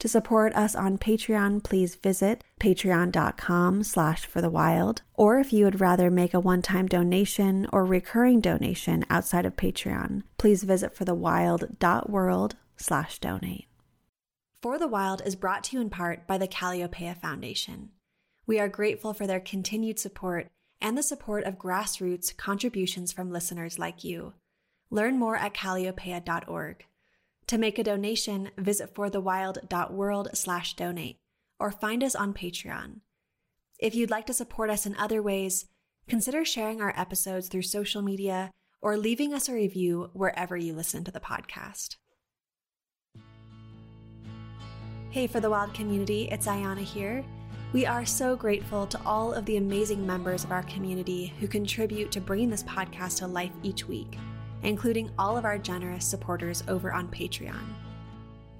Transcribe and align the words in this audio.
To 0.00 0.08
support 0.08 0.54
us 0.54 0.74
on 0.74 0.98
Patreon, 0.98 1.62
please 1.62 1.94
visit 1.94 2.44
patreon.com 2.60 3.84
slash 3.84 4.26
for 4.26 4.40
the 4.40 4.50
wild. 4.50 5.02
Or 5.14 5.38
if 5.38 5.52
you 5.52 5.64
would 5.64 5.80
rather 5.80 6.10
make 6.10 6.34
a 6.34 6.40
one-time 6.40 6.86
donation 6.86 7.66
or 7.72 7.84
recurring 7.84 8.40
donation 8.40 9.04
outside 9.08 9.46
of 9.46 9.56
Patreon, 9.56 10.22
please 10.36 10.64
visit 10.64 10.94
forthewild.world 10.94 12.56
slash 12.76 13.18
donate. 13.18 13.66
For 14.60 14.78
the 14.78 14.88
Wild 14.88 15.20
is 15.26 15.36
brought 15.36 15.64
to 15.64 15.76
you 15.76 15.82
in 15.82 15.90
part 15.90 16.26
by 16.26 16.38
the 16.38 16.48
Kalliopeia 16.48 17.16
Foundation. 17.16 17.90
We 18.46 18.58
are 18.58 18.68
grateful 18.68 19.12
for 19.12 19.26
their 19.26 19.40
continued 19.40 19.98
support 19.98 20.48
and 20.80 20.96
the 20.96 21.02
support 21.02 21.44
of 21.44 21.58
grassroots 21.58 22.36
contributions 22.36 23.12
from 23.12 23.30
listeners 23.30 23.78
like 23.78 24.04
you. 24.04 24.34
Learn 24.90 25.18
more 25.18 25.36
at 25.36 25.54
kalliopeia.org. 25.54 26.86
To 27.48 27.58
make 27.58 27.78
a 27.78 27.84
donation, 27.84 28.50
visit 28.56 28.94
forthewild.world 28.94 30.30
slash 30.32 30.74
donate 30.76 31.18
or 31.60 31.70
find 31.70 32.02
us 32.02 32.14
on 32.14 32.32
Patreon. 32.32 33.00
If 33.78 33.94
you'd 33.94 34.10
like 34.10 34.26
to 34.26 34.32
support 34.32 34.70
us 34.70 34.86
in 34.86 34.96
other 34.96 35.22
ways, 35.22 35.66
consider 36.08 36.44
sharing 36.44 36.80
our 36.80 36.94
episodes 36.96 37.48
through 37.48 37.62
social 37.62 38.00
media 38.00 38.50
or 38.80 38.96
leaving 38.96 39.34
us 39.34 39.48
a 39.48 39.54
review 39.54 40.10
wherever 40.14 40.56
you 40.56 40.72
listen 40.72 41.04
to 41.04 41.10
the 41.10 41.20
podcast. 41.20 41.96
Hey, 45.10 45.26
for 45.26 45.40
the 45.40 45.50
Wild 45.50 45.74
community, 45.74 46.28
it's 46.30 46.46
Ayana 46.46 46.82
here. 46.82 47.24
We 47.72 47.84
are 47.86 48.06
so 48.06 48.36
grateful 48.36 48.86
to 48.86 49.00
all 49.04 49.32
of 49.34 49.44
the 49.44 49.58
amazing 49.58 50.06
members 50.06 50.44
of 50.44 50.52
our 50.52 50.62
community 50.62 51.34
who 51.40 51.46
contribute 51.46 52.10
to 52.12 52.20
bringing 52.20 52.50
this 52.50 52.62
podcast 52.62 53.18
to 53.18 53.26
life 53.26 53.52
each 53.62 53.86
week 53.86 54.16
including 54.64 55.10
all 55.18 55.36
of 55.36 55.44
our 55.44 55.58
generous 55.58 56.04
supporters 56.04 56.64
over 56.68 56.92
on 56.92 57.08
Patreon. 57.08 57.64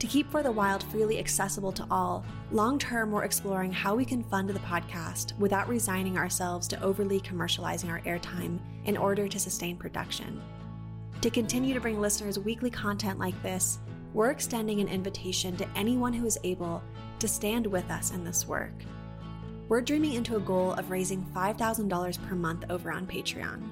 To 0.01 0.07
keep 0.07 0.31
For 0.31 0.43
the 0.43 0.53
Wild 0.53 0.83
freely 0.85 1.19
accessible 1.19 1.73
to 1.73 1.87
all, 1.91 2.25
long 2.53 2.79
term 2.79 3.11
we're 3.11 3.25
exploring 3.25 3.73
how 3.73 3.95
we 3.95 4.05
can 4.05 4.23
fund 4.23 4.51
the 4.51 4.59
podcast 4.61 5.37
without 5.39 5.69
resigning 5.69 6.19
ourselves 6.19 6.69
to 6.69 6.83
overly 6.83 7.21
commercializing 7.21 7.89
our 7.89 8.01
airtime 8.01 8.59
in 8.85 8.97
order 8.97 9.29
to 9.29 9.39
sustain 9.39 9.77
production. 9.77 10.43
To 11.23 11.31
continue 11.31 11.73
to 11.73 11.81
bring 11.81 12.01
listeners 12.01 12.39
weekly 12.39 12.71
content 12.71 13.19
like 13.19 13.41
this, 13.43 13.79
we're 14.13 14.31
extending 14.31 14.81
an 14.81 14.89
invitation 14.89 15.57
to 15.57 15.69
anyone 15.75 16.13
who 16.13 16.27
is 16.27 16.39
able 16.45 16.83
to 17.19 17.27
stand 17.27 17.67
with 17.67 17.91
us 17.91 18.11
in 18.11 18.25
this 18.25 18.47
work. 18.47 18.75
We're 19.69 19.81
dreaming 19.81 20.13
into 20.13 20.37
a 20.37 20.41
goal 20.41 20.75
of 20.75 20.91
raising 20.91 21.25
$5,000 21.35 22.29
per 22.29 22.35
month 22.35 22.65
over 22.69 22.93
on 22.93 23.07
Patreon. 23.07 23.63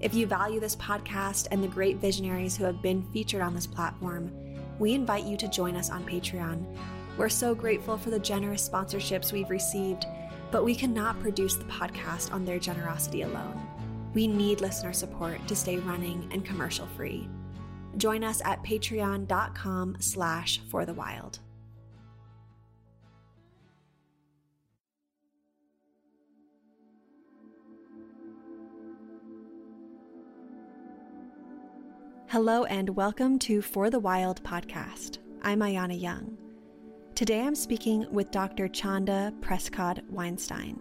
If 0.00 0.14
you 0.14 0.26
value 0.26 0.60
this 0.60 0.76
podcast 0.76 1.48
and 1.50 1.62
the 1.62 1.68
great 1.68 1.98
visionaries 1.98 2.56
who 2.56 2.64
have 2.64 2.80
been 2.80 3.02
featured 3.12 3.42
on 3.42 3.54
this 3.54 3.66
platform, 3.66 4.32
we 4.78 4.94
invite 4.94 5.24
you 5.24 5.36
to 5.36 5.48
join 5.48 5.76
us 5.76 5.90
on 5.90 6.04
Patreon. 6.04 6.64
We're 7.18 7.28
so 7.28 7.54
grateful 7.54 7.98
for 7.98 8.08
the 8.08 8.18
generous 8.18 8.66
sponsorships 8.66 9.30
we've 9.30 9.50
received, 9.50 10.06
but 10.50 10.64
we 10.64 10.74
cannot 10.74 11.20
produce 11.20 11.56
the 11.56 11.64
podcast 11.64 12.32
on 12.32 12.46
their 12.46 12.58
generosity 12.58 13.22
alone. 13.22 13.60
We 14.14 14.26
need 14.26 14.62
listener 14.62 14.94
support 14.94 15.46
to 15.46 15.54
stay 15.54 15.76
running 15.76 16.30
and 16.32 16.46
commercial 16.46 16.86
free. 16.96 17.28
Join 17.98 18.24
us 18.24 18.40
at 18.44 18.62
patreon.com 18.62 19.96
slash 20.00 20.62
for 20.70 20.86
the 20.86 20.94
wild. 20.94 21.40
Hello 32.30 32.62
and 32.66 32.90
welcome 32.90 33.40
to 33.40 33.60
For 33.60 33.90
the 33.90 33.98
Wild 33.98 34.40
podcast. 34.44 35.18
I'm 35.42 35.58
Ayana 35.58 36.00
Young. 36.00 36.38
Today 37.16 37.40
I'm 37.40 37.56
speaking 37.56 38.06
with 38.12 38.30
Dr. 38.30 38.68
Chanda 38.68 39.34
Prescod 39.40 40.08
Weinstein. 40.08 40.78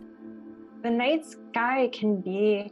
The 0.83 0.91
night 0.91 1.25
sky 1.25 1.89
can 1.91 2.21
be 2.21 2.71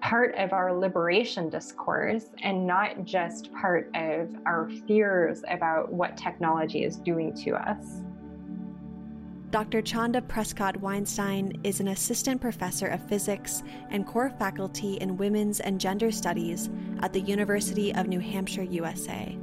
part 0.00 0.34
of 0.36 0.54
our 0.54 0.72
liberation 0.72 1.50
discourse 1.50 2.30
and 2.42 2.66
not 2.66 3.04
just 3.04 3.52
part 3.52 3.90
of 3.94 4.34
our 4.46 4.70
fears 4.88 5.44
about 5.50 5.92
what 5.92 6.16
technology 6.16 6.82
is 6.82 6.96
doing 6.96 7.34
to 7.44 7.50
us. 7.56 8.00
Dr. 9.54 9.82
Chanda 9.82 10.20
Prescod 10.20 10.78
Weinstein 10.78 11.60
is 11.62 11.78
an 11.78 11.86
assistant 11.86 12.40
professor 12.40 12.88
of 12.88 13.08
physics 13.08 13.62
and 13.90 14.04
core 14.04 14.30
faculty 14.30 14.94
in 14.94 15.16
women's 15.16 15.60
and 15.60 15.80
gender 15.80 16.10
studies 16.10 16.68
at 17.02 17.12
the 17.12 17.20
University 17.20 17.94
of 17.94 18.08
New 18.08 18.18
Hampshire, 18.18 18.64
USA. 18.64 19.38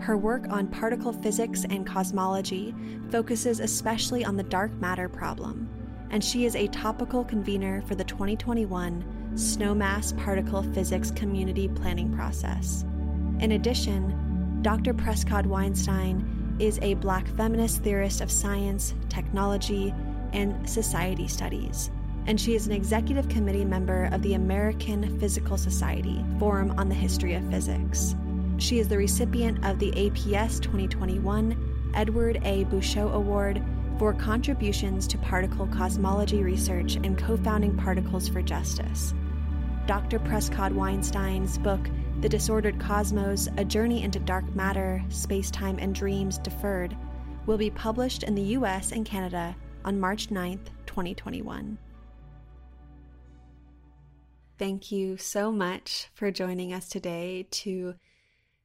Her 0.00 0.16
work 0.16 0.46
on 0.48 0.68
particle 0.68 1.12
physics 1.12 1.66
and 1.68 1.86
cosmology 1.86 2.74
focuses 3.10 3.60
especially 3.60 4.24
on 4.24 4.38
the 4.38 4.44
dark 4.44 4.72
matter 4.80 5.10
problem, 5.10 5.68
and 6.08 6.24
she 6.24 6.46
is 6.46 6.56
a 6.56 6.68
topical 6.68 7.22
convener 7.22 7.82
for 7.82 7.96
the 7.96 8.04
2021 8.04 9.04
Snowmass 9.34 10.16
Particle 10.24 10.62
Physics 10.72 11.10
Community 11.10 11.68
Planning 11.68 12.10
Process. 12.14 12.86
In 13.40 13.52
addition, 13.52 14.58
Dr. 14.62 14.94
Prescod 14.94 15.44
Weinstein 15.44 16.33
is 16.58 16.78
a 16.82 16.94
Black 16.94 17.26
feminist 17.36 17.82
theorist 17.82 18.20
of 18.20 18.30
science, 18.30 18.94
technology, 19.08 19.94
and 20.32 20.68
society 20.68 21.28
studies, 21.28 21.90
and 22.26 22.40
she 22.40 22.54
is 22.54 22.66
an 22.66 22.72
executive 22.72 23.28
committee 23.28 23.64
member 23.64 24.08
of 24.12 24.22
the 24.22 24.34
American 24.34 25.18
Physical 25.18 25.56
Society 25.56 26.24
Forum 26.38 26.74
on 26.78 26.88
the 26.88 26.94
History 26.94 27.34
of 27.34 27.48
Physics. 27.50 28.14
She 28.58 28.78
is 28.78 28.88
the 28.88 28.98
recipient 28.98 29.64
of 29.64 29.78
the 29.78 29.90
APS 29.92 30.60
2021 30.60 31.92
Edward 31.94 32.40
A. 32.44 32.64
Bouchet 32.64 33.00
Award 33.00 33.62
for 33.98 34.12
contributions 34.12 35.06
to 35.08 35.18
particle 35.18 35.66
cosmology 35.68 36.42
research 36.42 36.96
and 36.96 37.16
co 37.18 37.36
founding 37.36 37.76
Particles 37.76 38.28
for 38.28 38.42
Justice. 38.42 39.14
Dr. 39.86 40.18
Prescod 40.18 40.72
Weinstein's 40.72 41.58
book, 41.58 41.88
the 42.24 42.28
Disordered 42.30 42.80
Cosmos 42.80 43.50
A 43.58 43.64
Journey 43.66 44.02
into 44.02 44.18
Dark 44.18 44.46
Matter, 44.56 45.04
Space 45.10 45.50
Time, 45.50 45.76
and 45.78 45.94
Dreams 45.94 46.38
Deferred 46.38 46.96
will 47.44 47.58
be 47.58 47.68
published 47.68 48.22
in 48.22 48.34
the 48.34 48.54
US 48.56 48.92
and 48.92 49.04
Canada 49.04 49.54
on 49.84 50.00
March 50.00 50.30
9th, 50.30 50.68
2021. 50.86 51.76
Thank 54.58 54.90
you 54.90 55.18
so 55.18 55.52
much 55.52 56.08
for 56.14 56.30
joining 56.30 56.72
us 56.72 56.88
today 56.88 57.46
to 57.50 57.96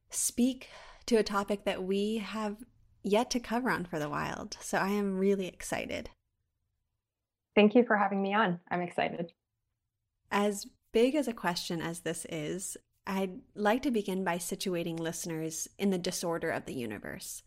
speak 0.09 0.69
to 1.07 1.17
a 1.17 1.23
topic 1.23 1.65
that 1.65 1.83
we 1.83 2.19
have 2.19 2.63
yet 3.03 3.29
to 3.31 3.41
cover 3.41 3.69
on 3.69 3.83
For 3.83 3.99
the 3.99 4.07
Wild. 4.07 4.55
So 4.61 4.77
I 4.77 4.91
am 4.91 5.17
really 5.17 5.47
excited. 5.47 6.09
Thank 7.57 7.75
you 7.75 7.83
for 7.83 7.97
having 7.97 8.21
me 8.21 8.33
on. 8.33 8.61
I'm 8.71 8.81
excited. 8.81 9.33
As 10.31 10.65
big 10.93 11.13
as 11.13 11.27
a 11.27 11.33
question 11.33 11.81
as 11.81 11.99
this 11.99 12.25
is, 12.29 12.77
I'd 13.09 13.41
like 13.55 13.81
to 13.83 13.91
begin 13.91 14.23
by 14.23 14.37
situating 14.37 14.99
listeners 14.99 15.67
in 15.79 15.89
the 15.89 15.97
disorder 15.97 16.51
of 16.51 16.65
the 16.65 16.75
universe. 16.75 17.41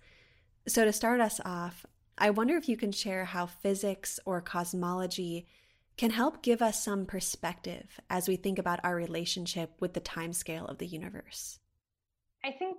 So, 0.67 0.85
to 0.85 0.93
start 0.93 1.21
us 1.21 1.41
off, 1.45 1.87
I 2.19 2.31
wonder 2.31 2.57
if 2.57 2.69
you 2.69 2.77
can 2.77 2.91
share 2.91 3.27
how 3.27 3.47
physics 3.47 4.19
or 4.27 4.41
cosmology 4.41 5.47
can 5.97 6.11
help 6.11 6.43
give 6.43 6.63
us 6.63 6.83
some 6.83 7.07
perspective 7.07 8.01
as 8.11 8.27
we 8.27 8.35
think 8.35 8.59
about 8.59 8.81
our 8.83 8.97
relationship 8.97 9.71
with 9.79 9.93
the 9.93 10.01
timescale 10.01 10.69
of 10.69 10.79
the 10.79 10.87
universe. 10.87 11.61
I 12.45 12.51
think 12.51 12.79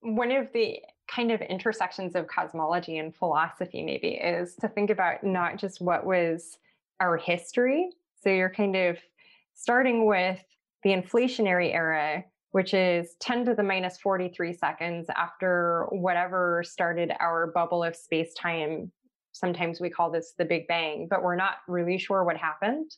one 0.00 0.32
of 0.32 0.48
the 0.52 0.80
kind 1.06 1.30
of 1.30 1.40
intersections 1.40 2.16
of 2.16 2.26
cosmology 2.26 2.98
and 2.98 3.14
philosophy, 3.14 3.80
maybe, 3.80 4.14
is 4.14 4.56
to 4.56 4.66
think 4.66 4.90
about 4.90 5.22
not 5.22 5.56
just 5.56 5.80
what 5.80 6.04
was 6.04 6.58
our 6.98 7.16
history. 7.16 7.90
So, 8.24 8.28
you're 8.28 8.50
kind 8.50 8.74
of 8.74 8.98
starting 9.54 10.06
with 10.06 10.40
the 10.84 10.90
inflationary 10.90 11.74
era, 11.74 12.22
which 12.52 12.74
is 12.74 13.16
10 13.20 13.46
to 13.46 13.54
the 13.54 13.62
minus 13.62 13.98
43 13.98 14.52
seconds 14.52 15.08
after 15.16 15.86
whatever 15.90 16.62
started 16.64 17.10
our 17.18 17.48
bubble 17.48 17.82
of 17.82 17.96
space 17.96 18.32
time. 18.34 18.92
Sometimes 19.32 19.80
we 19.80 19.90
call 19.90 20.10
this 20.10 20.34
the 20.38 20.44
Big 20.44 20.68
Bang, 20.68 21.08
but 21.10 21.22
we're 21.22 21.34
not 21.34 21.56
really 21.66 21.98
sure 21.98 22.22
what 22.22 22.36
happened. 22.36 22.92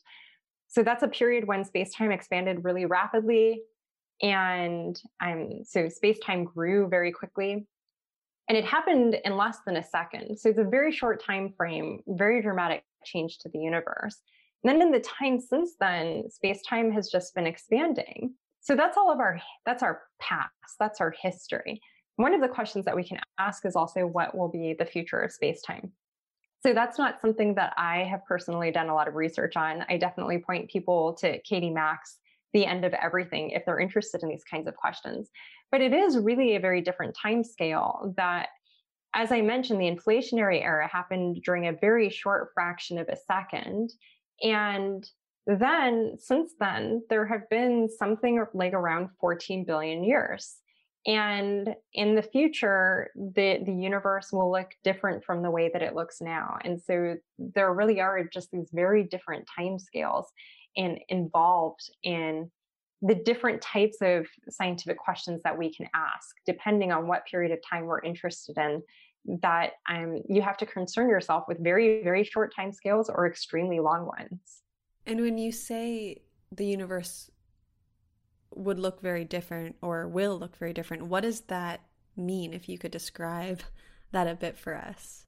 So 0.67 0.83
that's 0.83 1.01
a 1.01 1.07
period 1.07 1.47
when 1.47 1.63
space 1.63 1.93
time 1.95 2.11
expanded 2.11 2.63
really 2.63 2.85
rapidly. 2.85 3.61
And 4.21 4.99
um, 5.23 5.61
so 5.63 5.87
space 5.89 6.19
time 6.19 6.43
grew 6.43 6.87
very 6.89 7.11
quickly. 7.11 7.65
And 8.49 8.57
it 8.57 8.65
happened 8.65 9.17
in 9.25 9.37
less 9.37 9.59
than 9.65 9.77
a 9.77 9.83
second. 9.83 10.37
So 10.37 10.49
it's 10.49 10.59
a 10.59 10.63
very 10.63 10.91
short 10.91 11.23
time 11.23 11.53
frame, 11.57 12.01
very 12.07 12.41
dramatic 12.41 12.83
change 13.05 13.39
to 13.39 13.49
the 13.49 13.59
universe. 13.59 14.21
Then 14.63 14.81
in 14.81 14.91
the 14.91 14.99
time 14.99 15.39
since 15.39 15.75
then, 15.79 16.29
space 16.29 16.61
time 16.63 16.91
has 16.91 17.09
just 17.09 17.33
been 17.35 17.47
expanding. 17.47 18.33
So 18.59 18.75
that's 18.75 18.97
all 18.97 19.11
of 19.11 19.19
our 19.19 19.39
that's 19.65 19.83
our 19.83 20.01
past, 20.19 20.51
that's 20.79 20.99
our 20.99 21.13
history. 21.21 21.79
One 22.17 22.33
of 22.33 22.41
the 22.41 22.47
questions 22.47 22.85
that 22.85 22.95
we 22.95 23.03
can 23.03 23.19
ask 23.37 23.65
is 23.65 23.75
also 23.75 24.07
what 24.07 24.35
will 24.35 24.49
be 24.49 24.75
the 24.77 24.85
future 24.85 25.19
of 25.19 25.31
space 25.31 25.61
time? 25.61 25.91
So 26.65 26.73
that's 26.73 26.97
not 26.97 27.21
something 27.21 27.53
that 27.55 27.73
I 27.77 27.99
have 27.99 28.25
personally 28.27 28.71
done 28.71 28.89
a 28.89 28.95
lot 28.95 29.07
of 29.07 29.13
research 29.13 29.55
on. 29.55 29.85
I 29.87 29.97
definitely 29.97 30.39
point 30.39 30.69
people 30.69 31.13
to 31.21 31.39
Katie 31.43 31.69
Mack's 31.69 32.17
The 32.53 32.65
End 32.65 32.83
of 32.83 32.93
Everything 32.95 33.51
if 33.51 33.63
they're 33.65 33.79
interested 33.79 34.23
in 34.23 34.29
these 34.29 34.43
kinds 34.43 34.67
of 34.67 34.75
questions. 34.75 35.29
But 35.71 35.81
it 35.81 35.93
is 35.93 36.17
really 36.17 36.55
a 36.55 36.59
very 36.59 36.81
different 36.81 37.15
time 37.15 37.43
scale 37.43 38.13
that 38.17 38.49
as 39.13 39.31
I 39.31 39.41
mentioned, 39.41 39.81
the 39.81 39.89
inflationary 39.89 40.61
era 40.61 40.87
happened 40.87 41.41
during 41.43 41.67
a 41.67 41.73
very 41.73 42.09
short 42.09 42.49
fraction 42.53 42.99
of 42.99 43.07
a 43.09 43.15
second. 43.15 43.91
And 44.41 45.09
then, 45.45 46.17
since 46.19 46.51
then, 46.59 47.03
there 47.09 47.25
have 47.25 47.49
been 47.49 47.89
something 47.89 48.43
like 48.53 48.73
around 48.73 49.09
14 49.19 49.63
billion 49.63 50.03
years. 50.03 50.57
And 51.05 51.73
in 51.93 52.15
the 52.15 52.21
future, 52.21 53.11
the, 53.15 53.59
the 53.65 53.73
universe 53.73 54.33
will 54.33 54.51
look 54.51 54.71
different 54.83 55.23
from 55.23 55.41
the 55.41 55.49
way 55.49 55.69
that 55.71 55.81
it 55.81 55.95
looks 55.95 56.19
now. 56.19 56.57
And 56.65 56.81
so 56.81 57.15
there 57.39 57.73
really 57.73 58.01
are 58.01 58.25
just 58.25 58.51
these 58.51 58.69
very 58.73 59.03
different 59.03 59.47
time 59.57 59.79
scales 59.79 60.27
and 60.75 60.99
involved 61.07 61.89
in 62.03 62.51
the 63.01 63.15
different 63.15 63.61
types 63.61 63.97
of 64.01 64.27
scientific 64.49 64.97
questions 64.97 65.41
that 65.43 65.57
we 65.57 65.73
can 65.73 65.87
ask, 65.93 66.35
depending 66.45 66.91
on 66.91 67.07
what 67.07 67.25
period 67.25 67.51
of 67.51 67.59
time 67.67 67.85
we're 67.85 68.01
interested 68.01 68.57
in. 68.57 68.81
That 69.41 69.73
um, 69.89 70.21
you 70.29 70.41
have 70.41 70.57
to 70.57 70.65
concern 70.65 71.09
yourself 71.09 71.45
with 71.47 71.61
very, 71.61 72.01
very 72.03 72.23
short 72.23 72.55
time 72.55 72.71
scales 72.71 73.09
or 73.09 73.27
extremely 73.27 73.79
long 73.79 74.05
ones. 74.05 74.61
And 75.05 75.21
when 75.21 75.37
you 75.37 75.51
say 75.51 76.21
the 76.51 76.65
universe 76.65 77.29
would 78.55 78.79
look 78.79 79.01
very 79.01 79.25
different 79.25 79.75
or 79.81 80.07
will 80.07 80.37
look 80.37 80.57
very 80.57 80.73
different. 80.73 81.05
What 81.05 81.23
does 81.23 81.41
that 81.41 81.81
mean 82.15 82.53
if 82.53 82.67
you 82.67 82.77
could 82.77 82.91
describe 82.91 83.61
that 84.11 84.27
a 84.27 84.35
bit 84.35 84.57
for 84.57 84.75
us? 84.75 85.25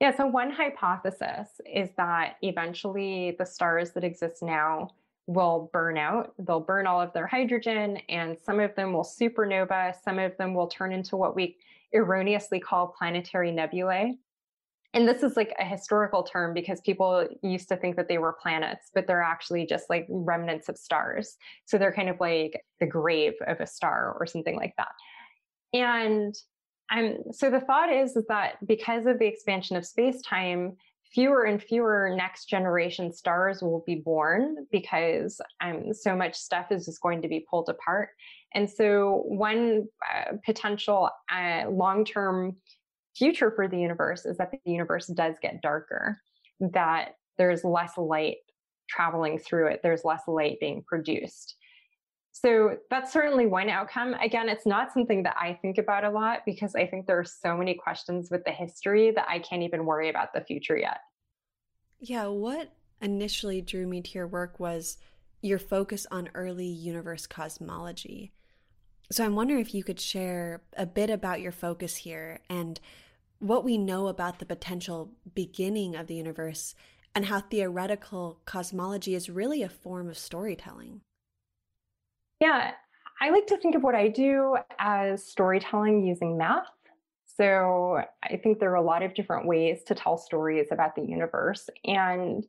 Yeah, 0.00 0.14
so 0.14 0.26
one 0.26 0.50
hypothesis 0.50 1.48
is 1.72 1.90
that 1.96 2.36
eventually 2.42 3.36
the 3.38 3.46
stars 3.46 3.92
that 3.92 4.04
exist 4.04 4.42
now 4.42 4.90
will 5.26 5.70
burn 5.72 5.96
out. 5.96 6.34
They'll 6.38 6.60
burn 6.60 6.86
all 6.86 7.00
of 7.00 7.12
their 7.12 7.26
hydrogen, 7.26 7.98
and 8.08 8.36
some 8.38 8.60
of 8.60 8.74
them 8.74 8.92
will 8.92 9.04
supernova, 9.04 9.94
some 10.04 10.18
of 10.18 10.36
them 10.36 10.52
will 10.52 10.66
turn 10.66 10.92
into 10.92 11.16
what 11.16 11.34
we 11.34 11.56
erroneously 11.94 12.60
call 12.60 12.88
planetary 12.98 13.50
nebulae 13.50 14.16
and 14.94 15.08
this 15.08 15.24
is 15.24 15.36
like 15.36 15.52
a 15.58 15.64
historical 15.64 16.22
term 16.22 16.54
because 16.54 16.80
people 16.80 17.26
used 17.42 17.68
to 17.68 17.76
think 17.76 17.96
that 17.96 18.06
they 18.06 18.18
were 18.18 18.32
planets, 18.32 18.90
but 18.94 19.08
they're 19.08 19.22
actually 19.22 19.66
just 19.66 19.90
like 19.90 20.06
remnants 20.08 20.68
of 20.68 20.78
stars. 20.78 21.36
So 21.64 21.76
they're 21.76 21.92
kind 21.92 22.08
of 22.08 22.20
like 22.20 22.64
the 22.78 22.86
grave 22.86 23.32
of 23.48 23.58
a 23.58 23.66
star 23.66 24.16
or 24.18 24.24
something 24.24 24.54
like 24.54 24.72
that. 24.78 24.92
And 25.72 26.32
um, 26.92 27.32
so 27.32 27.50
the 27.50 27.58
thought 27.58 27.92
is, 27.92 28.16
is 28.16 28.24
that 28.28 28.64
because 28.64 29.06
of 29.06 29.18
the 29.18 29.26
expansion 29.26 29.74
of 29.74 29.84
space 29.84 30.22
time, 30.22 30.76
fewer 31.12 31.42
and 31.42 31.60
fewer 31.60 32.14
next 32.16 32.48
generation 32.48 33.12
stars 33.12 33.62
will 33.62 33.82
be 33.84 33.96
born 33.96 34.64
because 34.70 35.40
um, 35.60 35.92
so 35.92 36.14
much 36.14 36.36
stuff 36.36 36.70
is 36.70 36.86
just 36.86 37.00
going 37.00 37.20
to 37.22 37.28
be 37.28 37.44
pulled 37.50 37.68
apart. 37.68 38.10
And 38.54 38.70
so, 38.70 39.24
one 39.26 39.86
uh, 40.14 40.36
potential 40.44 41.10
uh, 41.30 41.68
long 41.68 42.04
term 42.04 42.56
future 43.16 43.50
for 43.50 43.68
the 43.68 43.78
universe 43.78 44.24
is 44.24 44.36
that 44.38 44.50
the 44.50 44.58
universe 44.64 45.06
does 45.08 45.36
get 45.40 45.62
darker, 45.62 46.20
that 46.60 47.16
there's 47.38 47.64
less 47.64 47.96
light 47.96 48.38
traveling 48.88 49.38
through 49.38 49.68
it, 49.68 49.80
there's 49.82 50.04
less 50.04 50.22
light 50.26 50.58
being 50.60 50.82
produced. 50.86 51.56
So 52.32 52.76
that's 52.90 53.12
certainly 53.12 53.46
one 53.46 53.70
outcome. 53.70 54.14
Again, 54.14 54.48
it's 54.48 54.66
not 54.66 54.92
something 54.92 55.22
that 55.22 55.36
I 55.40 55.56
think 55.62 55.78
about 55.78 56.04
a 56.04 56.10
lot 56.10 56.40
because 56.44 56.74
I 56.74 56.84
think 56.84 57.06
there 57.06 57.18
are 57.18 57.24
so 57.24 57.56
many 57.56 57.74
questions 57.74 58.28
with 58.28 58.44
the 58.44 58.50
history 58.50 59.12
that 59.12 59.26
I 59.28 59.38
can't 59.38 59.62
even 59.62 59.86
worry 59.86 60.10
about 60.10 60.32
the 60.34 60.40
future 60.40 60.76
yet. 60.76 60.98
Yeah, 62.00 62.26
what 62.26 62.72
initially 63.00 63.62
drew 63.62 63.86
me 63.86 64.02
to 64.02 64.10
your 64.10 64.26
work 64.26 64.58
was 64.58 64.98
your 65.42 65.60
focus 65.60 66.06
on 66.10 66.28
early 66.34 66.66
universe 66.66 67.26
cosmology. 67.26 68.32
So 69.10 69.24
I'm 69.24 69.36
wondering 69.36 69.60
if 69.60 69.74
you 69.74 69.84
could 69.84 70.00
share 70.00 70.62
a 70.76 70.86
bit 70.86 71.10
about 71.10 71.40
your 71.40 71.52
focus 71.52 71.96
here 71.96 72.40
and 72.48 72.80
what 73.38 73.64
we 73.64 73.76
know 73.76 74.08
about 74.08 74.38
the 74.38 74.46
potential 74.46 75.12
beginning 75.34 75.94
of 75.94 76.06
the 76.06 76.14
universe 76.14 76.74
and 77.14 77.26
how 77.26 77.40
theoretical 77.40 78.40
cosmology 78.44 79.14
is 79.14 79.30
really 79.30 79.62
a 79.62 79.68
form 79.68 80.08
of 80.08 80.18
storytelling. 80.18 81.02
Yeah, 82.40 82.72
I 83.20 83.30
like 83.30 83.46
to 83.48 83.58
think 83.58 83.74
of 83.74 83.82
what 83.82 83.94
I 83.94 84.08
do 84.08 84.56
as 84.78 85.24
storytelling 85.24 86.04
using 86.04 86.36
math. 86.36 86.66
So 87.36 88.00
I 88.22 88.36
think 88.36 88.58
there 88.58 88.70
are 88.72 88.76
a 88.76 88.82
lot 88.82 89.02
of 89.02 89.14
different 89.14 89.46
ways 89.46 89.82
to 89.84 89.94
tell 89.94 90.16
stories 90.16 90.68
about 90.70 90.94
the 90.94 91.02
universe, 91.02 91.68
and 91.84 92.46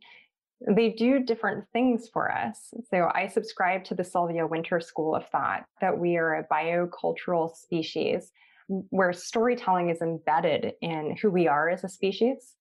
they 0.75 0.89
do 0.89 1.19
different 1.19 1.65
things 1.73 2.09
for 2.11 2.31
us. 2.31 2.73
So 2.89 3.09
I 3.13 3.27
subscribe 3.27 3.83
to 3.85 3.95
the 3.95 4.03
Sylvia 4.03 4.47
Wynter 4.47 4.79
school 4.79 5.15
of 5.15 5.27
thought 5.29 5.65
that 5.81 5.97
we 5.97 6.17
are 6.17 6.35
a 6.35 6.47
biocultural 6.47 7.55
species 7.55 8.31
where 8.67 9.13
storytelling 9.13 9.89
is 9.89 10.01
embedded 10.01 10.73
in 10.81 11.15
who 11.21 11.29
we 11.29 11.47
are 11.47 11.69
as 11.69 11.83
a 11.83 11.89
species. 11.89 12.53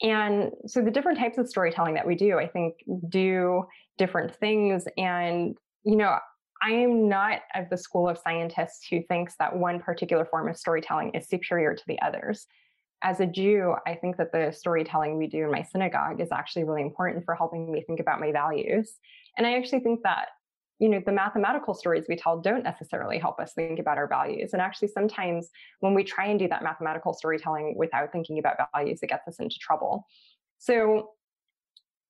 And 0.00 0.52
so 0.66 0.80
the 0.80 0.90
different 0.90 1.18
types 1.18 1.38
of 1.38 1.48
storytelling 1.48 1.94
that 1.94 2.06
we 2.06 2.14
do, 2.14 2.38
I 2.38 2.46
think, 2.46 2.74
do 3.08 3.64
different 3.98 4.34
things. 4.36 4.84
And, 4.96 5.56
you 5.84 5.96
know, 5.96 6.18
I 6.62 6.70
am 6.70 7.08
not 7.08 7.40
of 7.54 7.68
the 7.68 7.76
school 7.76 8.08
of 8.08 8.18
scientists 8.18 8.86
who 8.88 9.02
thinks 9.02 9.34
that 9.38 9.56
one 9.56 9.80
particular 9.80 10.24
form 10.24 10.48
of 10.48 10.56
storytelling 10.56 11.10
is 11.14 11.28
superior 11.28 11.74
to 11.74 11.82
the 11.86 12.00
others. 12.00 12.46
As 13.02 13.20
a 13.20 13.26
Jew, 13.26 13.74
I 13.86 13.94
think 13.94 14.16
that 14.16 14.32
the 14.32 14.50
storytelling 14.50 15.18
we 15.18 15.28
do 15.28 15.44
in 15.44 15.52
my 15.52 15.62
synagogue 15.62 16.20
is 16.20 16.32
actually 16.32 16.64
really 16.64 16.82
important 16.82 17.24
for 17.24 17.34
helping 17.34 17.70
me 17.70 17.82
think 17.82 18.00
about 18.00 18.20
my 18.20 18.32
values. 18.32 18.94
And 19.36 19.46
I 19.46 19.56
actually 19.56 19.80
think 19.80 20.02
that 20.02 20.28
you 20.78 20.88
know 20.88 21.02
the 21.04 21.12
mathematical 21.12 21.74
stories 21.74 22.04
we 22.08 22.16
tell 22.16 22.40
don't 22.40 22.62
necessarily 22.62 23.18
help 23.18 23.40
us 23.40 23.52
think 23.52 23.78
about 23.78 23.98
our 23.98 24.06
values 24.06 24.52
and 24.52 24.62
actually 24.62 24.88
sometimes 24.88 25.50
when 25.80 25.94
we 25.94 26.04
try 26.04 26.26
and 26.26 26.38
do 26.38 26.48
that 26.48 26.62
mathematical 26.62 27.12
storytelling 27.12 27.74
without 27.76 28.12
thinking 28.12 28.38
about 28.38 28.56
values 28.72 29.00
it 29.02 29.08
gets 29.08 29.26
us 29.26 29.40
into 29.40 29.56
trouble 29.60 30.06
so 30.58 31.10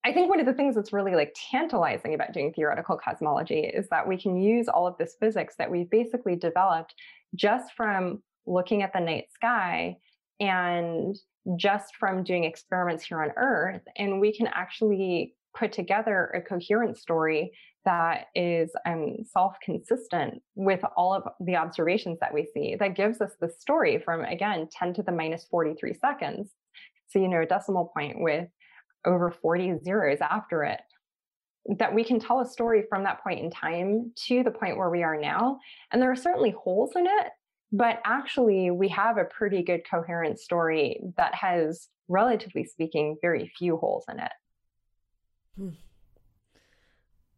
i 0.04 0.12
think 0.12 0.28
one 0.28 0.40
of 0.40 0.46
the 0.46 0.52
things 0.52 0.74
that's 0.74 0.92
really 0.92 1.14
like 1.14 1.34
tantalizing 1.50 2.14
about 2.14 2.32
doing 2.32 2.52
theoretical 2.52 2.98
cosmology 2.98 3.60
is 3.60 3.88
that 3.88 4.06
we 4.06 4.18
can 4.18 4.36
use 4.36 4.68
all 4.68 4.86
of 4.86 4.98
this 4.98 5.16
physics 5.18 5.54
that 5.58 5.70
we've 5.70 5.90
basically 5.90 6.36
developed 6.36 6.94
just 7.34 7.72
from 7.74 8.22
looking 8.46 8.82
at 8.82 8.92
the 8.92 9.00
night 9.00 9.26
sky 9.32 9.96
and 10.40 11.16
just 11.56 11.96
from 11.96 12.22
doing 12.22 12.44
experiments 12.44 13.04
here 13.04 13.22
on 13.22 13.30
earth 13.36 13.82
and 13.96 14.20
we 14.20 14.36
can 14.36 14.46
actually 14.48 15.34
put 15.56 15.72
together 15.72 16.26
a 16.34 16.40
coherent 16.40 16.96
story 16.96 17.52
that 17.84 18.26
is 18.34 18.70
um, 18.86 19.16
self-consistent 19.32 20.42
with 20.54 20.80
all 20.96 21.14
of 21.14 21.22
the 21.40 21.56
observations 21.56 22.18
that 22.20 22.34
we 22.34 22.46
see 22.52 22.76
that 22.78 22.96
gives 22.96 23.20
us 23.20 23.32
the 23.40 23.48
story 23.48 23.98
from 23.98 24.24
again 24.24 24.68
10 24.70 24.94
to 24.94 25.02
the 25.02 25.12
minus 25.12 25.46
43 25.50 25.94
seconds 25.94 26.50
so 27.08 27.18
you 27.18 27.28
know 27.28 27.42
a 27.42 27.46
decimal 27.46 27.90
point 27.96 28.20
with 28.20 28.48
over 29.06 29.30
40 29.30 29.78
zeros 29.82 30.18
after 30.20 30.64
it 30.64 30.80
that 31.78 31.94
we 31.94 32.04
can 32.04 32.18
tell 32.18 32.40
a 32.40 32.46
story 32.46 32.84
from 32.88 33.04
that 33.04 33.22
point 33.22 33.40
in 33.40 33.50
time 33.50 34.12
to 34.26 34.42
the 34.42 34.50
point 34.50 34.76
where 34.76 34.90
we 34.90 35.02
are 35.02 35.18
now 35.18 35.58
and 35.90 36.00
there 36.00 36.10
are 36.10 36.16
certainly 36.16 36.50
holes 36.50 36.92
in 36.94 37.06
it 37.06 37.30
but 37.72 38.00
actually 38.04 38.70
we 38.70 38.88
have 38.88 39.18
a 39.18 39.24
pretty 39.24 39.62
good 39.62 39.82
coherent 39.88 40.38
story 40.38 41.00
that 41.16 41.34
has 41.34 41.88
relatively 42.08 42.64
speaking 42.64 43.16
very 43.20 43.52
few 43.58 43.76
holes 43.76 44.04
in 44.10 44.18
it 44.18 44.32
hmm. 45.56 45.70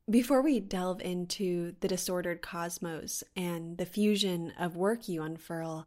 Before 0.08 0.42
we 0.42 0.58
delve 0.58 1.00
into 1.00 1.76
the 1.78 1.86
disordered 1.86 2.42
cosmos 2.42 3.22
and 3.36 3.78
the 3.78 3.86
fusion 3.86 4.52
of 4.58 4.74
work 4.74 5.08
you 5.08 5.22
unfurl, 5.22 5.86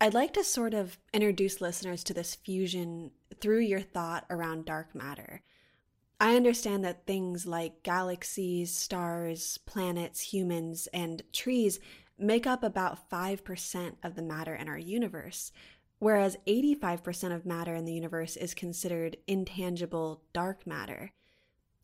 I'd 0.00 0.14
like 0.14 0.32
to 0.34 0.44
sort 0.44 0.72
of 0.72 0.96
introduce 1.12 1.60
listeners 1.60 2.02
to 2.04 2.14
this 2.14 2.34
fusion 2.34 3.10
through 3.42 3.60
your 3.60 3.82
thought 3.82 4.24
around 4.30 4.64
dark 4.64 4.94
matter. 4.94 5.42
I 6.18 6.34
understand 6.34 6.82
that 6.84 7.06
things 7.06 7.46
like 7.46 7.82
galaxies, 7.82 8.74
stars, 8.74 9.58
planets, 9.66 10.32
humans, 10.32 10.88
and 10.94 11.22
trees 11.32 11.78
make 12.18 12.46
up 12.46 12.62
about 12.62 13.10
5% 13.10 13.92
of 14.02 14.14
the 14.14 14.22
matter 14.22 14.54
in 14.54 14.68
our 14.68 14.78
universe, 14.78 15.52
whereas 15.98 16.36
85% 16.46 17.34
of 17.34 17.46
matter 17.46 17.74
in 17.74 17.84
the 17.84 17.92
universe 17.92 18.36
is 18.36 18.54
considered 18.54 19.16
intangible 19.26 20.22
dark 20.32 20.66
matter. 20.66 21.12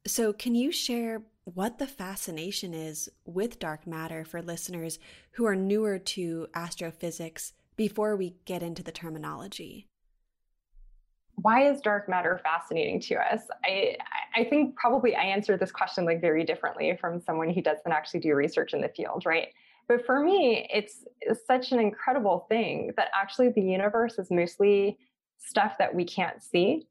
So, 0.07 0.33
can 0.33 0.55
you 0.55 0.71
share 0.71 1.23
what 1.45 1.79
the 1.79 1.87
fascination 1.87 2.75
is 2.75 3.09
with 3.25 3.59
dark 3.59 3.87
matter 3.87 4.25
for 4.25 4.43
listeners 4.43 4.99
who 5.33 5.47
are 5.47 5.57
newer 5.57 5.99
to 5.99 6.47
astrophysics, 6.55 7.53
before 7.77 8.17
we 8.17 8.37
get 8.45 8.63
into 8.63 8.83
the 8.83 8.93
terminology? 8.93 9.89
Why 11.37 11.69
is 11.69 11.81
dark 11.81 12.09
matter 12.09 12.41
fascinating 12.43 13.01
to 13.01 13.17
us? 13.17 13.43
I 13.65 13.97
I 14.37 14.45
think 14.45 14.77
probably 14.77 15.17
I 15.17 15.23
answer 15.25 15.57
this 15.57 15.73
question 15.73 16.05
like 16.05 16.21
very 16.21 16.45
differently 16.45 16.97
from 17.01 17.21
someone 17.21 17.51
who 17.51 17.61
doesn't 17.61 17.91
actually 17.91 18.21
do 18.21 18.35
research 18.35 18.73
in 18.73 18.81
the 18.81 18.89
field, 18.89 19.25
right? 19.27 19.49
But 19.89 20.07
for 20.07 20.21
me, 20.21 20.69
it's, 20.73 21.05
it's 21.21 21.47
such 21.47 21.73
an 21.73 21.79
incredible 21.79 22.47
thing 22.49 22.93
that 22.97 23.09
actually 23.15 23.51
the 23.51 23.63
universe 23.63 24.19
is 24.19 24.31
mostly 24.31 24.99
stuff 25.39 25.75
that 25.79 25.95
we 25.95 26.05
can't 26.05 26.43
see. 26.43 26.87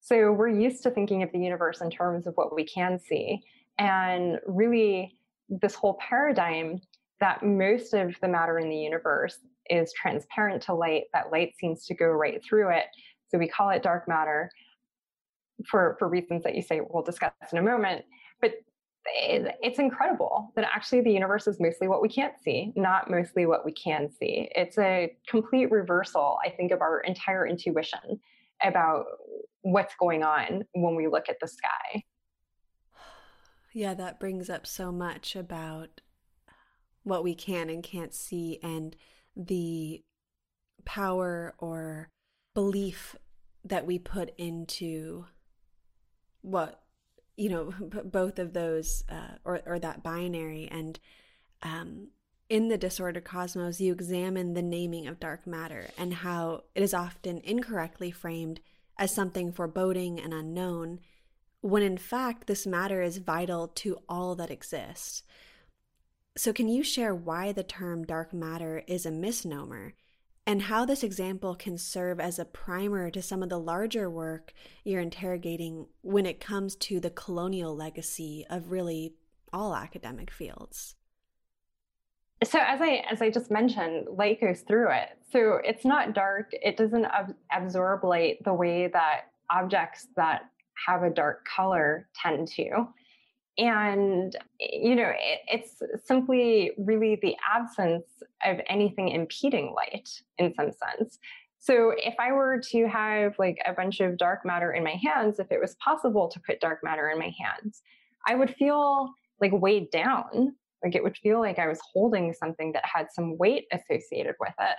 So 0.00 0.32
we're 0.32 0.48
used 0.48 0.82
to 0.84 0.90
thinking 0.90 1.22
of 1.22 1.32
the 1.32 1.38
universe 1.38 1.80
in 1.80 1.90
terms 1.90 2.26
of 2.26 2.34
what 2.34 2.54
we 2.54 2.64
can 2.64 2.98
see. 2.98 3.42
And 3.78 4.38
really, 4.46 5.16
this 5.48 5.74
whole 5.74 5.94
paradigm 5.94 6.80
that 7.20 7.42
most 7.42 7.94
of 7.94 8.14
the 8.20 8.28
matter 8.28 8.58
in 8.58 8.68
the 8.68 8.76
universe 8.76 9.38
is 9.70 9.92
transparent 9.92 10.62
to 10.62 10.74
light, 10.74 11.04
that 11.12 11.32
light 11.32 11.54
seems 11.58 11.86
to 11.86 11.94
go 11.94 12.06
right 12.06 12.42
through 12.44 12.70
it. 12.70 12.84
So 13.28 13.38
we 13.38 13.48
call 13.48 13.70
it 13.70 13.82
dark 13.82 14.06
matter 14.06 14.50
for, 15.66 15.96
for 15.98 16.08
reasons 16.08 16.44
that 16.44 16.54
you 16.54 16.62
say 16.62 16.80
we'll 16.88 17.02
discuss 17.02 17.32
in 17.50 17.58
a 17.58 17.62
moment. 17.62 18.04
But 18.40 18.52
it's 19.14 19.78
incredible 19.78 20.52
that 20.56 20.68
actually 20.72 21.00
the 21.00 21.12
universe 21.12 21.46
is 21.46 21.60
mostly 21.60 21.88
what 21.88 22.02
we 22.02 22.08
can't 22.08 22.34
see, 22.42 22.72
not 22.76 23.10
mostly 23.10 23.46
what 23.46 23.64
we 23.64 23.72
can 23.72 24.10
see. 24.10 24.48
It's 24.54 24.78
a 24.78 25.14
complete 25.28 25.70
reversal, 25.70 26.38
I 26.44 26.50
think, 26.50 26.72
of 26.72 26.80
our 26.80 27.00
entire 27.00 27.46
intuition 27.46 28.20
about 28.62 29.04
what's 29.62 29.94
going 29.96 30.22
on 30.22 30.64
when 30.74 30.94
we 30.94 31.08
look 31.08 31.28
at 31.28 31.36
the 31.40 31.48
sky. 31.48 32.02
Yeah, 33.74 33.92
that 33.92 34.18
brings 34.18 34.48
up 34.48 34.66
so 34.66 34.90
much 34.90 35.36
about 35.36 36.00
what 37.02 37.22
we 37.22 37.34
can 37.34 37.68
and 37.68 37.82
can't 37.82 38.14
see 38.14 38.58
and 38.62 38.96
the 39.36 40.02
power 40.86 41.54
or 41.58 42.08
belief 42.54 43.16
that 43.64 43.84
we 43.84 43.98
put 43.98 44.32
into 44.38 45.26
what 46.40 46.85
you 47.36 47.48
know 47.48 47.72
both 48.04 48.38
of 48.38 48.52
those 48.52 49.04
uh, 49.08 49.36
or 49.44 49.60
or 49.66 49.78
that 49.78 50.02
binary. 50.02 50.68
And 50.70 50.98
um, 51.62 52.08
in 52.48 52.68
the 52.68 52.78
disorder 52.78 53.20
cosmos 53.20 53.80
you 53.80 53.92
examine 53.92 54.54
the 54.54 54.62
naming 54.62 55.06
of 55.06 55.18
dark 55.18 55.46
matter 55.46 55.88
and 55.98 56.14
how 56.14 56.62
it 56.74 56.82
is 56.82 56.94
often 56.94 57.40
incorrectly 57.44 58.10
framed 58.10 58.60
as 58.98 59.12
something 59.12 59.52
foreboding 59.52 60.20
and 60.20 60.32
unknown 60.32 61.00
when 61.60 61.82
in 61.82 61.98
fact 61.98 62.46
this 62.46 62.66
matter 62.66 63.02
is 63.02 63.18
vital 63.18 63.68
to 63.68 63.98
all 64.08 64.34
that 64.36 64.50
exists. 64.50 65.22
So 66.36 66.52
can 66.52 66.68
you 66.68 66.82
share 66.84 67.14
why 67.14 67.52
the 67.52 67.64
term 67.64 68.04
dark 68.04 68.32
matter 68.32 68.82
is 68.86 69.06
a 69.06 69.10
misnomer 69.10 69.94
and 70.46 70.62
how 70.62 70.84
this 70.84 71.02
example 71.02 71.54
can 71.56 71.76
serve 71.76 72.20
as 72.20 72.38
a 72.38 72.44
primer 72.44 73.10
to 73.10 73.20
some 73.20 73.42
of 73.42 73.48
the 73.48 73.58
larger 73.58 74.08
work 74.08 74.52
you're 74.84 75.00
interrogating 75.00 75.86
when 76.02 76.24
it 76.24 76.40
comes 76.40 76.76
to 76.76 77.00
the 77.00 77.10
colonial 77.10 77.74
legacy 77.74 78.46
of 78.48 78.70
really 78.70 79.14
all 79.52 79.74
academic 79.74 80.30
fields. 80.30 80.94
So 82.44 82.60
as 82.60 82.80
I 82.80 83.02
as 83.10 83.22
I 83.22 83.30
just 83.30 83.50
mentioned, 83.50 84.06
light 84.12 84.40
goes 84.40 84.60
through 84.60 84.92
it. 84.92 85.08
So 85.32 85.58
it's 85.64 85.84
not 85.84 86.14
dark. 86.14 86.50
It 86.52 86.76
doesn't 86.76 87.06
ab- 87.06 87.34
absorb 87.50 88.04
light 88.04 88.44
the 88.44 88.52
way 88.52 88.88
that 88.88 89.22
objects 89.50 90.08
that 90.16 90.42
have 90.86 91.02
a 91.02 91.10
dark 91.10 91.46
color 91.46 92.08
tend 92.14 92.48
to 92.48 92.86
and 93.58 94.36
you 94.60 94.94
know 94.94 95.12
it, 95.16 95.40
it's 95.48 95.82
simply 96.04 96.72
really 96.78 97.18
the 97.22 97.36
absence 97.54 98.04
of 98.44 98.60
anything 98.68 99.08
impeding 99.08 99.74
light 99.74 100.08
in 100.38 100.54
some 100.54 100.70
sense. 100.72 101.18
So 101.58 101.92
if 101.96 102.14
i 102.18 102.32
were 102.32 102.60
to 102.70 102.86
have 102.86 103.38
like 103.38 103.58
a 103.66 103.72
bunch 103.72 104.00
of 104.00 104.18
dark 104.18 104.44
matter 104.44 104.72
in 104.72 104.84
my 104.84 104.98
hands 105.02 105.38
if 105.38 105.50
it 105.50 105.60
was 105.60 105.74
possible 105.76 106.28
to 106.28 106.40
put 106.40 106.60
dark 106.60 106.80
matter 106.84 107.10
in 107.10 107.18
my 107.18 107.32
hands 107.40 107.82
i 108.26 108.34
would 108.34 108.54
feel 108.54 109.10
like 109.40 109.52
weighed 109.52 109.90
down. 109.90 110.54
Like 110.84 110.94
it 110.94 111.02
would 111.02 111.16
feel 111.16 111.40
like 111.40 111.58
i 111.58 111.66
was 111.66 111.80
holding 111.92 112.32
something 112.32 112.72
that 112.72 112.84
had 112.84 113.06
some 113.10 113.36
weight 113.38 113.64
associated 113.72 114.34
with 114.38 114.54
it 114.60 114.76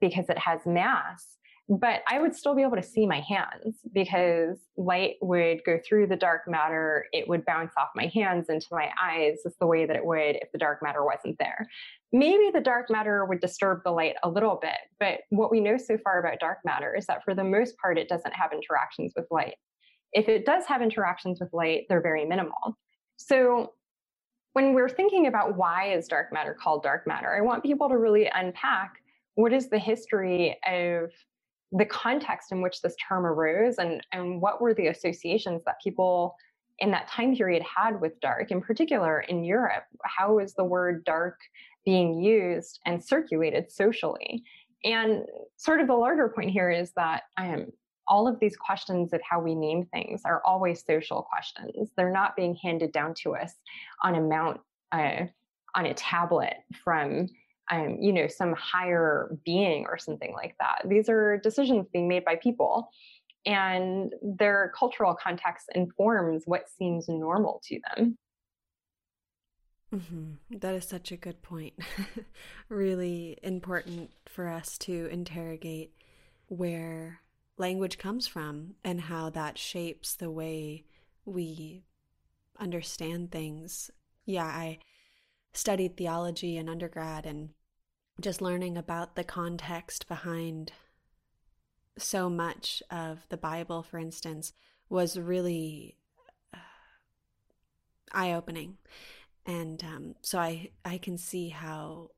because 0.00 0.28
it 0.28 0.38
has 0.38 0.60
mass 0.66 1.38
but 1.70 2.02
I 2.08 2.20
would 2.20 2.34
still 2.34 2.56
be 2.56 2.62
able 2.62 2.76
to 2.76 2.82
see 2.82 3.06
my 3.06 3.20
hands 3.20 3.76
because 3.92 4.58
light 4.76 5.14
would 5.22 5.62
go 5.64 5.78
through 5.86 6.08
the 6.08 6.16
dark 6.16 6.42
matter. 6.48 7.06
It 7.12 7.28
would 7.28 7.46
bounce 7.46 7.72
off 7.78 7.90
my 7.94 8.10
hands 8.12 8.48
into 8.48 8.66
my 8.72 8.90
eyes, 9.00 9.38
just 9.44 9.60
the 9.60 9.68
way 9.68 9.86
that 9.86 9.94
it 9.94 10.04
would 10.04 10.36
if 10.36 10.50
the 10.50 10.58
dark 10.58 10.82
matter 10.82 11.04
wasn't 11.04 11.38
there. 11.38 11.68
Maybe 12.12 12.50
the 12.52 12.60
dark 12.60 12.90
matter 12.90 13.24
would 13.24 13.40
disturb 13.40 13.84
the 13.84 13.92
light 13.92 14.16
a 14.24 14.28
little 14.28 14.58
bit, 14.60 14.78
but 14.98 15.20
what 15.28 15.52
we 15.52 15.60
know 15.60 15.76
so 15.76 15.96
far 16.02 16.18
about 16.18 16.40
dark 16.40 16.58
matter 16.64 16.92
is 16.96 17.06
that 17.06 17.22
for 17.24 17.36
the 17.36 17.44
most 17.44 17.76
part, 17.78 17.98
it 17.98 18.08
doesn't 18.08 18.34
have 18.34 18.52
interactions 18.52 19.12
with 19.14 19.26
light. 19.30 19.54
If 20.12 20.28
it 20.28 20.44
does 20.44 20.64
have 20.66 20.82
interactions 20.82 21.38
with 21.38 21.50
light, 21.52 21.84
they're 21.88 22.02
very 22.02 22.24
minimal. 22.24 22.76
So 23.16 23.74
when 24.54 24.74
we're 24.74 24.88
thinking 24.88 25.28
about 25.28 25.56
why 25.56 25.92
is 25.92 26.08
dark 26.08 26.32
matter 26.32 26.56
called 26.60 26.82
dark 26.82 27.06
matter, 27.06 27.32
I 27.32 27.42
want 27.42 27.62
people 27.62 27.88
to 27.90 27.96
really 27.96 28.28
unpack 28.34 28.94
what 29.36 29.52
is 29.52 29.70
the 29.70 29.78
history 29.78 30.58
of 30.66 31.12
the 31.72 31.84
context 31.84 32.52
in 32.52 32.62
which 32.62 32.82
this 32.82 32.96
term 32.96 33.24
arose 33.24 33.78
and, 33.78 34.04
and 34.12 34.40
what 34.40 34.60
were 34.60 34.74
the 34.74 34.88
associations 34.88 35.62
that 35.64 35.80
people 35.82 36.34
in 36.80 36.90
that 36.90 37.08
time 37.08 37.36
period 37.36 37.62
had 37.62 38.00
with 38.00 38.18
dark, 38.20 38.50
in 38.50 38.60
particular 38.60 39.20
in 39.20 39.44
Europe. 39.44 39.84
How 40.04 40.38
is 40.38 40.54
the 40.54 40.64
word 40.64 41.04
dark 41.04 41.38
being 41.84 42.20
used 42.20 42.80
and 42.86 43.04
circulated 43.04 43.70
socially? 43.70 44.42
And 44.82 45.24
sort 45.56 45.80
of 45.80 45.86
the 45.86 45.94
larger 45.94 46.28
point 46.28 46.50
here 46.50 46.70
is 46.70 46.92
that 46.96 47.24
um, 47.36 47.66
all 48.08 48.26
of 48.26 48.40
these 48.40 48.56
questions 48.56 49.12
of 49.12 49.20
how 49.22 49.40
we 49.40 49.54
name 49.54 49.84
things 49.92 50.22
are 50.24 50.42
always 50.44 50.84
social 50.84 51.22
questions. 51.22 51.90
They're 51.96 52.10
not 52.10 52.34
being 52.34 52.56
handed 52.56 52.92
down 52.92 53.14
to 53.22 53.36
us 53.36 53.54
on 54.02 54.14
a 54.14 54.20
mount, 54.20 54.60
uh, 54.90 55.26
on 55.74 55.86
a 55.86 55.94
tablet 55.94 56.54
from 56.82 57.28
um, 57.70 57.98
you 58.00 58.12
know, 58.12 58.26
some 58.26 58.54
higher 58.54 59.36
being 59.44 59.86
or 59.86 59.98
something 59.98 60.32
like 60.32 60.56
that. 60.60 60.82
These 60.86 61.08
are 61.08 61.38
decisions 61.38 61.86
being 61.92 62.08
made 62.08 62.24
by 62.24 62.36
people, 62.36 62.90
and 63.46 64.12
their 64.22 64.72
cultural 64.76 65.14
context 65.14 65.68
informs 65.74 66.42
what 66.46 66.68
seems 66.68 67.08
normal 67.08 67.62
to 67.66 67.80
them. 67.96 68.18
Mm-hmm. 69.94 70.58
That 70.58 70.74
is 70.74 70.86
such 70.86 71.10
a 71.10 71.16
good 71.16 71.42
point. 71.42 71.74
really 72.68 73.38
important 73.42 74.10
for 74.28 74.48
us 74.48 74.78
to 74.78 75.08
interrogate 75.10 75.92
where 76.46 77.20
language 77.56 77.98
comes 77.98 78.26
from 78.26 78.74
and 78.84 79.02
how 79.02 79.30
that 79.30 79.58
shapes 79.58 80.14
the 80.14 80.30
way 80.30 80.84
we 81.24 81.84
understand 82.58 83.32
things. 83.32 83.90
Yeah, 84.24 84.44
I 84.44 84.78
studied 85.52 85.96
theology 85.96 86.56
in 86.56 86.68
undergrad 86.68 87.26
and 87.26 87.50
just 88.20 88.42
learning 88.42 88.76
about 88.76 89.16
the 89.16 89.24
context 89.24 90.08
behind 90.08 90.72
so 91.98 92.30
much 92.30 92.82
of 92.90 93.26
the 93.28 93.36
Bible, 93.36 93.82
for 93.82 93.98
instance, 93.98 94.52
was 94.88 95.18
really 95.18 95.96
uh, 96.52 96.58
eye 98.12 98.32
opening. 98.32 98.78
And 99.46 99.82
um, 99.84 100.14
so 100.22 100.38
I, 100.38 100.70
I 100.84 100.98
can 100.98 101.18
see 101.18 101.48
how 101.48 102.10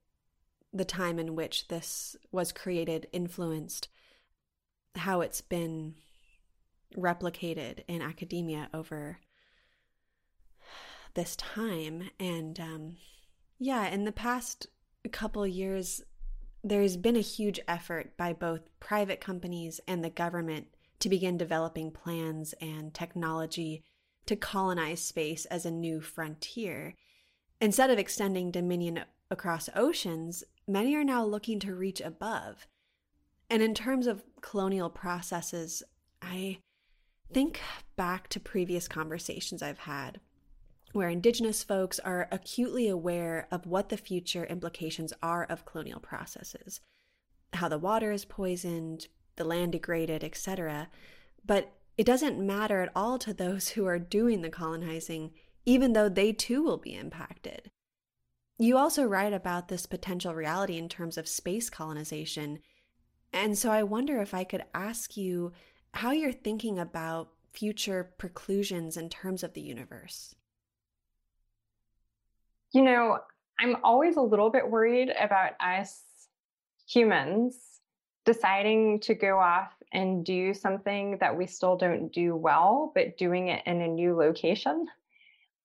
the 0.72 0.84
time 0.84 1.18
in 1.18 1.34
which 1.34 1.68
this 1.68 2.16
was 2.30 2.52
created 2.52 3.06
influenced 3.12 3.88
how 4.96 5.20
it's 5.20 5.40
been 5.40 5.94
replicated 6.96 7.80
in 7.88 8.02
academia 8.02 8.68
over 8.72 9.18
this 11.14 11.36
time. 11.36 12.10
And 12.18 12.58
um, 12.60 12.96
yeah, 13.58 13.88
in 13.88 14.04
the 14.04 14.12
past 14.12 14.66
couple 15.08 15.46
years, 15.46 16.02
there's 16.64 16.96
been 16.96 17.16
a 17.16 17.20
huge 17.20 17.60
effort 17.66 18.16
by 18.16 18.32
both 18.32 18.68
private 18.78 19.20
companies 19.20 19.80
and 19.88 20.04
the 20.04 20.10
government 20.10 20.68
to 21.00 21.08
begin 21.08 21.36
developing 21.36 21.90
plans 21.90 22.54
and 22.60 22.94
technology 22.94 23.82
to 24.26 24.36
colonize 24.36 25.00
space 25.00 25.44
as 25.46 25.66
a 25.66 25.70
new 25.70 26.00
frontier. 26.00 26.94
Instead 27.60 27.90
of 27.90 27.98
extending 27.98 28.50
dominion 28.50 29.00
across 29.30 29.68
oceans, 29.74 30.44
many 30.68 30.94
are 30.94 31.04
now 31.04 31.24
looking 31.24 31.58
to 31.58 31.74
reach 31.74 32.00
above. 32.00 32.66
And 33.50 33.62
in 33.62 33.74
terms 33.74 34.06
of 34.06 34.22
colonial 34.40 34.90
processes, 34.90 35.82
I 36.20 36.58
think 37.32 37.60
back 37.96 38.28
to 38.28 38.40
previous 38.40 38.86
conversations 38.86 39.62
I've 39.62 39.78
had 39.78 40.20
where 40.92 41.08
Indigenous 41.08 41.62
folks 41.62 41.98
are 42.00 42.28
acutely 42.30 42.88
aware 42.88 43.48
of 43.50 43.66
what 43.66 43.88
the 43.88 43.96
future 43.96 44.44
implications 44.44 45.12
are 45.22 45.44
of 45.44 45.64
colonial 45.64 46.00
processes, 46.00 46.80
how 47.54 47.68
the 47.68 47.78
water 47.78 48.12
is 48.12 48.24
poisoned, 48.24 49.08
the 49.36 49.44
land 49.44 49.72
degraded, 49.72 50.22
etc. 50.22 50.88
But 51.44 51.72
it 51.96 52.04
doesn't 52.04 52.44
matter 52.44 52.82
at 52.82 52.92
all 52.94 53.18
to 53.18 53.34
those 53.34 53.70
who 53.70 53.86
are 53.86 53.98
doing 53.98 54.42
the 54.42 54.50
colonizing, 54.50 55.32
even 55.64 55.92
though 55.92 56.08
they 56.08 56.32
too 56.32 56.62
will 56.62 56.78
be 56.78 56.94
impacted. 56.94 57.70
You 58.58 58.76
also 58.76 59.04
write 59.04 59.32
about 59.32 59.68
this 59.68 59.86
potential 59.86 60.34
reality 60.34 60.78
in 60.78 60.88
terms 60.88 61.18
of 61.18 61.26
space 61.26 61.68
colonization. 61.68 62.60
And 63.32 63.56
so 63.58 63.70
I 63.70 63.82
wonder 63.82 64.20
if 64.20 64.34
I 64.34 64.44
could 64.44 64.64
ask 64.74 65.16
you 65.16 65.52
how 65.94 66.12
you're 66.12 66.32
thinking 66.32 66.78
about 66.78 67.30
future 67.52 68.12
preclusions 68.18 68.96
in 68.96 69.08
terms 69.08 69.42
of 69.42 69.54
the 69.54 69.60
universe. 69.60 70.34
You 72.72 72.82
know, 72.82 73.18
I'm 73.60 73.76
always 73.84 74.16
a 74.16 74.22
little 74.22 74.50
bit 74.50 74.68
worried 74.68 75.12
about 75.20 75.52
us 75.60 76.02
humans 76.88 77.56
deciding 78.24 79.00
to 79.00 79.14
go 79.14 79.38
off 79.38 79.72
and 79.92 80.24
do 80.24 80.54
something 80.54 81.18
that 81.20 81.36
we 81.36 81.46
still 81.46 81.76
don't 81.76 82.12
do 82.12 82.34
well, 82.34 82.92
but 82.94 83.18
doing 83.18 83.48
it 83.48 83.62
in 83.66 83.80
a 83.80 83.88
new 83.88 84.16
location. 84.16 84.86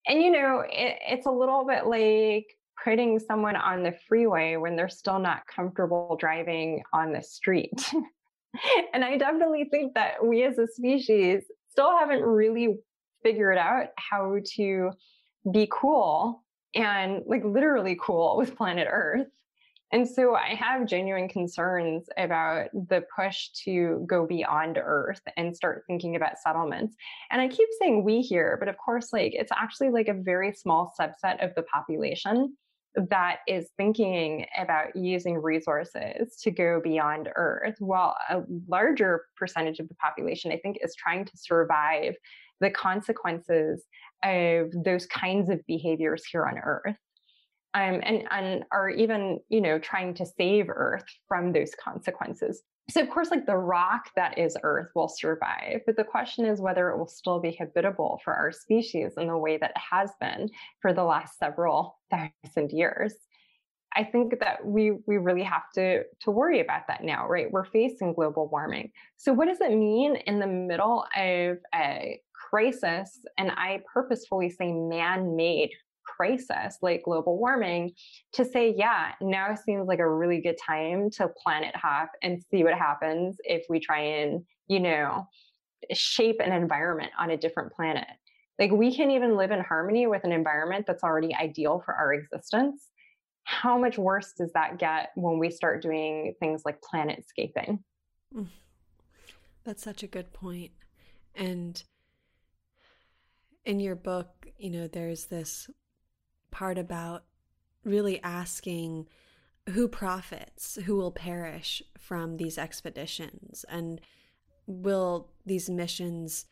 And, 0.08 0.22
you 0.22 0.32
know, 0.32 0.64
it, 0.68 1.00
it's 1.08 1.26
a 1.26 1.32
little 1.32 1.66
bit 1.66 1.86
like 1.86 2.48
putting 2.84 3.20
someone 3.20 3.56
on 3.56 3.84
the 3.84 3.94
freeway 4.08 4.56
when 4.58 4.76
they're 4.76 4.90
still 4.90 5.20
not 5.20 5.48
comfortable 5.48 6.18
driving 6.20 6.84
on 6.94 7.14
the 7.14 7.22
street. 7.22 7.94
and 8.94 9.04
I 9.04 9.18
definitely 9.18 9.66
think 9.66 9.94
that 9.96 10.26
we 10.26 10.44
as 10.44 10.58
a 10.58 10.68
species 10.68 11.44
still 11.70 11.98
haven't 11.98 12.22
really 12.22 12.78
figured 13.24 13.58
out 13.58 13.88
how 13.98 14.38
to 14.56 14.92
be 15.52 15.68
cool 15.72 16.44
and 16.76 17.24
like 17.26 17.44
literally 17.44 17.98
cool 18.00 18.38
with 18.38 18.56
planet 18.56 18.88
Earth. 18.90 19.28
And 19.94 20.06
so 20.06 20.36
I 20.36 20.54
have 20.56 20.86
genuine 20.86 21.30
concerns 21.30 22.10
about 22.18 22.68
the 22.74 23.06
push 23.16 23.50
to 23.64 24.06
go 24.06 24.28
beyond 24.28 24.78
Earth 24.78 25.22
and 25.38 25.56
start 25.56 25.84
thinking 25.88 26.18
about 26.18 26.40
settlements. 26.40 26.96
And 27.32 27.42
I 27.42 27.48
keep 27.48 27.70
saying 27.80 28.04
we 28.04 28.20
here, 28.20 28.58
but 28.60 28.68
of 28.68 28.78
course, 28.78 29.14
like 29.14 29.34
it's 29.34 29.52
actually 29.56 29.90
like 29.90 30.10
a 30.10 30.14
very 30.14 30.52
small 30.52 30.94
subset 31.00 31.42
of 31.44 31.56
the 31.56 31.64
population 31.64 32.58
that 33.10 33.38
is 33.48 33.70
thinking 33.78 34.46
about 34.58 34.94
using 34.96 35.38
resources 35.38 36.36
to 36.42 36.52
go 36.52 36.82
beyond 36.84 37.30
Earth, 37.36 37.76
while 37.80 38.18
a 38.30 38.42
larger 38.68 39.26
percentage 39.38 39.80
of 39.80 39.88
the 39.88 39.96
population, 39.96 40.52
I 40.52 40.58
think, 40.58 40.80
is 40.82 40.96
trying 40.96 41.24
to 41.24 41.38
survive 41.38 42.16
the 42.60 42.72
consequences 42.72 43.86
of 44.24 44.72
those 44.84 45.06
kinds 45.06 45.50
of 45.50 45.66
behaviors 45.68 46.26
here 46.26 46.46
on 46.46 46.58
Earth 46.58 46.98
um, 47.74 48.02
and, 48.04 48.24
and 48.32 48.64
are 48.72 48.90
even, 48.90 49.40
you 49.50 49.62
know, 49.62 49.78
trying 49.80 50.14
to 50.16 50.26
save 50.26 50.68
Earth 50.70 51.04
from 51.28 51.52
those 51.54 51.72
consequences. 51.82 52.64
So, 52.90 53.02
of 53.02 53.10
course, 53.10 53.32
like 53.32 53.46
the 53.46 53.58
rock 53.58 54.10
that 54.16 54.38
is 54.38 54.58
Earth 54.64 54.90
will 54.96 55.10
survive, 55.10 55.82
but 55.86 55.98
the 55.98 56.06
question 56.06 56.46
is 56.46 56.62
whether 56.62 56.90
it 56.90 56.98
will 56.98 57.08
still 57.08 57.40
be 57.40 57.52
habitable 57.52 58.22
for 58.24 58.34
our 58.34 58.52
species 58.52 59.14
in 59.18 59.28
the 59.28 59.38
way 59.38 59.58
that 59.58 59.72
it 59.72 59.82
has 59.92 60.12
been 60.22 60.50
for 60.82 60.94
the 60.94 61.04
last 61.04 61.38
several 61.38 62.00
thousand 62.10 62.72
years. 62.72 63.14
I 63.96 64.04
think 64.04 64.40
that 64.40 64.66
we 64.66 64.92
we 65.06 65.18
really 65.18 65.44
have 65.44 65.70
to 65.76 66.04
to 66.22 66.32
worry 66.32 66.62
about 66.62 66.88
that 66.88 67.04
now, 67.04 67.28
right? 67.28 67.52
We're 67.52 67.66
facing 67.66 68.14
global 68.14 68.48
warming. 68.48 68.92
So, 69.18 69.34
what 69.34 69.48
does 69.48 69.60
it 69.60 69.72
mean 69.72 70.16
in 70.16 70.40
the 70.40 70.48
middle 70.48 71.06
of 71.16 71.58
a 71.76 72.22
crisis? 72.50 73.20
And 73.38 73.52
I 73.52 73.82
purposefully 73.94 74.50
say 74.50 74.72
man-made 74.72 75.72
crisis 76.06 76.78
like 76.82 77.04
global 77.04 77.38
warming 77.38 77.92
to 78.34 78.46
say, 78.46 78.74
yeah, 78.78 79.12
now 79.22 79.54
seems 79.56 79.88
like 79.88 80.00
a 80.00 80.10
really 80.10 80.42
good 80.42 80.58
time 80.66 81.10
to 81.12 81.28
planet 81.28 81.76
hop 81.76 82.10
and 82.24 82.42
see 82.50 82.64
what 82.64 82.74
happens 82.74 83.38
if 83.44 83.66
we 83.70 83.80
try 83.80 84.00
and, 84.00 84.44
you 84.68 84.80
know, 84.80 85.28
shape 85.94 86.40
an 86.40 86.52
environment 86.52 87.12
on 87.20 87.32
a 87.32 87.38
different 87.38 87.74
planet. 87.74 88.08
Like 88.58 88.72
we 88.72 88.96
can 88.96 89.12
even 89.12 89.38
live 89.38 89.52
in 89.52 89.60
harmony 89.60 90.08
with 90.08 90.24
an 90.24 90.32
environment 90.32 90.86
that's 90.88 91.04
already 91.04 91.36
ideal 91.36 91.82
for 91.84 91.94
our 91.94 92.14
existence. 92.14 92.88
How 93.44 93.78
much 93.78 93.98
worse 93.98 94.34
does 94.38 94.52
that 94.54 94.80
get 94.80 95.12
when 95.16 95.40
we 95.40 95.50
start 95.50 95.82
doing 95.82 96.34
things 96.40 96.64
like 96.66 96.80
planetscaping? 96.82 97.80
Mm. 98.36 98.48
That's 99.64 99.84
such 99.84 100.02
a 100.02 100.08
good 100.08 100.34
point. 100.34 100.72
And 101.36 101.84
in 103.68 103.82
your 103.82 103.96
book, 103.96 104.48
you 104.58 104.70
know, 104.70 104.88
there's 104.88 105.26
this 105.26 105.70
part 106.52 106.78
about 106.78 107.26
really 107.84 108.24
asking 108.24 109.08
who 109.72 109.90
profits, 109.90 110.80
who 110.86 110.96
will 110.96 111.12
perish 111.12 111.84
from 112.00 112.38
these 112.38 112.58
expeditions, 112.58 113.66
and 113.68 114.00
will 114.68 115.30
these 115.46 115.70
missions 115.70 116.46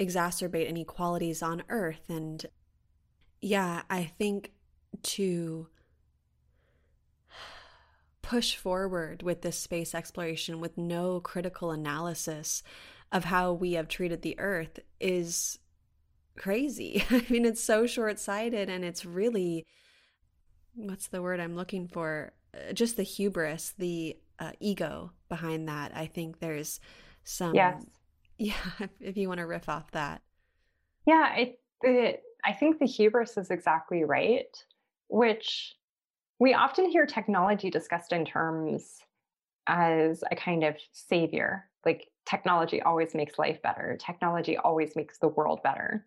exacerbate 0.00 0.66
inequalities 0.66 1.42
on 1.42 1.62
Earth? 1.68 2.08
And 2.08 2.46
yeah, 3.42 3.82
I 3.90 4.04
think 4.04 4.52
to 5.02 5.68
push 8.22 8.56
forward 8.56 9.22
with 9.22 9.42
this 9.42 9.58
space 9.58 9.94
exploration 9.94 10.60
with 10.60 10.78
no 10.78 11.20
critical 11.20 11.72
analysis 11.72 12.62
of 13.12 13.24
how 13.24 13.52
we 13.52 13.74
have 13.74 13.88
treated 13.88 14.22
the 14.22 14.38
Earth 14.38 14.80
is 14.98 15.58
crazy. 16.38 17.04
I 17.10 17.24
mean, 17.28 17.44
it's 17.44 17.62
so 17.62 17.86
short 17.86 18.18
sighted 18.18 18.68
and 18.70 18.84
it's 18.84 19.04
really, 19.04 19.66
what's 20.74 21.08
the 21.08 21.20
word 21.22 21.40
I'm 21.40 21.56
looking 21.56 21.88
for? 21.88 22.32
Uh, 22.54 22.72
just 22.72 22.96
the 22.96 23.02
hubris, 23.02 23.74
the 23.76 24.16
uh, 24.38 24.52
ego 24.60 25.12
behind 25.28 25.68
that. 25.68 25.92
I 25.94 26.06
think 26.06 26.38
there's 26.40 26.80
some. 27.24 27.54
Yes. 27.54 27.84
Yeah, 28.40 28.54
if 29.00 29.16
you 29.16 29.26
want 29.26 29.38
to 29.38 29.46
riff 29.48 29.68
off 29.68 29.90
that. 29.90 30.22
Yeah, 31.06 31.34
it, 31.34 31.58
it, 31.82 32.22
I 32.44 32.52
think 32.52 32.78
the 32.78 32.86
hubris 32.86 33.36
is 33.36 33.50
exactly 33.50 34.04
right, 34.04 34.56
which 35.08 35.74
we 36.38 36.54
often 36.54 36.88
hear 36.88 37.04
technology 37.04 37.68
discussed 37.68 38.12
in 38.12 38.24
terms 38.24 38.98
as 39.66 40.22
a 40.30 40.36
kind 40.36 40.62
of 40.62 40.76
savior. 40.92 41.64
Like 41.84 42.10
technology 42.26 42.80
always 42.80 43.12
makes 43.12 43.40
life 43.40 43.60
better, 43.60 43.98
technology 44.00 44.56
always 44.56 44.94
makes 44.94 45.18
the 45.18 45.26
world 45.26 45.60
better. 45.64 46.06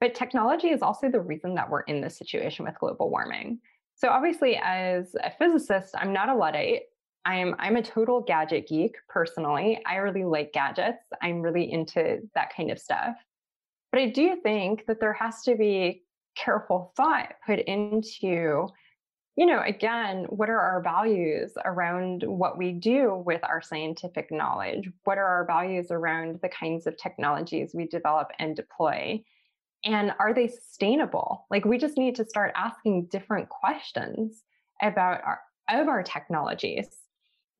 But 0.00 0.14
technology 0.14 0.68
is 0.68 0.82
also 0.82 1.10
the 1.10 1.20
reason 1.20 1.54
that 1.54 1.68
we're 1.68 1.80
in 1.82 2.00
this 2.00 2.16
situation 2.16 2.64
with 2.64 2.78
global 2.78 3.10
warming. 3.10 3.60
So 3.96 4.08
obviously, 4.08 4.56
as 4.62 5.14
a 5.22 5.32
physicist, 5.38 5.94
I'm 5.98 6.12
not 6.12 6.28
a 6.28 6.34
Luddite. 6.34 6.82
I'm 7.24 7.54
I'm 7.58 7.76
a 7.76 7.82
total 7.82 8.20
gadget 8.20 8.68
geek 8.68 8.94
personally. 9.08 9.82
I 9.86 9.96
really 9.96 10.24
like 10.24 10.52
gadgets. 10.52 11.02
I'm 11.20 11.42
really 11.42 11.70
into 11.70 12.20
that 12.34 12.54
kind 12.54 12.70
of 12.70 12.78
stuff. 12.78 13.16
But 13.90 14.00
I 14.00 14.10
do 14.10 14.36
think 14.42 14.86
that 14.86 15.00
there 15.00 15.14
has 15.14 15.42
to 15.42 15.56
be 15.56 16.04
careful 16.36 16.92
thought 16.96 17.32
put 17.44 17.58
into 17.60 18.68
you 19.38 19.46
know, 19.46 19.62
again, 19.64 20.24
what 20.30 20.50
are 20.50 20.58
our 20.58 20.82
values 20.82 21.52
around 21.64 22.24
what 22.24 22.58
we 22.58 22.72
do 22.72 23.22
with 23.24 23.40
our 23.44 23.62
scientific 23.62 24.32
knowledge? 24.32 24.90
What 25.04 25.16
are 25.16 25.24
our 25.24 25.46
values 25.46 25.92
around 25.92 26.40
the 26.42 26.48
kinds 26.48 26.88
of 26.88 26.96
technologies 26.96 27.70
we 27.72 27.86
develop 27.86 28.32
and 28.40 28.56
deploy? 28.56 29.22
And 29.88 30.12
are 30.18 30.34
they 30.34 30.48
sustainable? 30.48 31.46
Like 31.50 31.64
we 31.64 31.78
just 31.78 31.96
need 31.96 32.14
to 32.16 32.24
start 32.24 32.52
asking 32.54 33.06
different 33.06 33.48
questions 33.48 34.44
about 34.82 35.22
our 35.24 35.40
of 35.70 35.88
our 35.88 36.02
technologies. 36.02 36.88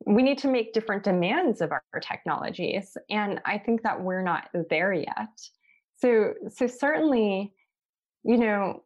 We 0.06 0.22
need 0.22 0.38
to 0.38 0.48
make 0.48 0.74
different 0.74 1.04
demands 1.04 1.60
of 1.60 1.72
our 1.72 1.82
technologies 2.00 2.96
and 3.10 3.40
i 3.44 3.58
think 3.58 3.82
that 3.82 4.00
we're 4.00 4.22
not 4.22 4.48
there 4.70 4.92
yet. 4.92 5.40
So 5.96 6.34
so 6.54 6.66
certainly 6.66 7.54
you 8.24 8.36
know 8.36 8.82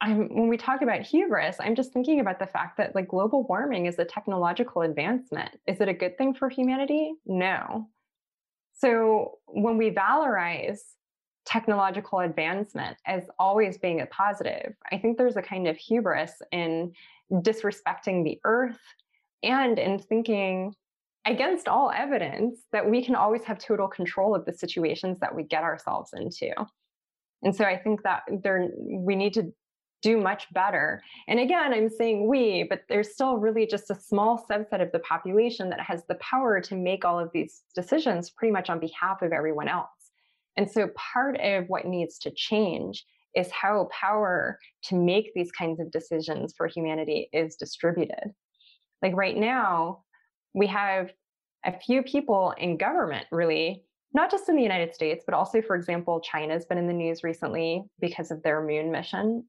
i'm 0.00 0.28
when 0.34 0.48
we 0.48 0.56
talk 0.56 0.82
about 0.82 1.00
hubris 1.00 1.56
i'm 1.58 1.74
just 1.74 1.92
thinking 1.92 2.20
about 2.20 2.38
the 2.38 2.46
fact 2.46 2.76
that 2.76 2.94
like 2.94 3.08
global 3.08 3.44
warming 3.48 3.86
is 3.86 3.98
a 3.98 4.04
technological 4.04 4.82
advancement. 4.82 5.50
Is 5.66 5.80
it 5.80 5.88
a 5.88 5.94
good 5.94 6.16
thing 6.16 6.32
for 6.32 6.48
humanity? 6.48 7.14
No. 7.26 7.88
So 8.74 9.38
when 9.46 9.76
we 9.76 9.90
valorize 9.90 10.78
technological 11.48 12.20
advancement 12.20 12.98
as 13.06 13.24
always 13.38 13.78
being 13.78 14.02
a 14.02 14.06
positive. 14.06 14.74
I 14.92 14.98
think 14.98 15.16
there's 15.16 15.36
a 15.36 15.42
kind 15.42 15.66
of 15.66 15.76
hubris 15.76 16.32
in 16.52 16.92
disrespecting 17.32 18.22
the 18.22 18.38
earth 18.44 18.78
and 19.42 19.78
in 19.78 19.98
thinking 19.98 20.74
against 21.24 21.66
all 21.66 21.90
evidence 21.90 22.60
that 22.72 22.88
we 22.88 23.02
can 23.02 23.14
always 23.14 23.44
have 23.44 23.58
total 23.58 23.88
control 23.88 24.34
of 24.34 24.44
the 24.44 24.52
situations 24.52 25.18
that 25.20 25.34
we 25.34 25.42
get 25.42 25.62
ourselves 25.62 26.10
into. 26.12 26.50
And 27.42 27.54
so 27.56 27.64
I 27.64 27.78
think 27.78 28.02
that 28.02 28.22
there 28.42 28.68
we 28.78 29.16
need 29.16 29.34
to 29.34 29.52
do 30.02 30.18
much 30.18 30.52
better. 30.52 31.02
And 31.28 31.40
again, 31.40 31.72
I'm 31.72 31.88
saying 31.88 32.28
we, 32.28 32.64
but 32.68 32.82
there's 32.88 33.12
still 33.12 33.36
really 33.38 33.66
just 33.66 33.90
a 33.90 33.94
small 33.94 34.44
subset 34.50 34.82
of 34.82 34.92
the 34.92 35.00
population 35.00 35.70
that 35.70 35.80
has 35.80 36.04
the 36.08 36.14
power 36.16 36.60
to 36.60 36.76
make 36.76 37.04
all 37.04 37.18
of 37.18 37.30
these 37.32 37.62
decisions 37.74 38.30
pretty 38.30 38.52
much 38.52 38.70
on 38.70 38.78
behalf 38.78 39.22
of 39.22 39.32
everyone 39.32 39.68
else. 39.68 39.88
And 40.58 40.68
so 40.70 40.88
part 41.12 41.40
of 41.40 41.64
what 41.68 41.86
needs 41.86 42.18
to 42.18 42.32
change 42.34 43.06
is 43.36 43.50
how 43.52 43.88
power 43.92 44.58
to 44.86 44.96
make 44.96 45.30
these 45.34 45.52
kinds 45.52 45.78
of 45.78 45.92
decisions 45.92 46.52
for 46.56 46.66
humanity 46.66 47.28
is 47.32 47.54
distributed. 47.54 48.32
Like 49.00 49.14
right 49.14 49.36
now, 49.36 50.02
we 50.54 50.66
have 50.66 51.12
a 51.64 51.78
few 51.78 52.02
people 52.02 52.54
in 52.58 52.76
government, 52.76 53.26
really, 53.30 53.84
not 54.12 54.32
just 54.32 54.48
in 54.48 54.56
the 54.56 54.62
United 54.62 54.94
States, 54.94 55.22
but 55.24 55.34
also, 55.34 55.62
for 55.62 55.76
example, 55.76 56.20
China's 56.20 56.66
been 56.66 56.78
in 56.78 56.88
the 56.88 56.92
news 56.92 57.22
recently 57.22 57.84
because 58.00 58.32
of 58.32 58.42
their 58.42 58.60
moon 58.60 58.90
mission. 58.90 59.44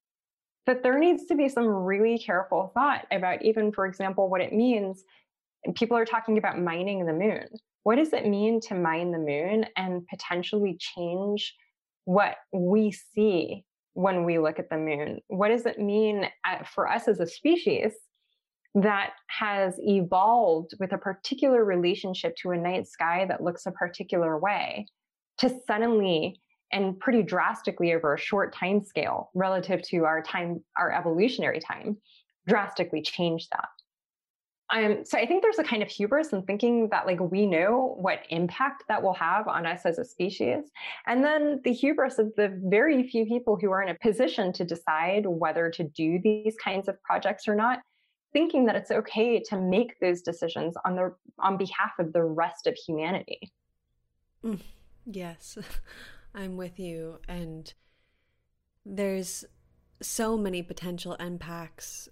that 0.69 0.83
there 0.83 0.99
needs 0.99 1.25
to 1.25 1.35
be 1.35 1.49
some 1.49 1.67
really 1.67 2.19
careful 2.19 2.71
thought 2.75 3.07
about 3.11 3.41
even, 3.41 3.71
for 3.71 3.87
example, 3.87 4.29
what 4.29 4.39
it 4.39 4.53
means. 4.53 5.03
People 5.75 5.97
are 5.97 6.05
talking 6.05 6.37
about 6.37 6.59
mining 6.59 7.05
the 7.05 7.13
moon. 7.13 7.47
What 7.83 7.95
does 7.95 8.13
it 8.13 8.27
mean 8.27 8.59
to 8.61 8.75
mine 8.75 9.11
the 9.11 9.17
moon 9.17 9.65
and 9.75 10.05
potentially 10.07 10.77
change 10.79 11.55
what 12.05 12.35
we 12.51 12.91
see 12.91 13.63
when 13.93 14.25
we 14.25 14.39
look 14.39 14.59
at 14.59 14.69
the 14.69 14.77
moon? 14.77 15.19
What 15.27 15.49
does 15.49 15.65
it 15.65 15.79
mean 15.79 16.25
uh, 16.47 16.63
for 16.63 16.87
us 16.87 17.07
as 17.07 17.19
a 17.19 17.27
species 17.27 17.93
that 18.75 19.11
has 19.27 19.75
evolved 19.79 20.73
with 20.79 20.91
a 20.93 20.97
particular 20.97 21.65
relationship 21.65 22.35
to 22.37 22.51
a 22.51 22.57
night 22.57 22.87
sky 22.87 23.25
that 23.27 23.43
looks 23.43 23.65
a 23.65 23.71
particular 23.71 24.37
way 24.37 24.85
to 25.39 25.49
suddenly 25.65 26.39
and 26.71 26.99
pretty 26.99 27.23
drastically 27.23 27.93
over 27.93 28.13
a 28.13 28.19
short 28.19 28.53
time 28.53 28.81
scale 28.83 29.31
relative 29.33 29.81
to 29.81 30.05
our 30.05 30.21
time, 30.21 30.63
our 30.77 30.91
evolutionary 30.91 31.59
time, 31.59 31.97
drastically 32.47 33.01
change 33.01 33.47
that. 33.49 33.69
Um, 34.71 35.03
so 35.03 35.17
I 35.17 35.25
think 35.25 35.41
there's 35.41 35.57
a 35.57 35.63
kind 35.63 35.81
of 35.81 35.89
hubris 35.89 36.31
in 36.31 36.43
thinking 36.43 36.89
that 36.89 37.07
like 37.07 37.19
we 37.19 37.47
know 37.47 37.95
what 37.99 38.19
impact 38.29 38.83
that 38.87 39.01
will 39.01 39.15
have 39.15 39.47
on 39.47 39.65
us 39.65 39.85
as 39.85 39.97
a 39.97 40.05
species, 40.05 40.65
and 41.07 41.23
then 41.23 41.59
the 41.63 41.73
hubris 41.73 42.19
of 42.19 42.31
the 42.37 42.59
very 42.65 43.07
few 43.07 43.25
people 43.25 43.57
who 43.59 43.71
are 43.71 43.81
in 43.81 43.89
a 43.89 43.97
position 43.99 44.53
to 44.53 44.63
decide 44.63 45.25
whether 45.25 45.69
to 45.71 45.83
do 45.83 46.19
these 46.23 46.55
kinds 46.63 46.87
of 46.87 47.01
projects 47.01 47.47
or 47.47 47.55
not, 47.55 47.79
thinking 48.31 48.65
that 48.65 48.75
it's 48.75 48.91
okay 48.91 49.39
to 49.39 49.59
make 49.59 49.99
those 49.99 50.21
decisions 50.21 50.75
on 50.85 50.95
the 50.95 51.15
on 51.39 51.57
behalf 51.57 51.91
of 51.97 52.13
the 52.13 52.23
rest 52.23 52.67
of 52.67 52.75
humanity. 52.75 53.51
Mm, 54.43 54.59
yes. 55.05 55.57
I'm 56.33 56.57
with 56.57 56.79
you. 56.79 57.19
And 57.27 57.73
there's 58.85 59.45
so 60.01 60.37
many 60.37 60.61
potential 60.61 61.13
impacts, 61.15 62.09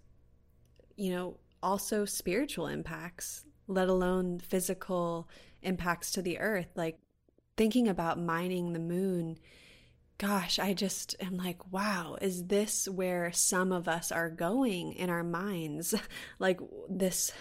you 0.95 1.11
know, 1.11 1.37
also 1.61 2.05
spiritual 2.05 2.67
impacts, 2.67 3.45
let 3.67 3.89
alone 3.89 4.39
physical 4.39 5.29
impacts 5.61 6.11
to 6.11 6.21
the 6.21 6.39
earth. 6.39 6.67
Like 6.75 6.99
thinking 7.55 7.87
about 7.87 8.19
mining 8.19 8.73
the 8.73 8.79
moon, 8.79 9.37
gosh, 10.17 10.59
I 10.59 10.73
just 10.73 11.15
am 11.19 11.37
like, 11.37 11.71
wow, 11.71 12.17
is 12.21 12.45
this 12.45 12.87
where 12.87 13.31
some 13.31 13.71
of 13.71 13.87
us 13.87 14.11
are 14.11 14.29
going 14.29 14.93
in 14.93 15.09
our 15.09 15.23
minds? 15.23 15.93
like 16.39 16.59
this 16.89 17.31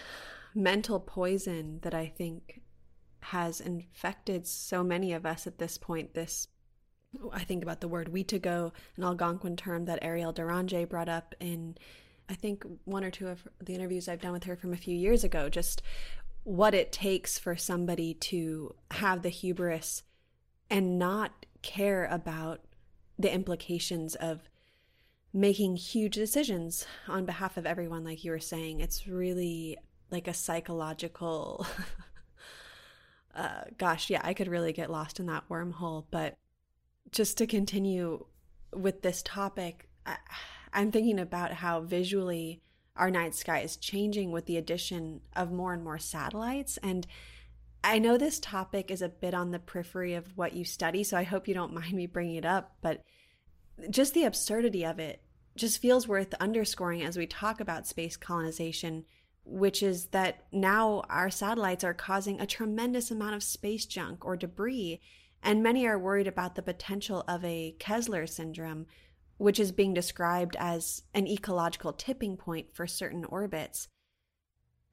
mental 0.53 0.99
poison 0.99 1.79
that 1.83 1.93
I 1.93 2.07
think 2.07 2.61
has 3.19 3.59
infected 3.59 4.47
so 4.47 4.83
many 4.83 5.13
of 5.13 5.25
us 5.25 5.47
at 5.47 5.57
this 5.57 5.77
point, 5.77 6.13
this 6.13 6.47
I 7.31 7.43
think 7.43 7.63
about 7.63 7.81
the 7.81 7.87
word 7.87 8.11
Wetiko, 8.11 8.71
an 8.95 9.03
Algonquin 9.03 9.55
term 9.55 9.85
that 9.85 10.03
Eriel 10.03 10.33
Deranger 10.33 10.87
brought 10.87 11.09
up 11.09 11.33
in, 11.39 11.77
I 12.29 12.33
think, 12.33 12.65
one 12.85 13.03
or 13.03 13.11
two 13.11 13.27
of 13.27 13.47
the 13.63 13.73
interviews 13.73 14.07
I've 14.07 14.21
done 14.21 14.33
with 14.33 14.43
her 14.45 14.55
from 14.55 14.73
a 14.73 14.77
few 14.77 14.95
years 14.95 15.23
ago. 15.23 15.49
Just 15.49 15.81
what 16.43 16.73
it 16.73 16.91
takes 16.91 17.37
for 17.37 17.55
somebody 17.55 18.13
to 18.13 18.73
have 18.91 19.21
the 19.21 19.29
hubris 19.29 20.03
and 20.69 20.97
not 20.99 21.45
care 21.61 22.05
about 22.05 22.61
the 23.19 23.33
implications 23.33 24.15
of 24.15 24.49
making 25.33 25.75
huge 25.75 26.15
decisions 26.15 26.85
on 27.07 27.25
behalf 27.25 27.57
of 27.57 27.65
everyone, 27.65 28.03
like 28.03 28.23
you 28.23 28.31
were 28.31 28.39
saying. 28.39 28.79
It's 28.79 29.07
really 29.07 29.77
like 30.09 30.27
a 30.27 30.33
psychological. 30.33 31.67
uh, 33.35 33.63
gosh, 33.77 34.09
yeah, 34.09 34.21
I 34.23 34.33
could 34.33 34.47
really 34.47 34.73
get 34.73 34.89
lost 34.89 35.19
in 35.19 35.25
that 35.27 35.49
wormhole, 35.49 36.05
but 36.11 36.37
just 37.11 37.37
to 37.37 37.47
continue 37.47 38.25
with 38.73 39.01
this 39.01 39.21
topic, 39.21 39.89
I, 40.05 40.17
I'm 40.73 40.91
thinking 40.91 41.19
about 41.19 41.53
how 41.53 41.81
visually 41.81 42.61
our 42.95 43.11
night 43.11 43.35
sky 43.35 43.59
is 43.59 43.77
changing 43.77 44.31
with 44.31 44.45
the 44.45 44.57
addition 44.57 45.21
of 45.35 45.51
more 45.51 45.73
and 45.73 45.83
more 45.83 45.99
satellites. 45.99 46.77
And 46.77 47.05
I 47.83 47.99
know 47.99 48.17
this 48.17 48.39
topic 48.39 48.89
is 48.89 49.01
a 49.01 49.09
bit 49.09 49.33
on 49.33 49.51
the 49.51 49.59
periphery 49.59 50.15
of 50.15 50.35
what 50.35 50.53
you 50.53 50.65
study, 50.65 51.03
so 51.03 51.17
I 51.17 51.23
hope 51.23 51.47
you 51.47 51.53
don't 51.53 51.73
mind 51.75 51.93
me 51.93 52.07
bringing 52.07 52.35
it 52.35 52.45
up, 52.45 52.77
but 52.81 53.03
just 53.89 54.13
the 54.13 54.23
absurdity 54.23 54.85
of 54.85 54.99
it 54.99 55.21
just 55.55 55.81
feels 55.81 56.07
worth 56.07 56.33
underscoring 56.39 57.03
as 57.03 57.17
we 57.17 57.27
talk 57.27 57.59
about 57.59 57.87
space 57.87 58.17
colonization, 58.17 59.05
which 59.43 59.81
is 59.81 60.07
that 60.07 60.43
now 60.51 61.03
our 61.09 61.29
satellites 61.29 61.83
are 61.83 61.93
causing 61.93 62.39
a 62.39 62.47
tremendous 62.47 63.09
amount 63.11 63.35
of 63.35 63.43
space 63.43 63.85
junk 63.85 64.25
or 64.25 64.35
debris 64.35 64.99
and 65.43 65.63
many 65.63 65.85
are 65.87 65.99
worried 65.99 66.27
about 66.27 66.55
the 66.55 66.61
potential 66.61 67.23
of 67.27 67.43
a 67.45 67.75
Kessler 67.79 68.27
syndrome, 68.27 68.87
which 69.37 69.59
is 69.59 69.71
being 69.71 69.93
described 69.93 70.55
as 70.59 71.03
an 71.13 71.27
ecological 71.27 71.93
tipping 71.93 72.37
point 72.37 72.67
for 72.73 72.87
certain 72.87 73.25
orbits. 73.25 73.87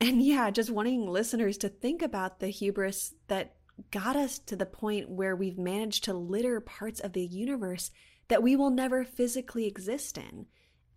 And 0.00 0.22
yeah, 0.22 0.50
just 0.50 0.70
wanting 0.70 1.09
listeners 1.09 1.57
to 1.59 1.68
think 1.68 2.02
about 2.02 2.40
the 2.40 2.48
hubris 2.48 3.14
that 3.28 3.57
got 3.90 4.16
us 4.16 4.38
to 4.40 4.57
the 4.57 4.66
point 4.66 5.09
where 5.09 5.35
we've 5.35 5.59
managed 5.59 6.04
to 6.04 6.14
litter 6.14 6.61
parts 6.61 7.00
of 7.00 7.12
the 7.12 7.24
universe 7.24 7.90
that 8.28 8.42
we 8.42 8.57
will 8.57 8.70
never 8.70 9.04
physically 9.04 9.66
exist 9.66 10.18
in. 10.18 10.46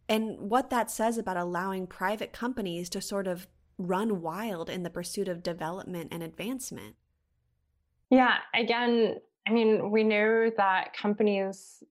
And 0.09 0.37
what 0.49 0.69
that 0.69 0.89
says 0.89 1.17
about 1.17 1.37
allowing 1.37 1.87
private 1.87 2.31
companies 2.31 2.89
to 2.89 3.01
sort 3.01 3.27
of 3.27 3.47
run 3.77 4.21
wild 4.21 4.69
in 4.69 4.83
the 4.83 4.89
pursuit 4.89 5.27
of 5.27 5.43
development 5.43 6.09
and 6.11 6.23
advancement. 6.23 6.95
Yeah, 8.09 8.35
again, 8.55 9.17
I 9.47 9.51
mean, 9.51 9.91
we 9.91 10.03
know 10.03 10.49
that 10.57 10.95
companies, 10.95 11.83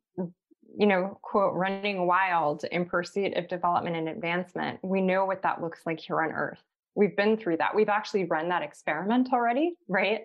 you 0.79 0.87
know, 0.87 1.19
quote, 1.23 1.55
running 1.55 2.07
wild 2.07 2.65
in 2.71 2.85
pursuit 2.85 3.35
of 3.35 3.49
development 3.49 3.97
and 3.97 4.09
advancement, 4.09 4.79
we 4.83 5.01
know 5.01 5.25
what 5.25 5.43
that 5.43 5.63
looks 5.63 5.81
like 5.87 5.99
here 5.99 6.21
on 6.21 6.33
Earth. 6.33 6.61
We've 6.95 7.17
been 7.17 7.37
through 7.37 7.59
that. 7.59 7.75
We've 7.75 7.89
actually 7.89 8.25
run 8.25 8.51
that 8.51 8.63
experiment 8.63 9.33
already, 9.33 9.75
right? 9.89 10.23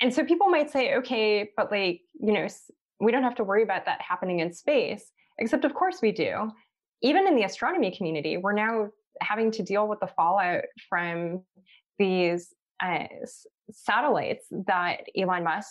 And 0.00 0.12
so 0.12 0.24
people 0.24 0.48
might 0.48 0.70
say, 0.70 0.96
okay, 0.96 1.50
but 1.56 1.70
like, 1.70 2.02
you 2.20 2.32
know, 2.32 2.46
we 3.00 3.12
don't 3.12 3.22
have 3.22 3.36
to 3.36 3.44
worry 3.44 3.62
about 3.62 3.86
that 3.86 4.02
happening 4.02 4.40
in 4.40 4.52
space, 4.52 5.10
except 5.38 5.64
of 5.64 5.74
course 5.74 6.00
we 6.02 6.12
do. 6.12 6.50
Even 7.02 7.26
in 7.26 7.34
the 7.34 7.44
astronomy 7.44 7.96
community, 7.96 8.36
we're 8.36 8.52
now 8.52 8.88
having 9.20 9.50
to 9.52 9.62
deal 9.62 9.88
with 9.88 10.00
the 10.00 10.06
fallout 10.06 10.64
from 10.88 11.42
these 11.98 12.52
uh, 12.82 13.04
satellites 13.70 14.46
that 14.66 15.02
Elon 15.16 15.44
Musk 15.44 15.68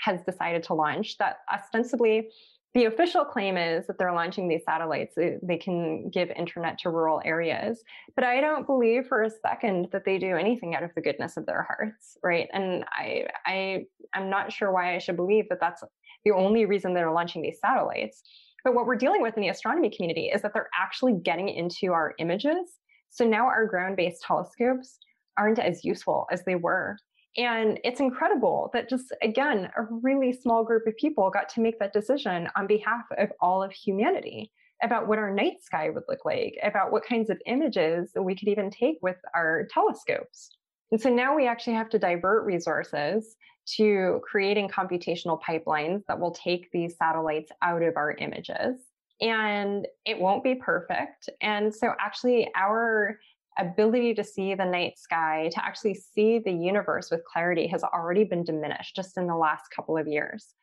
has 0.00 0.22
decided 0.22 0.62
to 0.64 0.74
launch 0.74 1.16
that 1.18 1.38
ostensibly 1.52 2.28
the 2.76 2.84
official 2.84 3.24
claim 3.24 3.56
is 3.56 3.86
that 3.86 3.98
they're 3.98 4.12
launching 4.12 4.48
these 4.48 4.64
satellites 4.64 5.14
they 5.42 5.56
can 5.56 6.10
give 6.10 6.30
internet 6.30 6.78
to 6.78 6.90
rural 6.90 7.20
areas 7.24 7.82
but 8.14 8.22
i 8.22 8.40
don't 8.40 8.66
believe 8.66 9.06
for 9.06 9.22
a 9.22 9.30
second 9.30 9.88
that 9.92 10.04
they 10.04 10.18
do 10.18 10.36
anything 10.36 10.74
out 10.74 10.82
of 10.82 10.90
the 10.94 11.00
goodness 11.00 11.36
of 11.36 11.46
their 11.46 11.62
hearts 11.62 12.16
right? 12.22 12.48
And 12.52 12.84
i 12.92 13.26
i 13.46 13.84
i'm 14.14 14.30
not 14.30 14.52
sure 14.52 14.70
why 14.70 14.94
i 14.94 14.98
should 14.98 15.16
believe 15.16 15.48
that 15.48 15.58
that's 15.60 15.82
the 16.26 16.32
only 16.32 16.66
reason 16.66 16.92
they're 16.92 17.12
launching 17.12 17.40
these 17.40 17.60
satellites. 17.60 18.22
But 18.64 18.74
what 18.74 18.86
we're 18.86 18.96
dealing 18.96 19.22
with 19.22 19.36
in 19.36 19.42
the 19.42 19.48
astronomy 19.48 19.90
community 19.94 20.26
is 20.34 20.42
that 20.42 20.52
they're 20.52 20.68
actually 20.78 21.14
getting 21.14 21.48
into 21.48 21.92
our 21.92 22.14
images. 22.18 22.80
So 23.10 23.24
now 23.24 23.46
our 23.46 23.64
ground 23.64 23.96
based 23.96 24.22
telescopes 24.26 24.98
aren't 25.38 25.60
as 25.60 25.84
useful 25.84 26.26
as 26.32 26.42
they 26.44 26.56
were 26.56 26.96
and 27.36 27.78
it's 27.84 28.00
incredible 28.00 28.70
that 28.72 28.88
just, 28.88 29.12
again, 29.22 29.70
a 29.76 29.82
really 29.82 30.32
small 30.32 30.64
group 30.64 30.86
of 30.86 30.96
people 30.96 31.30
got 31.30 31.48
to 31.50 31.60
make 31.60 31.78
that 31.78 31.92
decision 31.92 32.48
on 32.56 32.66
behalf 32.66 33.04
of 33.18 33.30
all 33.40 33.62
of 33.62 33.72
humanity 33.72 34.50
about 34.82 35.06
what 35.08 35.18
our 35.18 35.30
night 35.30 35.62
sky 35.62 35.90
would 35.90 36.04
look 36.08 36.24
like, 36.24 36.58
about 36.62 36.92
what 36.92 37.04
kinds 37.04 37.30
of 37.30 37.40
images 37.46 38.10
we 38.18 38.34
could 38.34 38.48
even 38.48 38.70
take 38.70 38.98
with 39.02 39.16
our 39.34 39.66
telescopes. 39.70 40.50
And 40.92 41.00
so 41.00 41.10
now 41.10 41.34
we 41.34 41.46
actually 41.46 41.74
have 41.74 41.90
to 41.90 41.98
divert 41.98 42.44
resources 42.44 43.36
to 43.76 44.20
creating 44.22 44.68
computational 44.68 45.40
pipelines 45.40 46.02
that 46.06 46.18
will 46.18 46.30
take 46.30 46.70
these 46.70 46.96
satellites 46.96 47.50
out 47.62 47.82
of 47.82 47.96
our 47.96 48.12
images. 48.12 48.78
And 49.20 49.86
it 50.04 50.18
won't 50.18 50.44
be 50.44 50.54
perfect. 50.54 51.30
And 51.40 51.74
so, 51.74 51.92
actually, 51.98 52.48
our 52.54 53.18
ability 53.58 54.14
to 54.14 54.24
see 54.24 54.54
the 54.54 54.64
night 54.64 54.98
sky, 54.98 55.50
to 55.52 55.64
actually 55.64 55.94
see 55.94 56.38
the 56.38 56.52
universe 56.52 57.10
with 57.10 57.24
clarity 57.24 57.66
has 57.68 57.82
already 57.82 58.24
been 58.24 58.44
diminished 58.44 58.96
just 58.96 59.16
in 59.16 59.26
the 59.26 59.36
last 59.36 59.64
couple 59.74 59.96
of 59.96 60.06
years. 60.06 60.54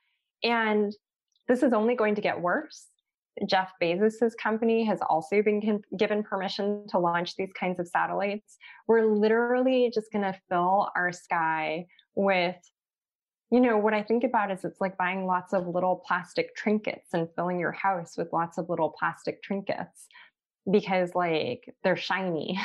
And 0.44 0.96
this 1.48 1.64
is 1.64 1.74
only 1.74 1.96
going 1.96 2.16
to 2.16 2.22
get 2.22 2.40
worse. 2.40 2.88
Jeff 3.48 3.72
Bezos's 3.82 4.36
company 4.36 4.84
has 4.86 5.00
also 5.10 5.42
been 5.42 5.82
given 5.98 6.24
permission 6.24 6.86
to 6.90 7.00
launch 7.00 7.36
these 7.36 7.52
kinds 7.60 7.80
of 7.80 7.88
satellites. 7.88 8.58
We're 8.88 9.06
literally 9.06 9.92
just 9.94 10.12
going 10.12 10.24
to 10.24 10.40
fill 10.50 10.90
our 10.96 11.12
sky 11.12 11.88
with 12.16 12.56
you 13.54 13.60
know 13.60 13.78
what 13.78 13.94
i 13.94 14.02
think 14.02 14.24
about 14.24 14.50
is 14.50 14.66
it's 14.66 14.82
like 14.82 14.98
buying 14.98 15.28
lots 15.28 15.54
of 15.54 15.68
little 15.68 16.02
plastic 16.08 16.56
trinkets 16.56 17.14
and 17.14 17.28
filling 17.36 17.60
your 17.60 17.72
house 17.72 18.18
with 18.18 18.34
lots 18.34 18.58
of 18.58 18.68
little 18.68 18.90
plastic 18.98 19.44
trinkets 19.44 20.08
because 20.69 21.13
like 21.15 21.73
they're 21.84 21.97
shiny. 21.97 22.60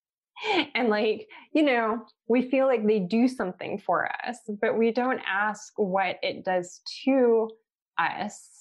and 0.74 0.88
like, 0.88 1.28
you 1.52 1.62
know, 1.62 2.04
we 2.28 2.48
feel 2.48 2.66
like 2.66 2.86
they 2.86 3.00
do 3.00 3.26
something 3.28 3.78
for 3.78 4.08
us, 4.26 4.38
but 4.60 4.78
we 4.78 4.92
don't 4.92 5.20
ask 5.26 5.72
what 5.76 6.16
it 6.22 6.44
does 6.44 6.80
to 7.04 7.50
us 7.98 8.58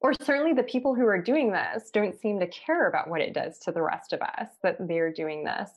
or 0.00 0.12
certainly 0.22 0.52
the 0.52 0.62
people 0.62 0.94
who 0.94 1.06
are 1.06 1.20
doing 1.20 1.52
this 1.52 1.90
don't 1.90 2.18
seem 2.20 2.38
to 2.40 2.46
care 2.46 2.88
about 2.88 3.08
what 3.08 3.20
it 3.20 3.34
does 3.34 3.58
to 3.60 3.72
the 3.72 3.82
rest 3.82 4.12
of 4.12 4.20
us 4.22 4.48
that 4.62 4.76
they're 4.86 5.12
doing 5.12 5.44
this. 5.44 5.70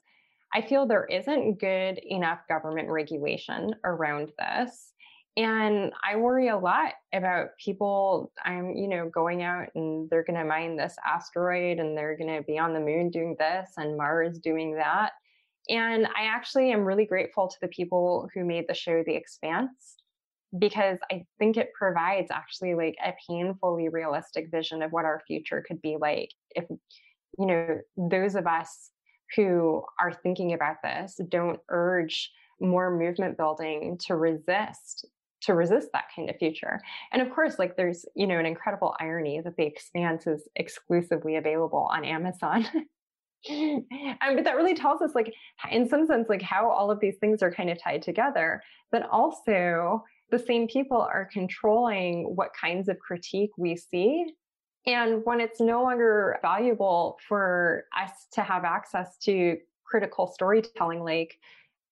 I 0.53 0.61
feel 0.61 0.85
there 0.85 1.05
isn't 1.05 1.59
good 1.59 1.97
enough 1.97 2.39
government 2.47 2.89
regulation 2.89 3.73
around 3.83 4.31
this. 4.37 4.90
And 5.37 5.93
I 6.03 6.17
worry 6.17 6.49
a 6.49 6.57
lot 6.57 6.93
about 7.13 7.57
people 7.57 8.33
I'm, 8.43 8.75
you 8.75 8.87
know, 8.87 9.09
going 9.09 9.43
out 9.43 9.69
and 9.75 10.09
they're 10.09 10.23
going 10.23 10.37
to 10.37 10.45
mine 10.45 10.75
this 10.75 10.95
asteroid 11.05 11.79
and 11.79 11.97
they're 11.97 12.17
going 12.17 12.35
to 12.35 12.43
be 12.43 12.59
on 12.59 12.73
the 12.73 12.81
moon 12.81 13.09
doing 13.09 13.35
this 13.39 13.69
and 13.77 13.95
Mars 13.95 14.39
doing 14.39 14.75
that. 14.75 15.13
And 15.69 16.05
I 16.07 16.25
actually 16.25 16.73
am 16.73 16.83
really 16.83 17.05
grateful 17.05 17.47
to 17.47 17.57
the 17.61 17.69
people 17.69 18.27
who 18.33 18.43
made 18.43 18.65
the 18.67 18.73
show 18.73 19.03
The 19.05 19.15
Expanse 19.15 19.95
because 20.57 20.97
I 21.09 21.23
think 21.39 21.55
it 21.55 21.71
provides 21.77 22.29
actually 22.29 22.75
like 22.75 22.97
a 23.03 23.13
painfully 23.29 23.87
realistic 23.87 24.51
vision 24.51 24.81
of 24.81 24.91
what 24.91 25.05
our 25.05 25.21
future 25.25 25.63
could 25.65 25.81
be 25.81 25.95
like 25.99 26.31
if, 26.55 26.65
you 27.39 27.45
know, 27.45 27.79
those 27.95 28.35
of 28.35 28.47
us 28.47 28.89
who 29.37 29.81
are 29.97 30.11
thinking 30.11 30.51
about 30.51 30.77
this 30.83 31.17
don't 31.29 31.59
urge 31.69 32.31
more 32.59 32.95
movement 32.95 33.37
building 33.37 33.97
to 34.07 34.15
resist 34.15 35.05
to 35.41 35.53
resist 35.53 35.89
that 35.93 36.05
kind 36.15 36.29
of 36.29 36.35
future 36.37 36.79
and 37.11 37.21
of 37.21 37.29
course 37.31 37.57
like 37.59 37.75
there's 37.75 38.05
you 38.15 38.27
know 38.27 38.37
an 38.37 38.45
incredible 38.45 38.95
irony 38.99 39.41
that 39.41 39.55
the 39.57 39.65
expanse 39.65 40.27
is 40.27 40.47
exclusively 40.55 41.35
available 41.35 41.87
on 41.91 42.05
amazon 42.05 42.65
um, 43.49 43.85
but 44.35 44.43
that 44.43 44.55
really 44.55 44.75
tells 44.75 45.01
us 45.01 45.15
like 45.15 45.33
in 45.71 45.87
some 45.87 46.05
sense 46.05 46.29
like 46.29 46.41
how 46.41 46.69
all 46.69 46.91
of 46.91 46.99
these 46.99 47.17
things 47.17 47.41
are 47.41 47.51
kind 47.51 47.69
of 47.69 47.81
tied 47.81 48.01
together 48.01 48.61
but 48.91 49.07
also 49.09 50.03
the 50.31 50.39
same 50.39 50.67
people 50.67 50.97
are 50.97 51.29
controlling 51.31 52.23
what 52.35 52.51
kinds 52.59 52.87
of 52.87 52.97
critique 52.99 53.51
we 53.57 53.75
see. 53.75 54.33
And 54.87 55.21
when 55.25 55.39
it's 55.39 55.59
no 55.59 55.83
longer 55.83 56.39
valuable 56.41 57.19
for 57.27 57.85
us 57.95 58.11
to 58.31 58.41
have 58.41 58.63
access 58.63 59.17
to 59.19 59.57
critical 59.85 60.25
storytelling 60.25 61.03
like 61.03 61.37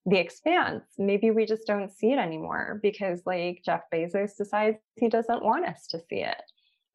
The 0.06 0.18
Expanse, 0.18 0.86
maybe 0.98 1.32
we 1.32 1.46
just 1.46 1.68
don't 1.68 1.92
see 1.92 2.12
it 2.12 2.20
anymore 2.20 2.80
because, 2.82 3.22
like, 3.26 3.62
Jeff 3.66 3.82
Bezos 3.94 4.36
decides 4.38 4.78
he 4.96 5.10
doesn't 5.10 5.44
want 5.44 5.68
us 5.68 5.88
to 5.88 6.00
see 6.10 6.22
it. 6.22 6.42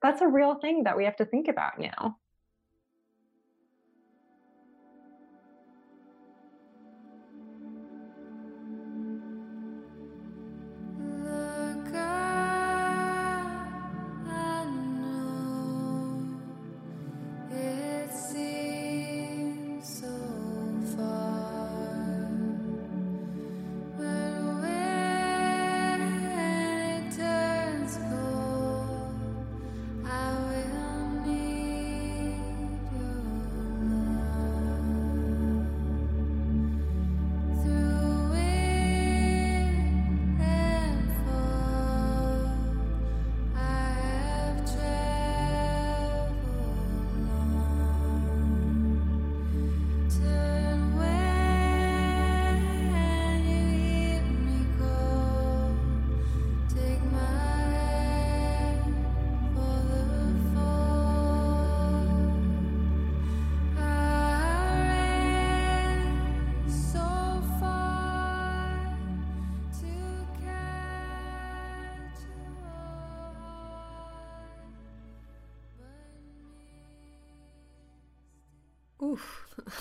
That's 0.02 0.22
a 0.22 0.28
real 0.28 0.56
thing 0.56 0.84
that 0.84 0.96
we 0.96 1.04
have 1.04 1.16
to 1.16 1.24
think 1.24 1.48
about 1.48 1.78
now. 1.78 2.16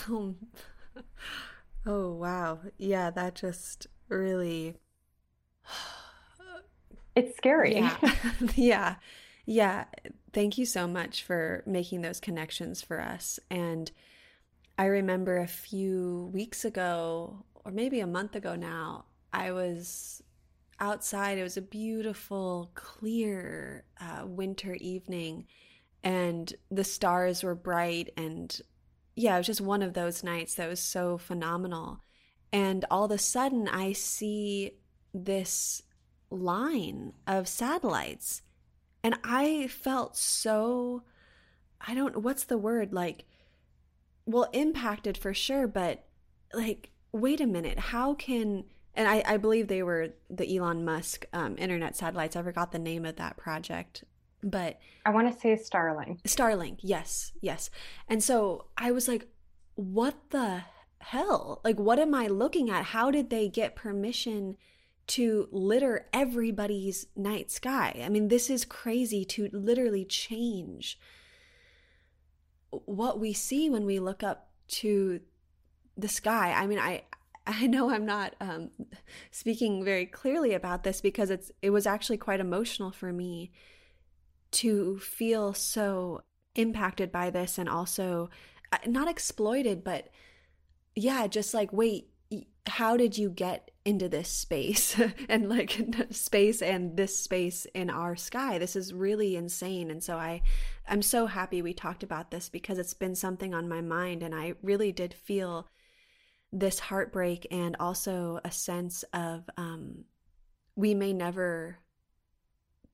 Oh, 0.09 0.35
oh 1.85 2.13
wow. 2.13 2.59
Yeah, 2.77 3.09
that 3.11 3.35
just 3.35 3.87
really 4.09 4.77
It's 7.15 7.37
scary. 7.37 7.75
Yeah. 7.75 7.97
yeah. 8.55 8.95
Yeah. 9.45 9.85
Thank 10.31 10.57
you 10.57 10.65
so 10.65 10.87
much 10.87 11.23
for 11.23 11.63
making 11.65 12.01
those 12.01 12.19
connections 12.19 12.81
for 12.81 12.99
us. 13.01 13.39
And 13.49 13.91
I 14.77 14.85
remember 14.85 15.37
a 15.37 15.47
few 15.47 16.31
weeks 16.33 16.65
ago, 16.65 17.45
or 17.63 17.71
maybe 17.71 17.99
a 17.99 18.07
month 18.07 18.35
ago 18.35 18.55
now, 18.55 19.05
I 19.31 19.51
was 19.51 20.23
outside. 20.79 21.37
It 21.37 21.43
was 21.43 21.57
a 21.57 21.61
beautiful, 21.61 22.71
clear 22.73 23.85
uh, 24.01 24.25
winter 24.25 24.75
evening, 24.75 25.45
and 26.03 26.51
the 26.71 26.83
stars 26.83 27.43
were 27.43 27.55
bright, 27.55 28.11
and 28.17 28.59
yeah, 29.15 29.35
it 29.35 29.39
was 29.39 29.47
just 29.47 29.61
one 29.61 29.81
of 29.81 29.93
those 29.93 30.23
nights 30.23 30.55
that 30.55 30.69
was 30.69 30.79
so 30.79 31.17
phenomenal. 31.17 31.99
And 32.51 32.85
all 32.89 33.05
of 33.05 33.11
a 33.11 33.17
sudden, 33.17 33.67
I 33.67 33.93
see 33.93 34.77
this 35.13 35.83
line 36.29 37.13
of 37.27 37.47
satellites. 37.47 38.41
And 39.03 39.17
I 39.23 39.67
felt 39.67 40.17
so, 40.17 41.03
I 41.81 41.93
don't, 41.93 42.17
what's 42.17 42.45
the 42.45 42.57
word? 42.57 42.93
Like, 42.93 43.25
well, 44.25 44.49
impacted 44.53 45.17
for 45.17 45.33
sure, 45.33 45.67
but 45.67 46.05
like, 46.53 46.91
wait 47.11 47.41
a 47.41 47.45
minute, 47.47 47.77
how 47.77 48.13
can, 48.13 48.63
and 48.95 49.07
I, 49.07 49.23
I 49.25 49.37
believe 49.37 49.67
they 49.67 49.83
were 49.83 50.09
the 50.29 50.57
Elon 50.57 50.85
Musk 50.85 51.25
um, 51.33 51.55
internet 51.57 51.95
satellites. 51.95 52.35
I 52.35 52.43
forgot 52.43 52.71
the 52.71 52.79
name 52.79 53.05
of 53.05 53.17
that 53.17 53.37
project. 53.37 54.03
But 54.43 54.79
I 55.05 55.11
want 55.11 55.33
to 55.33 55.39
say 55.39 55.55
Starlink. 55.55 56.21
Starlink, 56.23 56.79
yes, 56.81 57.31
yes. 57.41 57.69
And 58.07 58.23
so 58.23 58.65
I 58.77 58.91
was 58.91 59.07
like, 59.07 59.27
what 59.75 60.15
the 60.29 60.63
hell? 60.99 61.61
Like, 61.63 61.79
what 61.79 61.99
am 61.99 62.13
I 62.13 62.27
looking 62.27 62.69
at? 62.69 62.85
How 62.85 63.11
did 63.11 63.29
they 63.29 63.47
get 63.47 63.75
permission 63.75 64.57
to 65.07 65.47
litter 65.51 66.07
everybody's 66.13 67.07
night 67.15 67.51
sky? 67.51 68.01
I 68.03 68.09
mean, 68.09 68.27
this 68.27 68.49
is 68.49 68.65
crazy 68.65 69.25
to 69.25 69.49
literally 69.51 70.05
change 70.05 70.99
what 72.69 73.19
we 73.19 73.33
see 73.33 73.69
when 73.69 73.85
we 73.85 73.99
look 73.99 74.23
up 74.23 74.49
to 74.67 75.21
the 75.97 76.07
sky. 76.07 76.53
I 76.53 76.67
mean, 76.67 76.79
I 76.79 77.03
I 77.45 77.67
know 77.67 77.89
I'm 77.89 78.05
not 78.05 78.35
um, 78.39 78.69
speaking 79.31 79.83
very 79.83 80.05
clearly 80.05 80.53
about 80.53 80.83
this 80.83 81.01
because 81.01 81.29
it's 81.29 81.51
it 81.61 81.71
was 81.71 81.85
actually 81.85 82.17
quite 82.17 82.39
emotional 82.39 82.91
for 82.91 83.11
me 83.11 83.51
to 84.53 84.99
feel 84.99 85.53
so 85.53 86.21
impacted 86.55 87.11
by 87.11 87.29
this 87.29 87.57
and 87.57 87.67
also 87.67 88.29
uh, 88.71 88.77
not 88.87 89.07
exploited, 89.07 89.83
but 89.83 90.09
yeah, 90.95 91.27
just 91.27 91.53
like, 91.53 91.73
wait, 91.73 92.09
how 92.67 92.95
did 92.95 93.17
you 93.17 93.29
get 93.29 93.71
into 93.85 94.07
this 94.07 94.29
space? 94.29 94.99
And 95.29 95.49
like 95.49 95.79
space 96.11 96.61
and 96.61 96.95
this 96.95 97.17
space 97.17 97.65
in 97.73 97.89
our 97.89 98.15
sky. 98.15 98.57
This 98.57 98.75
is 98.75 98.93
really 98.93 99.35
insane. 99.35 99.91
And 99.91 100.03
so 100.03 100.17
i 100.17 100.41
i'm 100.87 101.01
so 101.01 101.27
happy 101.27 101.61
we 101.61 101.73
talked 101.73 102.03
about 102.03 102.29
this 102.29 102.49
because 102.49 102.77
it's 102.77 102.93
been 102.93 103.15
something 103.15 103.53
on 103.53 103.69
my 103.69 103.79
mind 103.79 104.21
and 104.21 104.35
i 104.35 104.53
really 104.61 104.91
did 104.91 105.13
feel 105.13 105.65
this 106.53 106.77
heartbreak 106.77 107.47
and 107.49 107.75
also 107.79 108.39
a 108.45 108.51
sense 108.51 109.03
of 109.13 109.49
um, 109.57 110.05
we 110.75 110.93
may 110.93 111.11
never 111.11 111.79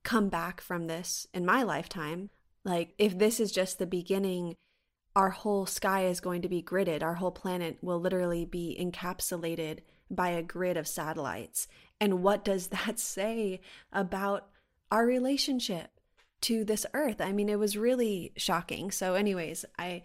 come 0.02 0.28
back 0.28 0.60
from 0.60 0.86
this 0.86 1.26
in 1.32 1.44
my 1.44 1.62
lifetime. 1.62 2.30
Like, 2.64 2.94
if 2.98 3.18
this 3.18 3.40
is 3.40 3.52
just 3.52 3.78
the 3.78 3.86
beginning, 3.86 4.56
our 5.16 5.30
whole 5.30 5.66
sky 5.66 6.06
is 6.06 6.20
going 6.20 6.42
to 6.42 6.48
be 6.48 6.62
gridded. 6.62 7.02
Our 7.02 7.14
whole 7.14 7.30
planet 7.30 7.78
will 7.82 8.00
literally 8.00 8.44
be 8.44 8.76
encapsulated 8.80 9.80
by 10.10 10.30
a 10.30 10.42
grid 10.42 10.76
of 10.76 10.88
satellites. 10.88 11.68
And 12.00 12.22
what 12.22 12.44
does 12.44 12.66
that 12.68 12.98
say 12.98 13.60
about 13.92 14.48
our 14.90 15.06
relationship 15.06 15.90
to 16.42 16.64
this 16.64 16.86
earth? 16.94 17.20
I 17.20 17.32
mean, 17.32 17.48
it 17.48 17.58
was 17.58 17.76
really 17.76 18.32
shocking. 18.36 18.90
So, 18.90 19.14
anyways, 19.14 19.64
I. 19.78 20.02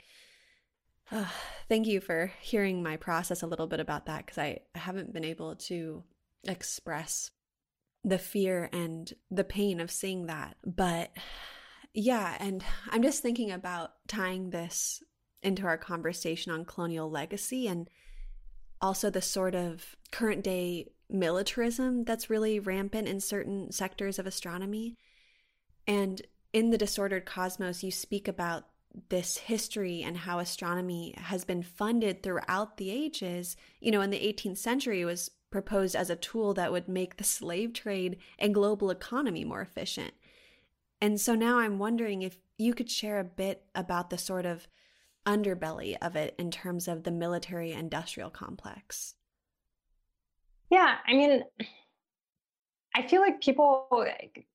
Uh, 1.12 1.26
thank 1.70 1.86
you 1.86 2.02
for 2.02 2.32
hearing 2.42 2.82
my 2.82 2.98
process 2.98 3.44
a 3.44 3.48
little 3.48 3.68
bit 3.68 3.80
about 3.80 4.08
that 4.08 4.26
because 4.26 4.40
I, 4.40 4.62
I 4.74 4.80
haven't 4.80 5.14
been 5.14 5.24
able 5.24 5.56
to 5.56 6.04
express 6.48 7.30
the 8.06 8.20
fear 8.20 8.70
and 8.72 9.12
the 9.32 9.44
pain 9.44 9.82
of 9.82 9.92
seeing 9.92 10.28
that. 10.28 10.56
But 10.64 11.12
Yeah, 11.98 12.36
and 12.42 12.62
I'm 12.92 13.02
just 13.02 13.22
thinking 13.22 13.52
about 13.52 13.94
tying 14.10 14.50
this 14.50 15.02
into 15.42 15.66
our 15.66 15.78
conversation 15.78 16.52
on 16.52 16.66
colonial 16.66 17.10
legacy 17.10 17.68
and 17.68 17.90
also 18.82 19.10
the 19.10 19.22
sort 19.22 19.56
of 19.56 19.96
current 20.12 20.44
day 20.44 20.90
militarism 21.10 22.04
that's 22.04 22.30
really 22.30 22.60
rampant 22.60 23.08
in 23.08 23.22
certain 23.22 23.72
sectors 23.72 24.20
of 24.20 24.28
astronomy. 24.28 24.98
And 25.88 26.22
in 26.52 26.72
the 26.72 26.78
disordered 26.78 27.26
cosmos, 27.26 27.82
you 27.82 27.92
speak 27.92 28.28
about 28.28 28.66
this 29.10 29.38
history 29.38 30.04
and 30.04 30.18
how 30.18 30.40
astronomy 30.40 31.14
has 31.18 31.46
been 31.46 31.64
funded 31.64 32.24
throughout 32.24 32.76
the 32.76 32.92
ages. 32.92 33.56
You 33.80 33.92
know, 33.92 34.02
in 34.02 34.10
the 34.10 34.20
18th 34.20 34.58
century, 34.58 35.02
it 35.02 35.06
was 35.06 35.32
proposed 35.56 35.96
as 35.96 36.10
a 36.10 36.18
tool 36.18 36.54
that 36.54 36.70
would 36.70 36.90
make 36.90 37.16
the 37.16 37.24
slave 37.24 37.72
trade 37.72 38.18
and 38.38 38.54
global 38.54 38.90
economy 38.90 39.46
more 39.46 39.62
efficient. 39.62 40.14
And 41.00 41.18
so 41.18 41.34
now 41.34 41.60
I'm 41.60 41.80
wondering 41.80 42.24
if 42.24 42.40
you 42.58 42.74
could 42.74 42.92
share 42.92 43.22
a 43.22 43.24
bit 43.24 43.64
about 43.74 44.10
the 44.10 44.18
sort 44.18 44.46
of 44.46 44.68
underbelly 45.26 45.96
of 46.02 46.18
it 46.18 46.36
in 46.38 46.52
terms 46.52 46.90
of 46.90 47.04
the 47.04 47.12
military 47.12 47.72
industrial 47.72 48.30
complex. 48.30 49.16
Yeah, 50.70 50.96
I 51.08 51.14
mean, 51.14 51.44
I 52.94 53.08
feel 53.08 53.22
like 53.22 53.40
people 53.40 53.88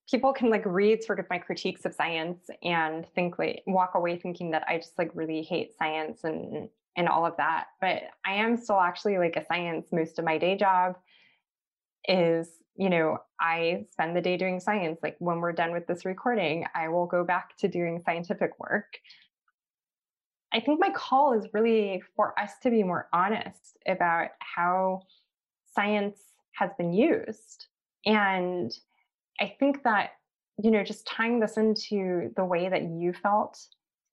people 0.07 0.33
can 0.33 0.51
like 0.51 0.67
read 0.67 1.03
sort 1.03 1.19
of 1.19 1.25
my 1.31 1.39
critiques 1.39 1.83
of 1.83 1.95
science 1.95 2.47
and 2.61 3.07
think 3.15 3.39
like 3.39 3.63
walk 3.65 3.95
away 3.95 4.19
thinking 4.19 4.51
that 4.51 4.65
I 4.67 4.77
just 4.77 4.99
like 4.99 5.09
really 5.15 5.41
hate 5.41 5.75
science 5.79 6.23
and 6.25 6.69
and 6.97 7.07
all 7.07 7.25
of 7.25 7.37
that. 7.37 7.65
But 7.79 8.03
I 8.25 8.33
am 8.35 8.57
still 8.57 8.79
actually 8.79 9.17
like 9.17 9.35
a 9.35 9.45
science. 9.45 9.87
Most 9.91 10.19
of 10.19 10.25
my 10.25 10.37
day 10.37 10.55
job 10.55 10.97
is, 12.07 12.49
you 12.75 12.89
know, 12.89 13.19
I 13.39 13.85
spend 13.91 14.15
the 14.15 14.21
day 14.21 14.37
doing 14.37 14.59
science. 14.59 14.99
Like 15.03 15.15
when 15.19 15.39
we're 15.39 15.53
done 15.53 15.71
with 15.71 15.87
this 15.87 16.05
recording, 16.05 16.65
I 16.75 16.89
will 16.89 17.05
go 17.05 17.23
back 17.23 17.57
to 17.57 17.67
doing 17.67 18.01
scientific 18.05 18.59
work. 18.59 18.97
I 20.53 20.59
think 20.59 20.79
my 20.79 20.89
call 20.89 21.33
is 21.33 21.47
really 21.53 22.03
for 22.15 22.37
us 22.37 22.51
to 22.63 22.69
be 22.69 22.83
more 22.83 23.07
honest 23.13 23.77
about 23.87 24.31
how 24.39 25.03
science 25.73 26.19
has 26.53 26.71
been 26.77 26.91
used. 26.91 27.67
And 28.05 28.71
I 29.39 29.55
think 29.59 29.83
that, 29.83 30.11
you 30.61 30.71
know, 30.71 30.83
just 30.83 31.07
tying 31.07 31.39
this 31.39 31.55
into 31.55 32.31
the 32.35 32.43
way 32.43 32.67
that 32.67 32.83
you 32.83 33.13
felt 33.13 33.57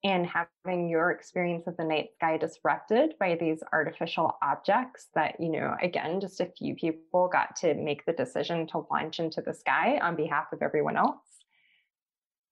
and 0.03 0.25
having 0.25 0.87
your 0.87 1.11
experience 1.11 1.67
of 1.67 1.75
the 1.75 1.83
night 1.83 2.09
sky 2.13 2.37
disrupted 2.37 3.15
by 3.19 3.35
these 3.35 3.61
artificial 3.73 4.37
objects 4.41 5.07
that, 5.13 5.35
you 5.39 5.49
know, 5.49 5.75
again, 5.81 6.21
just 6.21 6.39
a 6.39 6.45
few 6.45 6.73
people 6.75 7.27
got 7.27 7.55
to 7.57 7.73
make 7.73 8.05
the 8.05 8.13
decision 8.13 8.65
to 8.67 8.85
launch 8.89 9.19
into 9.19 9.41
the 9.41 9.53
sky 9.53 9.99
on 10.01 10.15
behalf 10.15 10.45
of 10.53 10.61
everyone 10.61 10.95
else. 10.95 11.19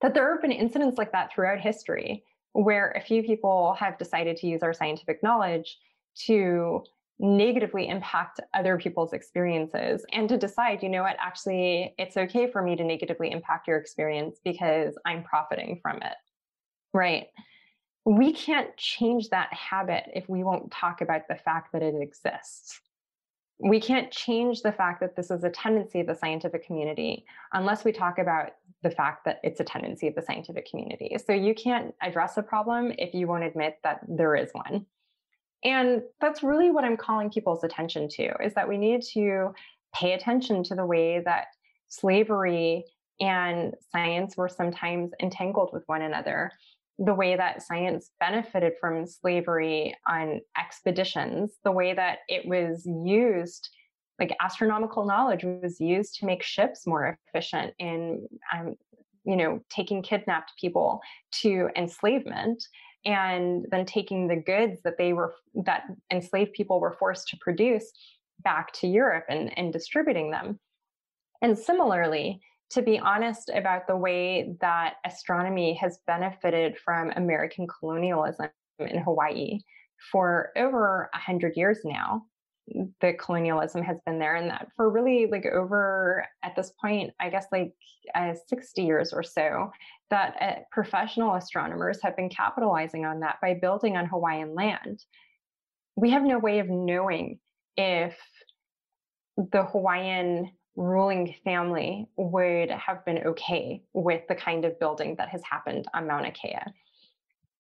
That 0.02 0.14
there 0.14 0.32
have 0.32 0.42
been 0.42 0.52
incidents 0.52 0.98
like 0.98 1.14
that 1.14 1.32
throughout 1.32 1.60
history 1.60 2.24
where 2.52 2.92
a 2.92 3.02
few 3.02 3.24
people 3.24 3.76
have 3.80 3.98
decided 3.98 4.36
to 4.38 4.48
use 4.48 4.62
our 4.62 4.74
scientific 4.74 5.24
knowledge 5.24 5.78
to 6.26 6.84
negatively 7.20 7.88
impact 7.88 8.40
other 8.54 8.78
people's 8.78 9.14
experiences 9.14 10.06
and 10.12 10.30
to 10.30 10.38
decide, 10.38 10.84
you 10.84 10.90
know 10.90 11.02
what, 11.02 11.16
actually, 11.20 11.96
it's 11.98 12.18
okay 12.18 12.52
for 12.52 12.62
me 12.62 12.76
to 12.76 12.84
negatively 12.84 13.32
impact 13.32 13.68
your 13.68 13.78
experience 13.78 14.40
because 14.44 14.96
I'm 15.06 15.24
profiting 15.24 15.80
from 15.82 15.98
it. 15.98 16.14
Right. 16.98 17.28
We 18.06 18.34
can't 18.34 18.76
change 18.76 19.30
that 19.30 19.54
habit 19.54 20.06
if 20.16 20.28
we 20.28 20.44
won't 20.44 20.72
talk 20.72 21.02
about 21.02 21.28
the 21.30 21.36
fact 21.36 21.72
that 21.74 21.84
it 21.84 21.94
exists. 22.02 22.82
We 23.60 23.80
can't 23.80 24.12
change 24.12 24.64
the 24.64 24.72
fact 24.72 25.02
that 25.02 25.16
this 25.16 25.30
is 25.30 25.44
a 25.44 25.52
tendency 25.52 26.00
of 26.00 26.08
the 26.08 26.16
scientific 26.16 26.66
community 26.66 27.24
unless 27.54 27.86
we 27.86 27.92
talk 27.92 28.18
about 28.18 28.54
the 28.82 28.90
fact 28.90 29.26
that 29.26 29.40
it's 29.44 29.60
a 29.60 29.64
tendency 29.64 30.08
of 30.08 30.16
the 30.16 30.24
scientific 30.24 30.68
community. 30.68 31.16
So 31.24 31.34
you 31.34 31.54
can't 31.54 31.94
address 32.02 32.36
a 32.38 32.42
problem 32.42 32.92
if 32.98 33.14
you 33.14 33.28
won't 33.28 33.44
admit 33.44 33.78
that 33.84 34.00
there 34.08 34.36
is 34.36 34.50
one. 34.54 34.88
And 35.64 36.02
that's 36.20 36.42
really 36.42 36.72
what 36.72 36.84
I'm 36.84 36.98
calling 36.98 37.30
people's 37.30 37.64
attention 37.64 38.10
to 38.10 38.34
is 38.44 38.56
that 38.56 38.68
we 38.68 38.80
need 38.80 39.04
to 39.14 39.54
pay 39.94 40.14
attention 40.14 40.64
to 40.64 40.74
the 40.74 40.86
way 40.86 41.20
that 41.20 41.46
slavery 41.90 42.86
and 43.20 43.76
science 43.92 44.38
were 44.38 44.50
sometimes 44.50 45.12
entangled 45.22 45.72
with 45.74 45.84
one 45.88 46.02
another. 46.02 46.52
The 47.00 47.14
way 47.14 47.36
that 47.36 47.62
science 47.62 48.12
benefited 48.20 48.74
from 48.80 49.06
slavery 49.06 49.96
on 50.08 50.42
expeditions, 50.58 51.54
the 51.64 51.72
way 51.72 51.94
that 51.94 52.20
it 52.28 52.48
was 52.48 52.86
used, 52.86 53.70
like 54.20 54.36
astronomical 54.42 55.06
knowledge 55.06 55.44
was 55.44 55.80
used 55.80 56.16
to 56.16 56.26
make 56.26 56.42
ships 56.42 56.88
more 56.88 57.18
efficient 57.28 57.74
in, 57.78 58.28
um, 58.54 58.76
you 59.26 59.36
know, 59.36 59.62
taking 59.70 60.02
kidnapped 60.02 60.54
people 60.60 61.00
to 61.42 61.70
enslavement 61.76 62.64
and 63.06 63.66
then 63.70 63.86
taking 63.86 64.28
the 64.28 64.36
goods 64.36 64.82
that 64.84 64.98
they 64.98 65.14
were 65.14 65.36
that 65.66 65.84
enslaved 66.12 66.54
people 66.54 66.80
were 66.80 66.96
forced 67.00 67.28
to 67.28 67.38
produce 67.40 67.92
back 68.44 68.72
to 68.74 68.88
Europe 68.88 69.26
and, 69.30 69.58
and 69.58 69.72
distributing 69.72 70.32
them. 70.32 70.60
And 71.42 71.58
similarly, 71.58 72.42
to 72.72 72.82
be 72.82 73.00
honest 73.00 73.50
about 73.54 73.88
the 73.88 73.96
way 73.96 74.56
that 74.62 74.96
astronomy 75.06 75.74
has 75.76 76.00
benefited 76.06 76.78
from 76.78 77.12
American 77.16 77.68
colonialism 77.68 78.50
in 78.80 79.00
Hawaii 79.00 79.60
for 80.12 80.52
over 80.56 81.10
a 81.14 81.18
hundred 81.18 81.56
years 81.56 81.80
now, 81.84 82.24
the 83.02 83.14
colonialism 83.14 83.82
has 83.84 83.98
been 84.06 84.20
there. 84.20 84.36
And 84.36 84.50
that 84.50 84.68
for 84.76 84.90
really 84.90 85.28
like 85.28 85.46
over 85.46 86.26
at 86.44 86.56
this 86.56 86.74
point 86.82 87.14
i 87.20 87.30
guess 87.30 87.46
like 87.52 87.74
uh, 88.14 88.34
60 88.48 88.84
years 88.84 89.14
or 89.14 89.24
so 89.24 89.72
that 90.10 90.36
uh, 90.40 90.62
professional 90.72 91.36
astronomers 91.36 92.00
have 92.02 92.16
been 92.16 92.30
capitalizing 92.30 93.06
on 93.06 93.20
that 93.22 93.38
by 93.42 93.54
building 93.54 93.98
on 93.98 94.06
hawaiian 94.06 94.56
land. 94.56 95.04
We 95.96 96.12
have 96.12 96.24
no 96.24 96.40
way 96.40 96.60
of 96.60 96.70
knowing 96.70 97.40
if 97.76 98.18
the 99.38 99.64
hawaiian 99.64 100.52
ruling 100.78 101.36
family 101.44 102.08
would 102.16 102.70
have 102.70 103.04
been 103.04 103.18
okay 103.20 103.82
with 103.94 104.22
the 104.30 104.36
kind 104.36 104.64
of 104.64 104.80
building 104.80 105.16
that 105.18 105.28
has 105.28 105.42
happened 105.44 105.86
on 105.94 106.08
mauna 106.08 106.32
kea 106.32 106.60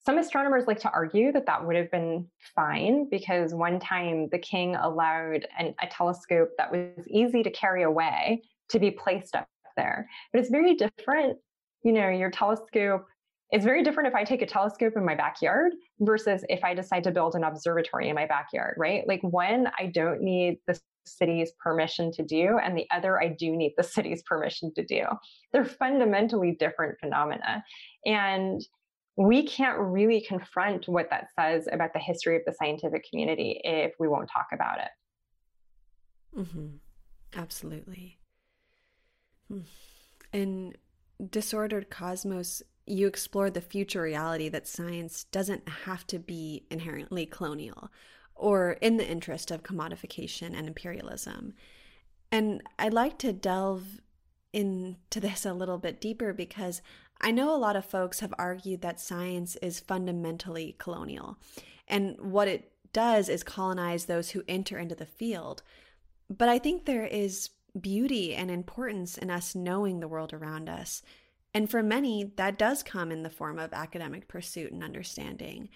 some 0.08 0.19
astronomers 0.19 0.67
like 0.67 0.80
to 0.80 0.91
argue 0.91 1.34
that 1.34 1.45
that 1.47 1.67
would 1.67 1.75
have 1.75 1.91
been 1.91 2.25
fine 2.56 3.10
because 3.10 3.53
one 3.53 3.77
time 3.77 4.30
the 4.30 4.39
king 4.39 4.73
allowed 4.77 5.45
an, 5.60 5.75
a 5.84 5.88
telescope 5.88 6.51
that 6.58 6.71
was 6.71 7.06
easy 7.10 7.43
to 7.43 7.51
carry 7.51 7.84
away 7.84 8.41
to 8.69 8.80
be 8.80 8.89
placed 8.89 9.36
up 9.36 9.49
there. 9.75 10.10
But 10.32 10.39
it's 10.39 10.49
very 10.49 10.75
different. 10.75 11.38
You 11.84 11.91
know, 11.91 12.08
your 12.08 12.32
telescope, 12.32 13.06
it's 13.51 13.65
very 13.65 13.84
different 13.84 14.08
if 14.08 14.15
I 14.15 14.23
take 14.23 14.41
a 14.41 14.45
telescope 14.45 14.93
in 14.95 15.03
my 15.03 15.13
backyard 15.13 15.73
versus 15.99 16.45
if 16.47 16.63
I 16.63 16.73
decide 16.73 17.03
to 17.03 17.12
build 17.12 17.36
an 17.36 17.43
observatory 17.43 18.08
in 18.08 18.15
my 18.15 18.27
backyard, 18.27 18.75
right? 18.77 19.06
Like 19.10 19.21
one, 19.23 19.69
I 19.77 19.88
don't 19.88 20.21
need 20.21 20.60
the 20.67 20.80
city's 21.08 21.52
permission 21.63 22.12
to 22.13 22.24
do, 22.24 22.60
and 22.63 22.78
the 22.78 22.88
other, 22.91 23.22
I 23.22 23.30
do 23.30 23.56
need 23.56 23.74
the 23.78 23.84
city's 23.96 24.24
permission 24.24 24.74
to 24.76 24.86
do. 24.86 25.04
They're 25.52 25.65
fundamentally 25.65 26.56
different 26.60 27.00
phenomena. 27.00 27.63
And 28.06 28.62
we 29.17 29.48
can't 29.48 29.80
really 29.80 30.22
confront 30.22 30.88
what 30.88 31.10
that 31.10 31.28
says 31.38 31.67
about 31.72 31.93
the 31.93 32.00
history 32.00 32.36
of 32.36 32.43
the 32.46 32.54
scientific 32.54 33.04
community 33.10 33.60
if 33.63 33.93
we 34.00 34.08
won't 34.08 34.30
talk 34.32 34.48
about 34.54 34.78
it. 34.80 36.39
Mm-hmm. 36.39 36.67
Absolutely. 37.36 38.20
Hmm. 39.48 39.62
In 40.34 40.76
Disordered 41.32 41.89
Cosmos, 41.89 42.62
you 42.86 43.08
explore 43.08 43.50
the 43.50 43.62
future 43.62 44.02
reality 44.02 44.50
that 44.50 44.67
science 44.67 45.26
doesn't 45.26 45.67
have 45.67 46.06
to 46.08 46.20
be 46.20 46.65
inherently 46.70 47.26
colonial 47.26 47.89
or 48.38 48.73
in 48.73 48.97
the 48.97 49.08
interest 49.08 49.52
of 49.52 49.63
commodification 49.63 50.58
and 50.58 50.67
imperialism. 50.67 51.54
And 52.32 52.62
I'd 52.78 52.93
like 52.93 53.17
to 53.19 53.34
delve 53.34 54.02
into 54.54 55.19
this 55.19 55.45
a 55.45 55.54
little 55.54 55.78
bit 55.78 56.02
deeper 56.02 56.34
because 56.34 56.82
I 57.21 57.32
know 57.32 57.56
a 57.56 57.58
lot 57.58 57.76
of 57.76 57.86
folks 57.86 58.19
have 58.19 58.34
argued 58.38 58.82
that 58.82 59.00
science 59.00 59.56
is 59.58 59.80
fundamentally 59.80 60.75
colonial, 60.77 61.38
and 61.88 62.15
what 62.19 62.48
it 62.48 62.71
does 62.94 63.29
is 63.29 63.44
colonize 63.44 64.06
those 64.06 64.31
who 64.31 64.44
enter 64.48 64.77
into 64.77 64.96
the 64.96 65.06
field. 65.06 65.63
But 66.29 66.50
I 66.50 66.60
think 66.60 66.85
there 66.85 67.06
is 67.06 67.50
beauty 67.79 68.35
and 68.35 68.52
importance 68.52 69.17
in 69.17 69.29
us 69.29 69.56
knowing 69.56 70.00
the 70.00 70.08
world 70.08 70.33
around 70.33 70.69
us. 70.69 71.02
And 71.54 71.69
for 71.69 71.81
many, 71.81 72.33
that 72.35 72.58
does 72.58 72.83
come 72.83 73.12
in 73.12 73.23
the 73.23 73.29
form 73.29 73.58
of 73.58 73.73
academic 73.73 74.27
pursuit 74.27 74.71
and 74.71 74.83
understanding. 74.83 75.69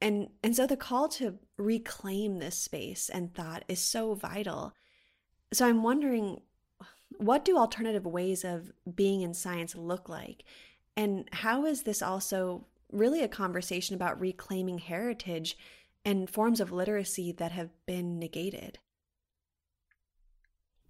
And, 0.00 0.28
and 0.42 0.54
so 0.54 0.66
the 0.66 0.76
call 0.76 1.08
to 1.10 1.38
reclaim 1.56 2.38
this 2.38 2.58
space 2.58 3.08
and 3.08 3.34
thought 3.34 3.64
is 3.68 3.80
so 3.80 4.14
vital. 4.14 4.74
So 5.52 5.66
I'm 5.66 5.82
wondering 5.82 6.40
what 7.18 7.44
do 7.44 7.56
alternative 7.56 8.04
ways 8.04 8.44
of 8.44 8.72
being 8.94 9.22
in 9.22 9.34
science 9.34 9.74
look 9.74 10.08
like? 10.08 10.44
And 10.96 11.28
how 11.32 11.64
is 11.64 11.82
this 11.82 12.02
also 12.02 12.66
really 12.92 13.22
a 13.22 13.28
conversation 13.28 13.94
about 13.94 14.20
reclaiming 14.20 14.78
heritage 14.78 15.56
and 16.04 16.28
forms 16.30 16.60
of 16.60 16.72
literacy 16.72 17.32
that 17.32 17.52
have 17.52 17.70
been 17.86 18.18
negated? 18.18 18.78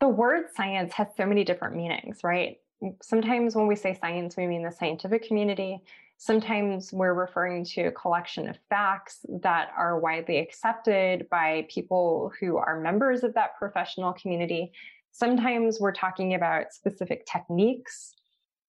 The 0.00 0.09
word 0.09 0.46
science 0.54 0.92
has 0.94 1.09
so 1.16 1.26
many 1.26 1.44
different 1.44 1.76
meanings, 1.76 2.20
right? 2.22 2.59
Sometimes 3.03 3.55
when 3.55 3.66
we 3.66 3.77
say 3.77 3.95
science, 4.01 4.37
we 4.37 4.47
mean 4.47 4.62
the 4.62 4.70
scientific 4.70 5.27
community. 5.27 5.81
Sometimes 6.18 6.93
we're 6.93 7.14
referring 7.14 7.64
to 7.64 7.83
a 7.83 7.93
collection 7.93 8.49
of 8.49 8.57
facts 8.70 9.20
that 9.43 9.70
are 9.77 9.99
widely 9.99 10.39
accepted 10.39 11.29
by 11.31 11.66
people 11.68 12.33
who 12.41 12.57
are 12.57 12.81
members 12.81 13.22
of 13.22 13.35
that 13.35 13.57
professional 13.59 14.12
community. 14.14 14.72
Sometimes 15.12 15.79
we're 15.79 15.93
talking 15.93 16.35
about 16.35 16.72
specific 16.72 17.27
techniques. 17.27 18.14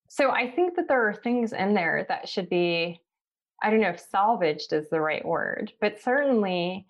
So 0.10 0.32
I 0.32 0.50
think 0.50 0.76
that 0.76 0.88
there 0.88 1.08
are 1.08 1.14
things 1.14 1.54
in 1.54 1.74
there 1.74 2.06
that 2.10 2.30
should 2.30 2.50
be, 2.50 3.02
I 3.62 3.70
don't 3.70 3.82
know 3.82 3.90
if 3.90 4.00
salvaged 4.00 4.74
is 4.74 4.90
the 4.90 5.02
right 5.02 5.26
word, 5.26 5.72
but 5.80 6.02
certainly 6.02 6.86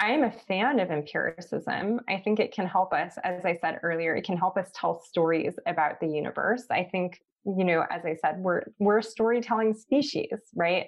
I 0.00 0.12
am 0.12 0.24
a 0.24 0.32
fan 0.32 0.80
of 0.80 0.90
empiricism. 0.90 2.00
I 2.08 2.16
think 2.16 2.40
it 2.40 2.52
can 2.52 2.66
help 2.66 2.94
us, 2.94 3.18
as 3.22 3.44
I 3.44 3.58
said 3.60 3.80
earlier, 3.82 4.16
it 4.16 4.24
can 4.24 4.38
help 4.38 4.56
us 4.56 4.70
tell 4.74 4.98
stories 4.98 5.58
about 5.66 6.00
the 6.00 6.08
universe. 6.08 6.64
I 6.70 6.84
think, 6.84 7.20
you 7.44 7.64
know, 7.64 7.84
as 7.90 8.06
I 8.06 8.16
said, 8.16 8.38
we're 8.38 8.62
we're 8.78 8.98
a 8.98 9.02
storytelling 9.02 9.74
species, 9.74 10.40
right? 10.54 10.86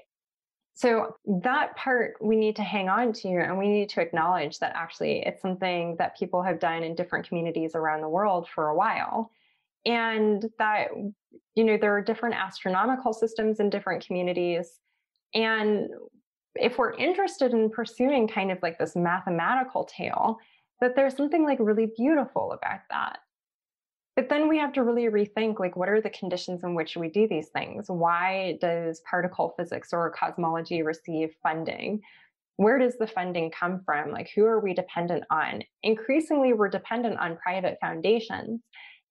So 0.73 1.17
that 1.43 1.77
part 1.77 2.15
we 2.23 2.37
need 2.37 2.57
to 2.57 2.63
hang 2.63 2.89
on 2.89 3.13
to 3.13 3.29
and 3.29 3.59
we 3.59 3.69
need 3.69 3.91
to 3.91 4.01
acknowledge 4.01 4.59
that 4.61 4.73
actually 4.75 5.19
it's 5.27 5.43
something 5.43 5.97
that 5.99 6.17
people 6.17 6.43
have 6.43 6.59
done 6.59 6.83
in 6.83 6.95
different 6.95 7.29
communities 7.29 7.73
around 7.75 8.01
the 8.01 8.09
world 8.09 8.49
for 8.49 8.69
a 8.69 8.75
while. 8.75 9.31
And 9.85 10.49
that, 10.59 10.89
you 11.55 11.65
know, 11.65 11.77
there 11.77 11.95
are 11.95 12.03
different 12.03 12.37
astronomical 12.37 13.13
systems 13.13 13.61
in 13.61 13.69
different 13.69 14.07
communities. 14.07 14.79
And 15.35 15.91
if 16.55 16.79
we're 16.79 16.95
interested 16.95 17.53
in 17.53 17.71
pursuing 17.71 18.29
kind 18.29 18.51
of 18.51 18.59
like 18.63 18.79
this 18.79 18.97
mathematical 18.97 19.85
tale, 19.85 20.39
that 20.81 20.97
there's 20.97 21.17
something 21.17 21.45
like 21.45 21.59
really 21.61 21.93
beautiful 21.97 22.53
about 22.53 22.81
that. 22.91 23.19
But 24.15 24.29
then 24.29 24.49
we 24.49 24.59
have 24.59 24.75
to 24.75 24.83
really 24.83 25.05
rethink 25.05 25.59
like 25.59 25.75
what 25.77 25.89
are 25.89 26.01
the 26.01 26.11
conditions 26.11 26.65
in 26.65 26.75
which 26.75 26.97
we 26.97 27.09
do 27.09 27.27
these 27.27 27.49
things? 27.49 27.87
Why 27.89 28.59
does 28.61 29.01
particle 29.09 29.55
physics 29.57 29.93
or 29.93 30.11
cosmology 30.11 30.83
receive 30.83 31.31
funding? 31.43 32.01
Where 32.57 32.79
does 32.79 32.99
the 32.99 33.07
funding 33.07 33.51
come 33.51 33.81
from? 33.87 34.11
Like 34.11 34.31
who 34.35 34.45
are 34.45 34.61
we 34.61 34.75
dependent 34.75 35.25
on? 35.31 35.63
Increasingly 35.83 36.53
we're 36.53 36.69
dependent 36.69 37.19
on 37.19 37.39
private 37.39 37.79
foundations. 37.81 38.61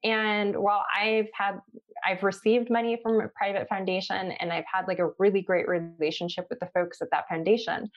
And 0.04 0.56
while 0.56 0.84
I've 0.96 1.28
had, 1.34 1.60
I've 2.06 2.24
received 2.24 2.70
money 2.70 3.00
from 3.02 3.22
a 3.22 3.28
private 3.30 3.70
foundation 3.70 4.32
and 4.32 4.52
I've 4.52 4.66
had 4.72 4.88
like 4.88 5.00
a 5.00 5.12
really 5.20 5.42
great 5.42 5.68
relationship 5.68 6.48
with 6.50 6.60
the 6.60 6.70
folks 6.74 7.02
at 7.02 7.10
that 7.12 7.28
foundation, 7.30 7.90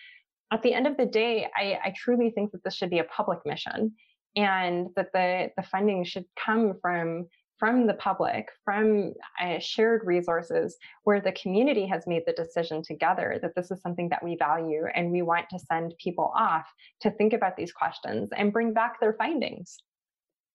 at 0.52 0.62
the 0.62 0.74
end 0.74 0.86
of 0.86 0.96
the 0.96 1.07
day, 1.07 1.48
I, 1.57 1.78
I 1.84 1.94
truly 1.96 2.30
think 2.30 2.52
that 2.52 2.62
this 2.62 2.74
should 2.74 2.90
be 2.90 2.98
a 2.98 3.05
public 3.05 3.40
mission 3.46 3.92
and 4.36 4.88
that 4.96 5.12
the, 5.12 5.50
the 5.57 5.62
funding 5.62 6.05
should 6.05 6.26
come 6.36 6.74
from 6.80 7.28
from 7.57 7.86
the 7.86 7.94
public, 7.94 8.48
from 8.64 9.14
uh, 9.40 9.59
shared 9.61 10.02
resources 10.05 10.76
where 11.05 11.20
the 11.20 11.32
community 11.32 11.86
has 11.86 12.07
made 12.07 12.24
the 12.26 12.32
decision 12.32 12.82
together 12.82 13.38
that 13.40 13.55
this 13.55 13.70
is 13.70 13.80
something 13.80 14.09
that 14.09 14.22
we 14.22 14.36
value 14.36 14.84
and 14.94 15.11
we 15.11 15.22
want 15.22 15.48
to 15.48 15.59
send 15.59 15.94
people 16.02 16.32
off 16.36 16.66
to 17.00 17.12
think 17.12 17.32
about 17.32 17.57
these 17.57 17.72
questions 17.72 18.28
and 18.36 18.52
bring 18.52 18.74
back 18.74 18.98
their 19.00 19.12
findings. 19.14 19.78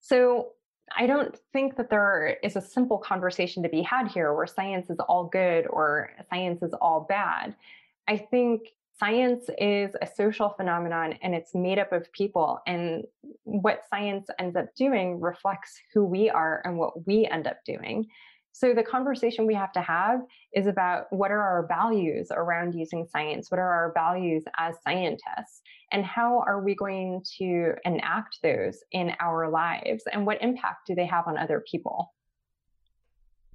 So 0.02 0.50
I 0.98 1.08
don't 1.08 1.38
think 1.54 1.78
that 1.78 1.90
there 1.90 2.38
is 2.44 2.56
a 2.56 2.62
simple 2.62 2.98
conversation 2.98 3.64
to 3.64 3.70
be 3.70 3.82
had 3.82 4.08
here 4.08 4.34
where 4.34 4.48
science 4.48 4.90
is 4.90 5.00
all 5.08 5.26
good 5.26 5.68
or 5.68 6.12
science 6.30 6.62
is 6.64 6.74
all 6.74 7.06
bad. 7.08 7.56
I 8.08 8.18
think 8.18 8.70
science 9.00 9.50
is 9.58 9.96
a 10.02 10.08
social 10.08 10.50
phenomenon 10.50 11.14
and 11.22 11.34
it's 11.34 11.56
made 11.56 11.80
up 11.80 11.92
of 11.94 12.12
people. 12.12 12.60
And 12.68 13.06
what 13.44 13.84
science 13.90 14.28
ends 14.40 14.56
up 14.56 14.76
doing 14.76 15.22
reflects 15.22 15.80
who 15.94 16.04
we 16.04 16.30
are 16.30 16.62
and 16.66 16.78
what 16.78 17.08
we 17.08 17.26
end 17.26 17.48
up 17.48 17.64
doing. 17.66 18.08
So 18.60 18.74
the 18.74 18.84
conversation 18.84 19.48
we 19.48 19.54
have 19.54 19.72
to 19.72 19.80
have 19.80 20.20
is 20.54 20.68
about 20.68 21.06
what 21.12 21.32
are 21.32 21.40
our 21.42 21.66
values 21.66 22.28
around 22.30 22.74
using 22.74 23.08
science? 23.10 23.50
What 23.50 23.58
are 23.58 23.72
our 23.72 23.94
values 23.94 24.44
as 24.58 24.76
scientists? 24.84 25.62
And 25.94 26.04
how 26.04 26.44
are 26.46 26.62
we 26.62 26.76
going 26.76 27.24
to 27.38 27.76
enact 27.86 28.40
those 28.44 28.84
in 28.92 29.14
our 29.22 29.50
lives? 29.50 30.04
And 30.12 30.26
what 30.26 30.42
impact 30.42 30.88
do 30.88 30.94
they 30.94 31.06
have 31.06 31.26
on 31.26 31.38
other 31.38 31.64
people? 31.72 32.14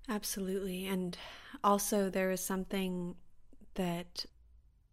Absolutely. 0.09 0.87
And 0.87 1.19
also, 1.63 2.09
there 2.09 2.31
is 2.31 2.41
something 2.41 3.15
that, 3.75 4.25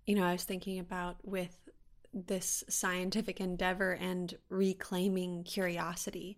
you 0.05 0.15
know, 0.15 0.25
I 0.25 0.33
was 0.33 0.43
thinking 0.43 0.79
about 0.79 1.19
with 1.23 1.57
this 2.13 2.65
scientific 2.67 3.39
endeavor 3.39 3.93
and 3.93 4.35
reclaiming 4.49 5.45
curiosity. 5.45 6.37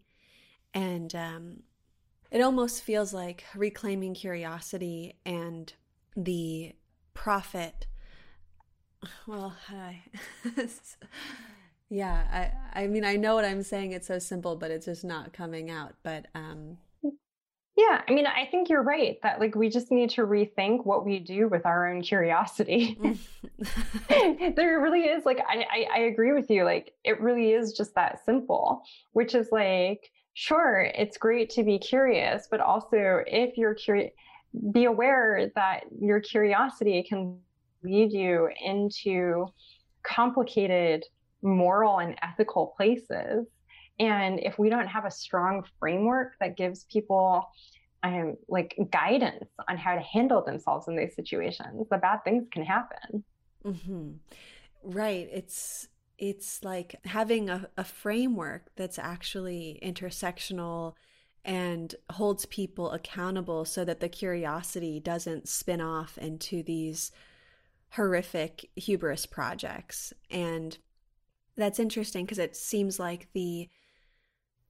And 0.76 1.16
um, 1.16 1.64
it 2.34 2.42
almost 2.42 2.82
feels 2.82 3.14
like 3.14 3.46
reclaiming 3.56 4.16
curiosity 4.16 5.20
and 5.26 5.72
the 6.18 6.74
profit. 7.14 7.88
Well 9.28 9.54
I, 9.70 10.02
yeah 11.90 12.52
i 12.74 12.84
i 12.84 12.88
mean 12.88 13.04
i 13.04 13.18
know 13.18 13.36
what 13.36 13.44
i'm 13.44 13.62
saying. 13.62 13.92
It's 13.92 14.08
so 14.08 14.18
simple 14.18 14.56
but 14.56 14.72
it's 14.72 14.86
just 14.86 15.04
not 15.04 15.34
coming 15.34 15.70
out. 15.70 15.96
But 16.04 16.28
um 16.34 16.78
yeah 17.76 18.02
i 18.08 18.12
mean 18.14 18.26
i 18.26 18.46
think 18.50 18.70
you're 18.70 18.84
right 18.84 19.18
that 19.24 19.40
like 19.40 19.56
we 19.56 19.68
just 19.68 19.92
need 19.92 20.12
to 20.12 20.22
rethink 20.22 20.86
what 20.86 21.04
we 21.06 21.20
do 21.20 21.50
with 21.50 21.66
our 21.66 21.92
own 21.92 22.02
curiosity. 22.02 22.98
There 24.56 24.80
really 24.82 25.02
is 25.02 25.26
like 25.26 25.40
I, 25.40 25.66
I 25.70 25.88
i 25.96 26.00
agree 26.04 26.32
with 26.32 26.50
you. 26.50 26.64
Like 26.64 26.94
it 27.04 27.20
really 27.20 27.52
is 27.52 27.74
just 27.74 27.94
that 27.96 28.24
simple 28.26 28.84
which 29.12 29.36
is 29.36 29.50
like 29.52 30.10
sure, 30.34 30.82
it's 30.96 31.18
great 31.18 31.50
to 31.52 31.64
be 31.64 31.78
curious, 31.78 32.48
but 32.50 32.60
also 32.60 33.24
if 33.28 33.58
you're 33.58 33.76
curious, 33.76 34.12
be 34.72 34.86
aware 34.86 35.52
that 35.56 35.86
your 36.00 36.20
curiosity 36.20 37.04
can 37.08 37.38
lead 37.84 38.12
you 38.12 38.50
into 38.64 39.48
complicated 40.04 41.04
moral 41.42 42.00
and 42.00 42.16
ethical 42.22 42.74
places. 42.78 43.48
And 44.00 44.40
if 44.40 44.58
we 44.58 44.70
don't 44.70 44.88
have 44.88 45.06
a 45.06 45.12
strong 45.12 45.64
framework 45.80 46.34
that 46.40 46.58
gives 46.58 46.86
people 46.86 47.48
um, 48.04 48.36
like 48.48 48.76
guidance 48.92 49.50
on 49.70 49.78
how 49.78 49.96
to 49.96 50.02
handle 50.02 50.44
themselves 50.44 50.88
in 50.88 50.96
these 50.96 51.16
situations, 51.16 51.88
the 51.90 51.98
bad 51.98 52.24
things 52.24 52.48
can 52.52 52.64
happen. 52.64 53.24
Mm-hmm. 53.66 54.12
Right. 54.84 55.30
It's 55.32 55.88
it's 56.24 56.64
like 56.64 56.96
having 57.04 57.50
a, 57.50 57.68
a 57.76 57.84
framework 57.84 58.68
that's 58.78 58.98
actually 58.98 59.78
intersectional 59.84 60.94
and 61.44 61.96
holds 62.12 62.46
people 62.46 62.92
accountable 62.92 63.66
so 63.66 63.84
that 63.84 64.00
the 64.00 64.08
curiosity 64.08 65.02
doesn't 65.02 65.50
spin 65.50 65.82
off 65.82 66.18
into 66.18 66.64
these 66.64 67.12
horrific 67.90 68.70
hubris 68.78 69.26
projects. 69.26 70.14
And 70.32 70.78
that's 71.58 71.78
interesting 71.78 72.24
because 72.24 72.40
it 72.40 72.56
seems 72.56 73.00
like 73.00 73.28
the 73.34 73.68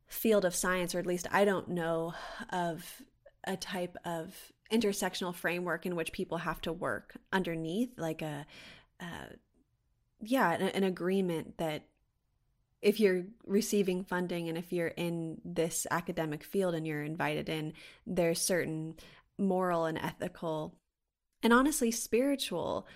field 0.07 0.45
of 0.45 0.55
science, 0.55 0.95
or 0.95 0.99
at 0.99 1.05
least 1.05 1.27
I 1.31 1.45
don't 1.45 1.67
know 1.67 2.15
of 2.49 3.03
a 3.43 3.57
type 3.57 3.95
of 4.05 4.51
intersectional 4.71 5.35
framework 5.35 5.85
in 5.85 5.95
which 5.95 6.13
people 6.13 6.39
have 6.39 6.61
to 6.61 6.73
work 6.73 7.15
underneath, 7.31 7.91
like 7.99 8.23
a, 8.23 8.47
a 8.99 9.05
yeah, 10.26 10.51
an, 10.51 10.61
an 10.61 10.84
agreement 10.84 11.57
that 11.57 11.84
if 12.82 12.99
you're 12.99 13.24
receiving 13.45 14.03
funding 14.03 14.49
and 14.49 14.57
if 14.57 14.74
you're 14.74 14.88
in 14.88 15.39
this 15.45 15.88
academic 15.89 16.43
field 16.43 16.76
and 16.76 16.86
you're 16.86 17.03
invited 17.03 17.47
in, 17.47 17.74
there's 18.05 18.41
certain 18.41 18.95
moral 19.38 19.86
and 19.86 19.97
ethical 19.97 20.76
and 21.41 21.53
honestly 21.53 21.91
spiritual 21.91 22.88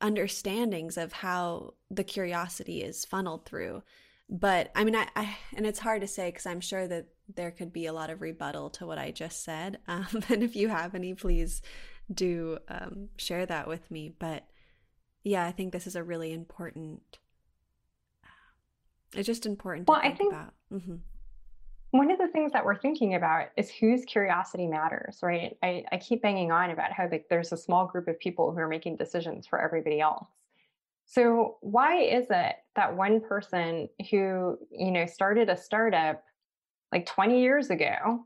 understandings 0.00 0.96
of 0.96 1.12
how 1.12 1.74
the 1.90 2.04
curiosity 2.04 2.82
is 2.82 3.04
funneled 3.04 3.44
through. 3.44 3.82
But 4.28 4.70
I 4.74 4.84
mean, 4.84 4.96
I, 4.96 5.08
I 5.16 5.36
and 5.56 5.66
it's 5.66 5.80
hard 5.80 6.00
to 6.02 6.06
say 6.06 6.28
because 6.28 6.46
I'm 6.46 6.60
sure 6.60 6.86
that 6.86 7.06
there 7.34 7.50
could 7.50 7.72
be 7.72 7.86
a 7.86 7.92
lot 7.92 8.10
of 8.10 8.20
rebuttal 8.20 8.70
to 8.70 8.86
what 8.86 8.98
I 8.98 9.10
just 9.10 9.44
said. 9.44 9.78
Um, 9.88 10.06
and 10.28 10.42
if 10.42 10.54
you 10.54 10.68
have 10.68 10.94
any, 10.94 11.14
please 11.14 11.62
do 12.12 12.58
um, 12.68 13.08
share 13.16 13.44
that 13.46 13.66
with 13.66 13.90
me. 13.90 14.12
But 14.16 14.44
yeah, 15.22 15.46
I 15.46 15.52
think 15.52 15.72
this 15.72 15.86
is 15.86 15.96
a 15.96 16.02
really 16.02 16.32
important. 16.32 17.18
It's 19.14 19.26
just 19.26 19.46
important 19.46 19.86
to 19.86 19.92
well, 19.92 20.00
think, 20.00 20.14
I 20.14 20.16
think 20.16 20.32
about. 20.32 20.54
Mm-hmm. 20.72 20.96
One 21.90 22.10
of 22.10 22.18
the 22.18 22.28
things 22.28 22.52
that 22.52 22.64
we're 22.64 22.78
thinking 22.78 23.16
about 23.16 23.48
is 23.56 23.70
whose 23.70 24.04
curiosity 24.04 24.68
matters, 24.68 25.18
right? 25.22 25.56
I, 25.62 25.84
I 25.90 25.96
keep 25.96 26.22
banging 26.22 26.52
on 26.52 26.70
about 26.70 26.92
how 26.92 27.08
like, 27.10 27.26
there's 27.28 27.52
a 27.52 27.56
small 27.56 27.86
group 27.86 28.06
of 28.06 28.18
people 28.20 28.52
who 28.52 28.58
are 28.58 28.68
making 28.68 28.96
decisions 28.96 29.46
for 29.46 29.60
everybody 29.60 30.00
else. 30.00 30.28
So 31.06 31.56
why 31.60 31.96
is 31.96 32.26
it 32.30 32.56
that 32.76 32.96
one 32.96 33.20
person 33.20 33.88
who 34.10 34.56
you 34.70 34.92
know 34.92 35.06
started 35.06 35.50
a 35.50 35.56
startup 35.56 36.22
like 36.92 37.04
20 37.06 37.40
years 37.40 37.70
ago 37.70 38.24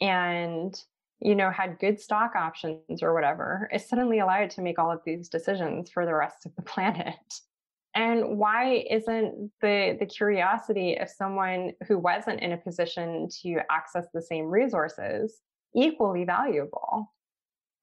and 0.00 0.82
you 1.20 1.34
know, 1.34 1.50
had 1.50 1.78
good 1.78 2.00
stock 2.00 2.36
options 2.36 3.02
or 3.02 3.14
whatever, 3.14 3.68
is 3.72 3.88
suddenly 3.88 4.20
allowed 4.20 4.50
to 4.50 4.62
make 4.62 4.78
all 4.78 4.90
of 4.90 5.00
these 5.04 5.28
decisions 5.28 5.90
for 5.90 6.06
the 6.06 6.14
rest 6.14 6.46
of 6.46 6.54
the 6.56 6.62
planet. 6.72 7.16
And 7.94 8.38
why 8.38 8.84
isn't 8.90 9.50
the 9.60 9.96
the 9.98 10.06
curiosity 10.06 10.96
of 10.96 11.08
someone 11.08 11.72
who 11.86 11.98
wasn't 11.98 12.40
in 12.40 12.52
a 12.52 12.56
position 12.56 13.28
to 13.42 13.60
access 13.70 14.06
the 14.12 14.22
same 14.22 14.46
resources 14.46 15.40
equally 15.74 16.24
valuable. 16.24 17.12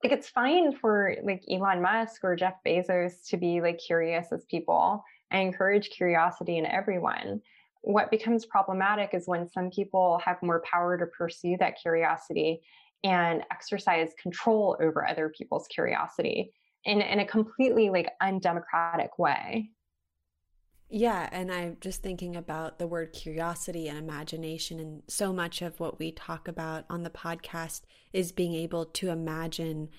Like 0.04 0.14
it's 0.14 0.30
fine 0.30 0.76
for 0.76 1.16
like 1.24 1.44
Elon 1.50 1.82
Musk 1.82 2.24
or 2.24 2.36
Jeff 2.36 2.56
Bezos 2.66 3.28
to 3.30 3.38
be 3.38 3.62
like 3.62 3.80
curious 3.80 4.32
as 4.32 4.46
people. 4.46 5.04
I 5.32 5.40
encourage 5.40 5.90
curiosity 5.90 6.58
in 6.58 6.66
everyone. 6.66 7.42
What 7.82 8.12
becomes 8.12 8.46
problematic 8.46 9.12
is 9.14 9.28
when 9.28 9.50
some 9.50 9.70
people 9.70 10.20
have 10.24 10.42
more 10.42 10.62
power 10.62 10.98
to 10.98 11.06
pursue 11.06 11.58
that 11.60 11.80
curiosity 11.82 12.62
and 13.06 13.44
exercise 13.52 14.10
control 14.22 14.76
over 14.82 15.08
other 15.08 15.32
people's 15.38 15.68
curiosity 15.68 16.52
in, 16.86 17.02
in 17.02 17.20
a 17.20 17.26
completely 17.26 17.92
like 17.92 18.10
undemocratic 18.20 19.20
way. 19.20 19.70
Yeah, 20.90 21.30
and 21.32 21.52
I'm 21.52 21.78
just 21.82 22.02
thinking 22.02 22.36
about 22.36 22.80
the 22.80 22.88
word 22.88 23.14
curiosity 23.14 23.88
and 23.88 23.98
imagination. 23.98 24.80
And 24.80 25.04
so 25.08 25.32
much 25.32 25.62
of 25.62 25.80
what 25.80 26.00
we 26.00 26.12
talk 26.12 26.48
about 26.48 26.86
on 26.90 27.04
the 27.04 27.10
podcast 27.12 27.82
is 28.12 28.32
being 28.32 28.56
able 28.56 28.86
to 28.86 29.10
imagine 29.10 29.90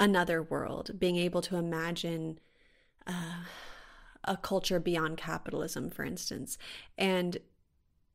another 0.00 0.42
world, 0.42 0.98
being 0.98 1.16
able 1.16 1.42
to 1.42 1.56
imagine 1.56 2.40
uh, 3.06 3.44
a 4.24 4.36
culture 4.36 4.80
beyond 4.80 5.18
capitalism, 5.18 5.88
for 5.88 6.04
instance. 6.04 6.58
And 6.98 7.38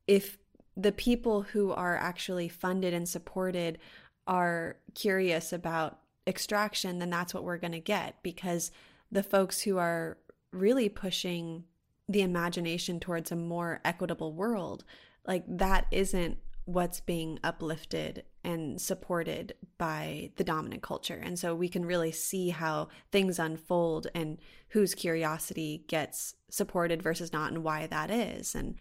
if 0.06 0.36
the 0.76 0.92
people 0.92 1.42
who 1.42 1.72
are 1.72 1.96
actually 1.96 2.48
funded 2.48 2.94
and 2.94 3.08
supported 3.08 3.78
are 4.26 4.76
curious 4.94 5.52
about 5.52 5.98
extraction, 6.26 6.98
then 6.98 7.10
that's 7.10 7.34
what 7.34 7.44
we're 7.44 7.58
going 7.58 7.72
to 7.72 7.80
get 7.80 8.22
because 8.22 8.70
the 9.10 9.22
folks 9.22 9.62
who 9.62 9.78
are 9.78 10.18
really 10.52 10.88
pushing 10.88 11.64
the 12.08 12.22
imagination 12.22 13.00
towards 13.00 13.30
a 13.30 13.36
more 13.36 13.80
equitable 13.84 14.32
world, 14.32 14.84
like 15.26 15.44
that 15.46 15.86
isn't 15.90 16.38
what's 16.64 17.00
being 17.00 17.38
uplifted 17.42 18.24
and 18.44 18.80
supported 18.80 19.54
by 19.78 20.30
the 20.36 20.44
dominant 20.44 20.82
culture. 20.82 21.20
And 21.22 21.38
so 21.38 21.54
we 21.54 21.68
can 21.68 21.84
really 21.84 22.12
see 22.12 22.50
how 22.50 22.88
things 23.10 23.38
unfold 23.38 24.06
and 24.14 24.38
whose 24.68 24.94
curiosity 24.94 25.84
gets 25.88 26.34
supported 26.48 27.02
versus 27.02 27.32
not 27.32 27.52
and 27.52 27.64
why 27.64 27.86
that 27.86 28.10
is. 28.10 28.54
And 28.54 28.76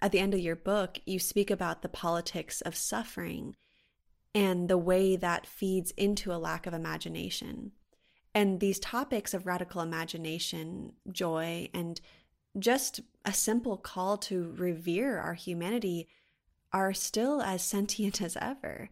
at 0.00 0.12
the 0.12 0.20
end 0.20 0.34
of 0.34 0.40
your 0.40 0.56
book, 0.56 0.98
you 1.04 1.18
speak 1.18 1.50
about 1.50 1.82
the 1.82 1.88
politics 1.88 2.60
of 2.60 2.76
suffering 2.76 3.54
and 4.34 4.68
the 4.68 4.78
way 4.78 5.16
that 5.16 5.46
feeds 5.46 5.90
into 5.92 6.32
a 6.32 6.38
lack 6.38 6.66
of 6.66 6.74
imagination. 6.74 7.72
And 8.34 8.60
these 8.60 8.78
topics 8.78 9.34
of 9.34 9.46
radical 9.46 9.82
imagination, 9.82 10.94
joy, 11.10 11.68
and 11.74 12.00
just 12.58 13.00
a 13.24 13.32
simple 13.32 13.76
call 13.76 14.16
to 14.18 14.54
revere 14.56 15.18
our 15.18 15.34
humanity 15.34 16.08
are 16.72 16.94
still 16.94 17.42
as 17.42 17.62
sentient 17.62 18.22
as 18.22 18.36
ever. 18.40 18.88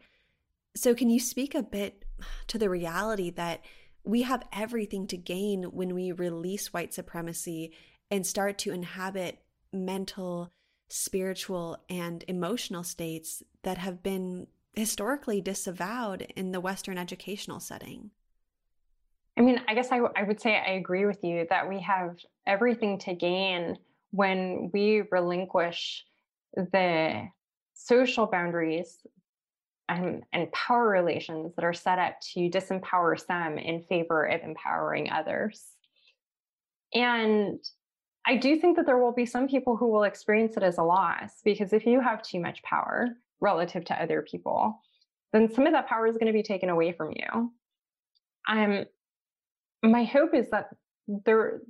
So, 0.76 0.94
can 0.94 1.08
you 1.08 1.18
speak 1.18 1.54
a 1.54 1.62
bit 1.62 2.04
to 2.48 2.58
the 2.58 2.68
reality 2.68 3.30
that 3.30 3.64
we 4.04 4.22
have 4.22 4.46
everything 4.52 5.06
to 5.08 5.16
gain 5.16 5.64
when 5.64 5.94
we 5.94 6.12
release 6.12 6.72
white 6.72 6.94
supremacy 6.94 7.72
and 8.10 8.26
start 8.26 8.58
to 8.58 8.72
inhabit 8.72 9.38
mental, 9.72 10.52
spiritual, 10.88 11.78
and 11.88 12.24
emotional 12.28 12.82
states 12.82 13.42
that 13.62 13.78
have 13.78 14.02
been 14.02 14.46
historically 14.80 15.42
disavowed 15.42 16.22
in 16.36 16.52
the 16.52 16.60
Western 16.60 16.96
educational 16.96 17.60
setting? 17.60 18.10
I 19.36 19.42
mean, 19.42 19.60
I 19.68 19.74
guess 19.74 19.92
I, 19.92 19.98
I 20.16 20.22
would 20.22 20.40
say 20.40 20.56
I 20.56 20.72
agree 20.72 21.04
with 21.04 21.22
you 21.22 21.46
that 21.50 21.68
we 21.68 21.80
have 21.80 22.16
everything 22.46 22.98
to 23.00 23.14
gain 23.14 23.76
when 24.10 24.70
we 24.72 25.02
relinquish 25.10 26.04
the 26.54 27.28
social 27.74 28.26
boundaries 28.26 28.98
and, 29.90 30.22
and 30.32 30.50
power 30.52 30.88
relations 30.88 31.54
that 31.56 31.64
are 31.64 31.74
set 31.74 31.98
up 31.98 32.14
to 32.32 32.48
disempower 32.48 33.20
some 33.20 33.58
in 33.58 33.82
favor 33.82 34.24
of 34.24 34.40
empowering 34.40 35.10
others. 35.10 35.62
And 36.94 37.60
I 38.26 38.36
do 38.36 38.56
think 38.56 38.76
that 38.76 38.86
there 38.86 38.98
will 38.98 39.12
be 39.12 39.26
some 39.26 39.46
people 39.46 39.76
who 39.76 39.88
will 39.88 40.04
experience 40.04 40.56
it 40.56 40.62
as 40.62 40.78
a 40.78 40.82
loss 40.82 41.40
because 41.44 41.74
if 41.74 41.84
you 41.84 42.00
have 42.00 42.22
too 42.22 42.40
much 42.40 42.62
power 42.62 43.08
relative 43.40 43.84
to 43.86 44.02
other 44.02 44.22
people, 44.22 44.80
then 45.32 45.52
some 45.52 45.66
of 45.66 45.72
that 45.72 45.88
power 45.88 46.06
is 46.06 46.16
going 46.16 46.26
to 46.26 46.32
be 46.32 46.42
taken 46.42 46.68
away 46.68 46.92
from 46.92 47.12
you. 47.12 47.52
Um, 48.48 48.84
my 49.82 50.04
hope 50.04 50.34
is 50.34 50.50
that 50.50 50.70
there 51.06 51.60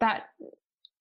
that 0.00 0.26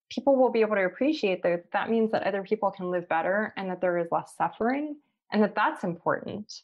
people 0.09 0.35
will 0.35 0.51
be 0.51 0.61
able 0.61 0.75
to 0.75 0.85
appreciate 0.85 1.43
that 1.43 1.65
that 1.73 1.89
means 1.89 2.11
that 2.11 2.23
other 2.23 2.43
people 2.43 2.71
can 2.71 2.89
live 2.89 3.07
better 3.09 3.53
and 3.57 3.69
that 3.69 3.81
there 3.81 3.97
is 3.97 4.07
less 4.11 4.33
suffering 4.37 4.95
and 5.31 5.43
that 5.43 5.55
that's 5.55 5.83
important 5.83 6.61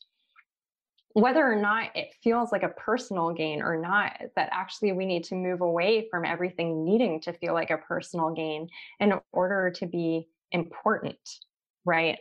whether 1.14 1.46
or 1.46 1.56
not 1.56 1.96
it 1.96 2.16
feels 2.24 2.52
like 2.52 2.64
a 2.64 2.70
personal 2.70 3.32
gain 3.32 3.62
or 3.62 3.78
not 3.78 4.14
that 4.36 4.50
actually 4.52 4.92
we 4.94 5.06
need 5.06 5.24
to 5.24 5.36
move 5.36 5.62
away 5.62 6.08
from 6.10 6.26
everything 6.26 6.84
needing 6.84 7.22
to 7.22 7.32
feel 7.34 7.54
like 7.54 7.70
a 7.70 7.78
personal 7.78 8.32
gain 8.32 8.68
in 9.00 9.14
order 9.32 9.70
to 9.70 9.86
be 9.86 10.28
important 10.52 11.18
right 11.86 12.18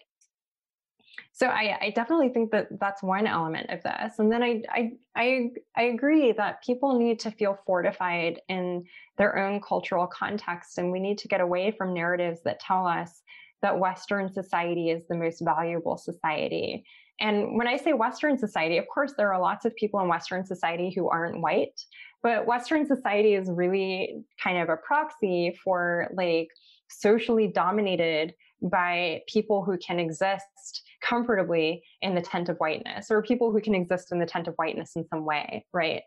so 1.32 1.46
I, 1.46 1.78
I 1.80 1.90
definitely 1.90 2.30
think 2.30 2.50
that 2.50 2.68
that's 2.80 3.02
one 3.02 3.26
element 3.26 3.70
of 3.70 3.82
this 3.82 4.18
and 4.18 4.30
then 4.30 4.42
I, 4.42 4.62
I 4.70 4.92
i 5.16 5.50
i 5.76 5.82
agree 5.84 6.32
that 6.32 6.62
people 6.62 6.98
need 6.98 7.20
to 7.20 7.30
feel 7.30 7.58
fortified 7.66 8.40
in 8.48 8.84
their 9.18 9.38
own 9.38 9.60
cultural 9.60 10.06
context 10.06 10.78
and 10.78 10.90
we 10.90 11.00
need 11.00 11.18
to 11.18 11.28
get 11.28 11.40
away 11.40 11.70
from 11.70 11.94
narratives 11.94 12.40
that 12.44 12.60
tell 12.60 12.86
us 12.86 13.22
that 13.62 13.78
western 13.78 14.32
society 14.32 14.90
is 14.90 15.06
the 15.06 15.14
most 15.14 15.40
valuable 15.40 15.96
society. 15.96 16.84
And 17.20 17.56
when 17.56 17.68
i 17.68 17.76
say 17.76 17.92
western 17.92 18.36
society 18.36 18.78
of 18.78 18.86
course 18.92 19.14
there 19.16 19.32
are 19.32 19.40
lots 19.40 19.64
of 19.64 19.76
people 19.76 20.00
in 20.00 20.08
western 20.08 20.44
society 20.44 20.92
who 20.94 21.08
aren't 21.08 21.40
white 21.40 21.80
but 22.22 22.46
western 22.46 22.86
society 22.86 23.34
is 23.34 23.50
really 23.50 24.24
kind 24.42 24.58
of 24.58 24.68
a 24.68 24.76
proxy 24.76 25.56
for 25.62 26.08
like 26.14 26.48
socially 26.88 27.48
dominated 27.48 28.34
by 28.62 29.22
people 29.26 29.64
who 29.64 29.76
can 29.78 29.98
exist 29.98 30.82
comfortably 31.03 31.82
in 32.00 32.14
the 32.14 32.22
tent 32.22 32.48
of 32.48 32.57
whiteness 32.59 33.11
or 33.11 33.22
people 33.22 33.53
who 33.53 33.61
can 33.61 33.74
exist 33.74 34.12
in 34.12 34.18
the 34.18 34.26
tent 34.26 34.48
of 34.48 34.55
whiteness 34.55 34.92
in 34.96 35.07
some 35.09 35.24
way 35.24 35.64
right? 35.72 36.03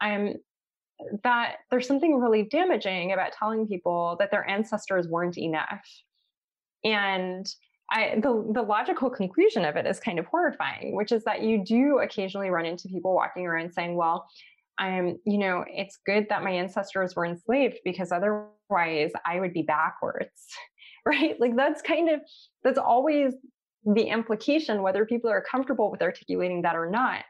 Um 0.00 0.34
that 1.22 1.56
there's 1.70 1.86
something 1.86 2.20
really 2.20 2.44
damaging 2.44 3.12
about 3.12 3.32
telling 3.32 3.66
people 3.66 4.16
that 4.18 4.30
their 4.30 4.48
ancestors 4.48 5.08
weren't 5.08 5.38
enough. 5.38 5.84
And 6.84 7.46
I, 7.90 8.14
the, 8.16 8.50
the 8.52 8.62
logical 8.62 9.10
conclusion 9.10 9.64
of 9.64 9.76
it 9.76 9.86
is 9.86 10.00
kind 10.00 10.18
of 10.18 10.26
horrifying, 10.26 10.94
which 10.94 11.12
is 11.12 11.24
that 11.24 11.42
you 11.42 11.64
do 11.64 11.98
occasionally 11.98 12.50
run 12.50 12.66
into 12.66 12.88
people 12.88 13.14
walking 13.14 13.46
around 13.46 13.72
saying, 13.72 13.96
well, 13.96 14.26
I'm, 14.78 15.18
you 15.24 15.38
know, 15.38 15.64
it's 15.68 15.98
good 16.04 16.28
that 16.30 16.42
my 16.42 16.50
ancestors 16.50 17.14
were 17.14 17.26
enslaved 17.26 17.78
because 17.84 18.10
otherwise 18.10 19.12
I 19.24 19.38
would 19.38 19.52
be 19.52 19.62
backwards, 19.62 20.46
right? 21.06 21.38
Like 21.38 21.56
that's 21.56 21.82
kind 21.82 22.08
of, 22.08 22.20
that's 22.62 22.78
always 22.78 23.34
the 23.84 24.02
implication, 24.02 24.82
whether 24.82 25.04
people 25.04 25.30
are 25.30 25.44
comfortable 25.48 25.90
with 25.90 26.02
articulating 26.02 26.62
that 26.62 26.76
or 26.76 26.88
not, 26.88 27.24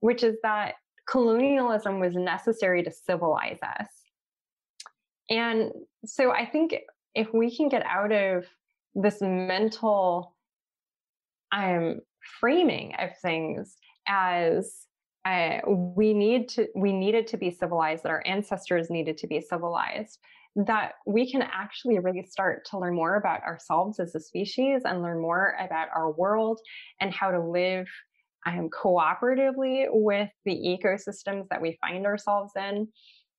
which 0.00 0.22
is 0.22 0.36
that 0.42 0.74
colonialism 1.08 1.98
was 1.98 2.14
necessary 2.14 2.82
to 2.82 2.90
civilize 2.90 3.58
us. 3.62 3.88
And 5.30 5.72
so 6.04 6.30
I 6.30 6.46
think 6.46 6.74
if 7.14 7.32
we 7.34 7.54
can 7.54 7.68
get 7.68 7.84
out 7.84 8.12
of 8.12 8.46
this 8.94 9.20
mental 9.20 10.34
um, 11.52 12.00
framing 12.40 12.94
of 12.98 13.10
things 13.20 13.76
as 14.06 14.86
uh, 15.24 15.58
we 15.66 16.14
need 16.14 16.48
to 16.48 16.68
we 16.74 16.92
needed 16.92 17.26
to 17.26 17.36
be 17.36 17.50
civilized 17.50 18.04
that 18.04 18.10
our 18.10 18.22
ancestors 18.24 18.88
needed 18.88 19.18
to 19.18 19.26
be 19.26 19.40
civilized 19.40 20.18
that 20.66 20.94
we 21.06 21.30
can 21.30 21.42
actually 21.42 22.00
really 22.00 22.24
start 22.24 22.66
to 22.66 22.78
learn 22.78 22.94
more 22.94 23.14
about 23.14 23.42
ourselves 23.42 24.00
as 24.00 24.14
a 24.14 24.20
species 24.20 24.82
and 24.84 25.02
learn 25.02 25.20
more 25.20 25.54
about 25.60 25.88
our 25.94 26.10
world 26.10 26.58
and 27.00 27.12
how 27.12 27.30
to 27.30 27.40
live 27.40 27.86
um, 28.44 28.68
cooperatively 28.70 29.86
with 29.90 30.30
the 30.44 30.52
ecosystems 30.52 31.48
that 31.50 31.62
we 31.62 31.78
find 31.80 32.06
ourselves 32.06 32.52
in. 32.56 32.88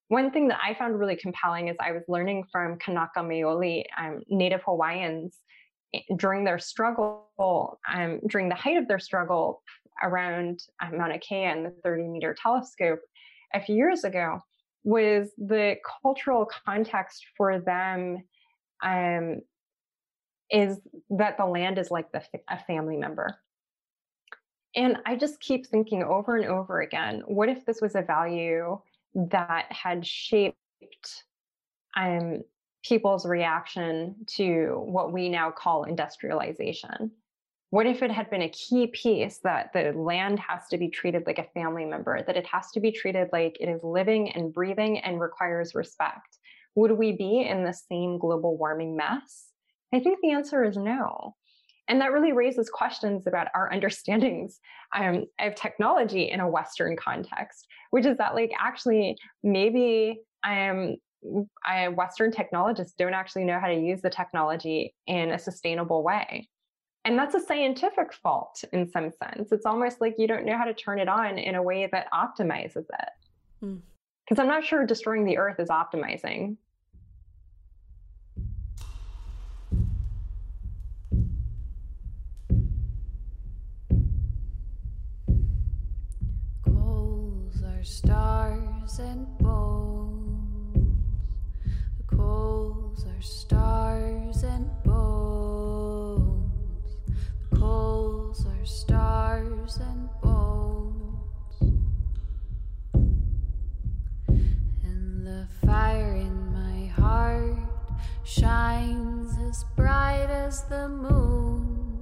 One 0.08 0.32
thing 0.32 0.48
that 0.48 0.60
I 0.64 0.74
found 0.74 0.98
really 0.98 1.18
compelling 1.18 1.68
is 1.68 1.76
I 1.80 1.92
was 1.92 2.04
learning 2.08 2.46
from 2.52 2.80
Kanaka 2.80 3.20
Maoli, 3.20 3.84
um, 3.98 4.22
Native 4.30 4.62
Hawaiians, 4.64 5.38
eh, 5.94 6.00
during 6.18 6.46
their 6.46 6.58
struggle, 6.58 7.80
um, 7.94 8.22
during 8.28 8.48
the 8.48 8.56
height 8.56 8.78
of 8.78 8.88
their 8.88 9.00
struggle 9.00 9.62
around 10.02 10.62
um, 10.82 10.98
Mauna 10.98 11.20
Kea 11.20 11.44
and 11.44 11.66
the 11.66 11.74
30 11.84 12.08
meter 12.08 12.34
telescope 12.42 13.02
a 13.54 13.62
few 13.62 13.76
years 13.76 14.06
ago 14.06 14.42
was 14.84 15.30
the 15.38 15.76
cultural 16.02 16.50
context 16.66 17.26
for 17.36 17.60
them 17.60 18.18
um, 18.84 19.42
is 20.50 20.80
that 21.10 21.38
the 21.38 21.46
land 21.46 21.78
is 21.78 21.92
like 21.92 22.12
the, 22.12 22.24
a 22.50 22.58
family 22.66 22.98
member. 22.98 23.40
And 24.76 24.98
I 25.06 25.16
just 25.16 25.40
keep 25.40 25.68
thinking 25.68 26.04
over 26.04 26.36
and 26.36 26.46
over 26.46 26.82
again 26.82 27.24
what 27.28 27.50
if 27.50 27.66
this 27.66 27.82
was 27.82 27.96
a 27.96 28.02
value 28.02 28.80
that 29.16 29.66
had 29.70 30.06
shaped 30.06 30.56
um, 31.98 32.44
people's 32.84 33.26
reaction 33.26 34.16
to 34.28 34.82
what 34.86 35.12
we 35.12 35.30
now 35.30 35.52
call 35.52 35.84
industrialization? 35.84 37.12
What 37.72 37.86
if 37.86 38.02
it 38.02 38.10
had 38.10 38.32
been 38.32 38.42
a 38.42 38.50
key 38.50 38.88
piece 38.88 39.40
that 39.44 39.72
the 39.74 39.92
land 39.92 40.40
has 40.40 40.68
to 40.72 40.78
be 40.78 40.90
treated 40.90 41.24
like 41.28 41.38
a 41.38 41.48
family 41.54 41.86
member, 41.86 42.24
that 42.26 42.38
it 42.38 42.48
has 42.48 42.72
to 42.72 42.80
be 42.80 42.92
treated 42.92 43.30
like 43.32 43.58
it 43.60 43.70
is 43.70 43.84
living 43.84 44.32
and 44.32 44.52
breathing 44.52 45.00
and 45.00 45.22
requires 45.22 45.76
respect? 45.76 46.40
Would 46.76 46.94
we 46.94 47.12
be 47.12 47.42
in 47.42 47.64
the 47.64 47.74
same 47.74 48.18
global 48.18 48.58
warming 48.58 48.98
mess? 48.98 49.50
I 49.94 50.00
think 50.00 50.18
the 50.22 50.32
answer 50.32 50.64
is 50.64 50.78
no. 50.78 51.36
And 51.88 52.02
that 52.02 52.12
really 52.12 52.32
raises 52.32 52.70
questions 52.70 53.28
about 53.28 53.48
our 53.54 53.70
understandings 53.74 54.60
um, 54.96 55.26
of 55.40 55.54
technology 55.54 56.30
in 56.32 56.40
a 56.40 56.50
Western 56.50 56.96
context, 56.98 57.68
which 57.92 58.06
is 58.06 58.18
that, 58.18 58.34
like, 58.34 58.52
actually, 58.60 59.16
maybe 59.44 60.22
um, 60.44 60.96
I, 61.66 61.90
Western 61.90 62.32
technologists 62.32 62.96
don't 62.98 63.14
actually 63.14 63.44
know 63.44 63.60
how 63.60 63.68
to 63.68 63.76
use 63.76 64.02
the 64.02 64.10
technology 64.10 64.96
in 65.06 65.32
a 65.32 65.40
sustainable 65.40 66.04
way. 66.04 66.48
And 67.10 67.18
that's 67.18 67.34
a 67.34 67.40
scientific 67.40 68.14
fault 68.14 68.64
in 68.72 68.88
some 68.88 69.10
sense. 69.10 69.52
It's 69.52 69.66
almost 69.66 70.00
like 70.00 70.14
you 70.20 70.28
don't 70.28 70.46
know 70.46 70.56
how 70.56 70.66
to 70.66 70.76
turn 70.76 71.00
it 71.00 71.10
on 71.10 71.40
in 71.40 71.56
a 71.56 71.64
way 71.64 71.90
that 71.92 72.06
optimizes 72.14 72.86
it. 72.86 73.10
Because 73.60 74.38
mm. 74.38 74.40
I'm 74.40 74.48
not 74.48 74.64
sure 74.64 74.86
destroying 74.86 75.26
the 75.26 75.40
earth 75.40 75.60
is 75.60 75.70
optimizing. 75.70 76.58
Coals 86.64 87.64
are 87.64 87.84
stars 87.84 89.00
and 89.00 89.36
bones. 89.40 90.96
The 91.98 92.16
coals 92.16 93.04
are 93.08 93.22
stars 93.24 94.44
and 94.44 94.70
bones. 94.84 95.29
Coals 97.60 98.46
are 98.46 98.66
stars 98.66 99.78
and 99.82 100.10
bones. 100.22 101.76
And 104.84 105.28
the 105.28 105.46
fire 105.66 106.16
in 106.16 106.54
my 106.54 106.86
heart 106.88 107.58
shines 108.24 109.38
as 109.40 109.66
bright 109.76 110.30
as 110.30 110.64
the 110.70 110.88
moon. 110.88 112.00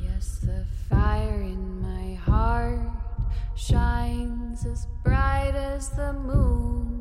Yes, 0.00 0.38
the 0.44 0.64
fire 0.88 1.42
in 1.42 1.82
my 1.82 2.14
heart 2.14 2.92
shines 3.56 4.64
as 4.64 4.86
bright 5.02 5.56
as 5.56 5.88
the 5.88 6.12
moon. 6.12 6.97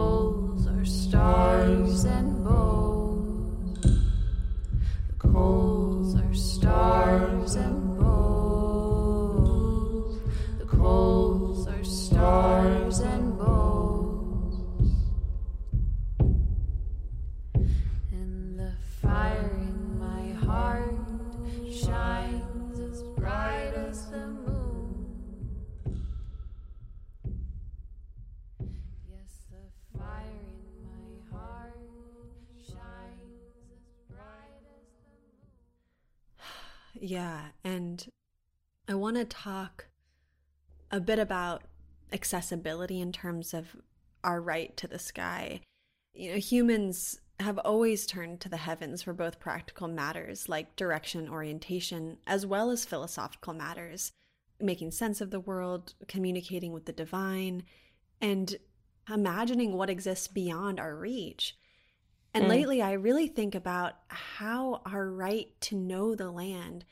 Coals 0.00 0.64
are 0.66 0.84
stars 0.86 2.04
and 2.04 2.42
bones. 2.42 3.82
The 3.82 5.14
coals 5.18 6.14
are 6.16 6.34
stars 6.34 7.54
and 7.56 7.98
bones. 7.98 9.34
The 10.58 10.64
coals 10.64 11.68
are 11.68 11.84
stars 11.84 12.49
Yeah, 37.00 37.46
and 37.64 38.06
I 38.86 38.94
want 38.94 39.16
to 39.16 39.24
talk 39.24 39.86
a 40.90 41.00
bit 41.00 41.18
about 41.18 41.62
accessibility 42.12 43.00
in 43.00 43.10
terms 43.10 43.54
of 43.54 43.74
our 44.22 44.40
right 44.40 44.76
to 44.76 44.86
the 44.86 44.98
sky. 44.98 45.62
You 46.12 46.32
know, 46.32 46.38
humans 46.38 47.18
have 47.40 47.56
always 47.58 48.06
turned 48.06 48.40
to 48.40 48.50
the 48.50 48.58
heavens 48.58 49.02
for 49.02 49.14
both 49.14 49.40
practical 49.40 49.88
matters 49.88 50.46
like 50.46 50.76
direction 50.76 51.26
orientation, 51.26 52.18
as 52.26 52.44
well 52.44 52.70
as 52.70 52.84
philosophical 52.84 53.54
matters, 53.54 54.12
making 54.60 54.90
sense 54.90 55.22
of 55.22 55.30
the 55.30 55.40
world, 55.40 55.94
communicating 56.06 56.72
with 56.72 56.84
the 56.84 56.92
divine, 56.92 57.62
and 58.20 58.56
imagining 59.10 59.72
what 59.72 59.88
exists 59.88 60.28
beyond 60.28 60.78
our 60.78 60.94
reach. 60.94 61.56
And 62.32 62.44
mm. 62.44 62.48
lately, 62.48 62.82
I 62.82 62.92
really 62.92 63.26
think 63.26 63.54
about 63.54 63.94
how 64.08 64.82
our 64.86 65.08
right 65.08 65.48
to 65.62 65.76
know 65.76 66.14
the 66.14 66.30
land, 66.30 66.84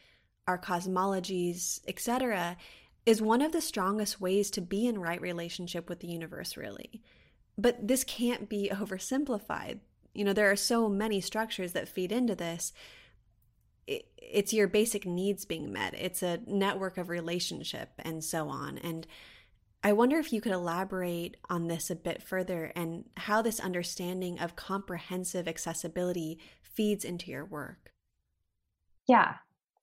our 0.47 0.59
cosmologies, 0.59 1.81
etc., 1.87 2.57
is 3.07 3.23
one 3.23 3.41
of 3.41 3.53
the 3.53 3.61
strongest 3.61 4.21
ways 4.21 4.51
to 4.51 4.61
be 4.61 4.87
in 4.87 4.99
right 4.99 5.21
relationship 5.21 5.89
with 5.89 6.01
the 6.01 6.09
universe, 6.09 6.57
really. 6.57 7.01
But 7.57 7.87
this 7.87 8.05
can't 8.05 8.49
be 8.49 8.69
oversimplified. 8.73 9.79
You 10.15 10.25
know, 10.25 10.33
there 10.33 10.51
are 10.51 10.57
so 10.57 10.89
many 10.89 11.21
structures 11.21 11.73
that 11.73 11.89
feed 11.89 12.13
into 12.13 12.35
this. 12.35 12.73
it's 13.87 14.53
your 14.53 14.69
basic 14.69 15.07
needs 15.07 15.45
being 15.45 15.73
met, 15.73 15.95
it's 15.95 16.23
a 16.23 16.41
network 16.47 16.99
of 16.99 17.09
relationship, 17.09 17.91
and 17.99 18.23
so 18.23 18.49
on. 18.49 18.77
And 18.79 19.07
I 19.83 19.93
wonder 19.93 20.19
if 20.19 20.33
you 20.33 20.41
could 20.41 20.53
elaborate 20.53 21.37
on 21.49 21.69
this 21.69 21.89
a 21.91 21.95
bit 21.95 22.23
further 22.23 22.73
and 22.75 23.05
how 23.17 23.43
this 23.43 23.61
understanding 23.61 24.39
of 24.41 24.57
comprehensive 24.57 25.47
accessibility 25.47 26.39
feeds 26.63 27.05
into 27.05 27.31
your 27.31 27.45
work. 27.45 27.93
Yeah. 29.07 29.35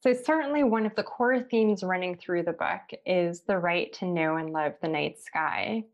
So, 0.01 0.13
certainly 0.13 0.63
one 0.63 0.85
of 0.85 0.95
the 0.95 1.03
core 1.03 1.39
themes 1.39 1.81
running 1.81 2.17
through 2.17 2.43
the 2.43 2.53
book 2.53 2.81
is 3.05 3.41
the 3.41 3.57
right 3.57 3.91
to 3.93 4.05
know 4.05 4.35
and 4.35 4.51
love 4.51 4.73
the 4.81 4.87
night 4.87 5.19
sky. 5.19 5.85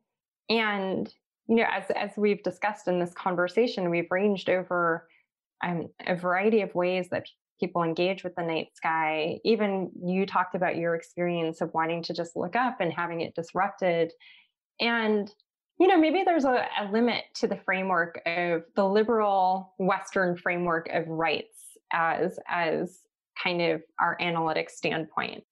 And 0.49 1.13
you 1.47 1.57
know, 1.57 1.65
as 1.71 1.89
as 1.91 2.11
we've 2.17 2.43
discussed 2.43 2.87
in 2.87 2.99
this 2.99 3.13
conversation, 3.13 3.89
we've 3.89 4.11
ranged 4.11 4.49
over 4.49 5.07
um, 5.63 5.89
a 6.07 6.15
variety 6.15 6.61
of 6.61 6.73
ways 6.75 7.07
that 7.09 7.27
people 7.62 7.84
engage 7.84 8.24
with 8.26 8.36
the 8.36 8.43
night 8.43 8.76
sky. 8.76 9.39
Even 9.45 9.91
you 10.03 10.26
talked 10.26 10.55
about 10.55 10.76
your 10.76 10.95
experience 10.95 11.62
of 11.62 11.74
wanting 11.74 12.03
to 12.03 12.14
just 12.14 12.36
look 12.36 12.57
up 12.57 12.82
and 12.82 12.91
having 12.91 13.22
it 13.22 13.36
disrupted. 13.36 14.12
And, 14.82 15.34
you 15.80 15.88
know, 15.88 15.97
maybe 15.97 16.24
there's 16.26 16.43
a, 16.43 16.66
a 16.80 16.91
limit 16.91 17.24
to 17.36 17.47
the 17.47 17.55
framework 17.64 18.22
of 18.26 18.64
the 18.76 18.86
liberal 18.86 19.74
Western 19.78 20.36
framework 20.36 20.89
of 20.91 21.07
rights 21.07 21.78
as 21.93 22.38
as 22.49 22.99
kind 23.41 23.62
of 23.62 23.82
our 23.99 24.18
analytic 24.20 24.70
standpoint. 24.70 25.43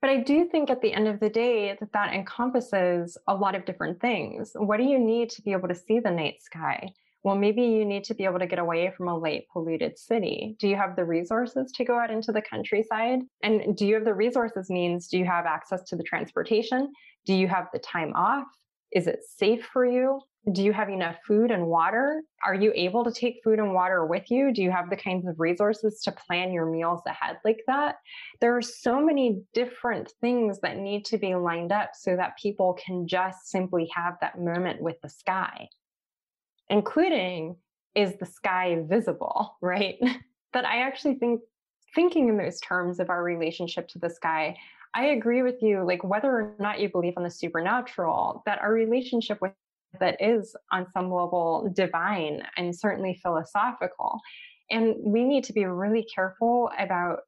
But 0.00 0.10
I 0.10 0.18
do 0.18 0.46
think 0.46 0.70
at 0.70 0.80
the 0.80 0.92
end 0.92 1.08
of 1.08 1.18
the 1.18 1.28
day 1.28 1.76
that 1.78 1.92
that 1.92 2.14
encompasses 2.14 3.18
a 3.26 3.34
lot 3.34 3.56
of 3.56 3.64
different 3.64 4.00
things. 4.00 4.52
What 4.54 4.76
do 4.76 4.84
you 4.84 4.98
need 4.98 5.28
to 5.30 5.42
be 5.42 5.52
able 5.52 5.68
to 5.68 5.74
see 5.74 5.98
the 5.98 6.10
night 6.10 6.40
sky? 6.40 6.92
Well, 7.24 7.36
maybe 7.36 7.62
you 7.62 7.84
need 7.84 8.04
to 8.04 8.14
be 8.14 8.24
able 8.24 8.38
to 8.38 8.46
get 8.46 8.58
away 8.58 8.92
from 8.96 9.08
a 9.08 9.16
light 9.16 9.44
polluted 9.52 9.98
city. 9.98 10.56
Do 10.58 10.68
you 10.68 10.76
have 10.76 10.96
the 10.96 11.04
resources 11.04 11.72
to 11.72 11.84
go 11.84 11.98
out 11.98 12.10
into 12.10 12.32
the 12.32 12.42
countryside? 12.42 13.20
And 13.42 13.76
do 13.76 13.86
you 13.86 13.94
have 13.94 14.04
the 14.04 14.14
resources 14.14 14.70
means 14.70 15.08
do 15.08 15.18
you 15.18 15.24
have 15.24 15.44
access 15.44 15.82
to 15.84 15.96
the 15.96 16.04
transportation? 16.04 16.92
Do 17.26 17.34
you 17.34 17.48
have 17.48 17.66
the 17.72 17.80
time 17.80 18.12
off? 18.14 18.46
Is 18.92 19.06
it 19.06 19.20
safe 19.36 19.68
for 19.72 19.84
you? 19.84 20.20
Do 20.52 20.62
you 20.62 20.72
have 20.72 20.88
enough 20.88 21.16
food 21.26 21.50
and 21.50 21.66
water? 21.66 22.22
Are 22.46 22.54
you 22.54 22.72
able 22.74 23.04
to 23.04 23.12
take 23.12 23.40
food 23.44 23.58
and 23.58 23.74
water 23.74 24.06
with 24.06 24.30
you? 24.30 24.50
Do 24.52 24.62
you 24.62 24.70
have 24.70 24.88
the 24.88 24.96
kinds 24.96 25.26
of 25.26 25.38
resources 25.38 26.00
to 26.04 26.12
plan 26.12 26.52
your 26.52 26.64
meals 26.64 27.02
ahead 27.06 27.36
like 27.44 27.60
that? 27.66 27.96
There 28.40 28.56
are 28.56 28.62
so 28.62 29.04
many 29.04 29.42
different 29.52 30.12
things 30.22 30.60
that 30.60 30.78
need 30.78 31.04
to 31.06 31.18
be 31.18 31.34
lined 31.34 31.72
up 31.72 31.90
so 31.92 32.16
that 32.16 32.38
people 32.40 32.78
can 32.82 33.06
just 33.06 33.48
simply 33.48 33.90
have 33.94 34.14
that 34.22 34.40
moment 34.40 34.80
with 34.80 34.96
the 35.02 35.10
sky, 35.10 35.68
including 36.70 37.56
is 37.94 38.16
the 38.18 38.26
sky 38.26 38.82
visible, 38.88 39.56
right? 39.62 39.96
that 40.54 40.64
I 40.64 40.80
actually 40.82 41.14
think 41.14 41.40
thinking 41.94 42.28
in 42.28 42.38
those 42.38 42.60
terms 42.60 43.00
of 43.00 43.10
our 43.10 43.22
relationship 43.22 43.88
to 43.88 43.98
the 43.98 44.10
sky 44.10 44.56
I 44.94 45.06
agree 45.06 45.42
with 45.42 45.62
you, 45.62 45.84
like 45.84 46.02
whether 46.02 46.28
or 46.28 46.54
not 46.58 46.80
you 46.80 46.88
believe 46.88 47.14
in 47.16 47.22
the 47.22 47.30
supernatural, 47.30 48.42
that 48.46 48.60
our 48.60 48.72
relationship 48.72 49.38
with 49.40 49.52
that 50.00 50.16
is 50.20 50.54
on 50.72 50.86
some 50.92 51.12
level 51.12 51.70
divine 51.74 52.42
and 52.56 52.76
certainly 52.76 53.18
philosophical. 53.22 54.20
And 54.70 54.96
we 55.00 55.24
need 55.24 55.44
to 55.44 55.52
be 55.52 55.64
really 55.64 56.06
careful 56.14 56.70
about 56.78 57.20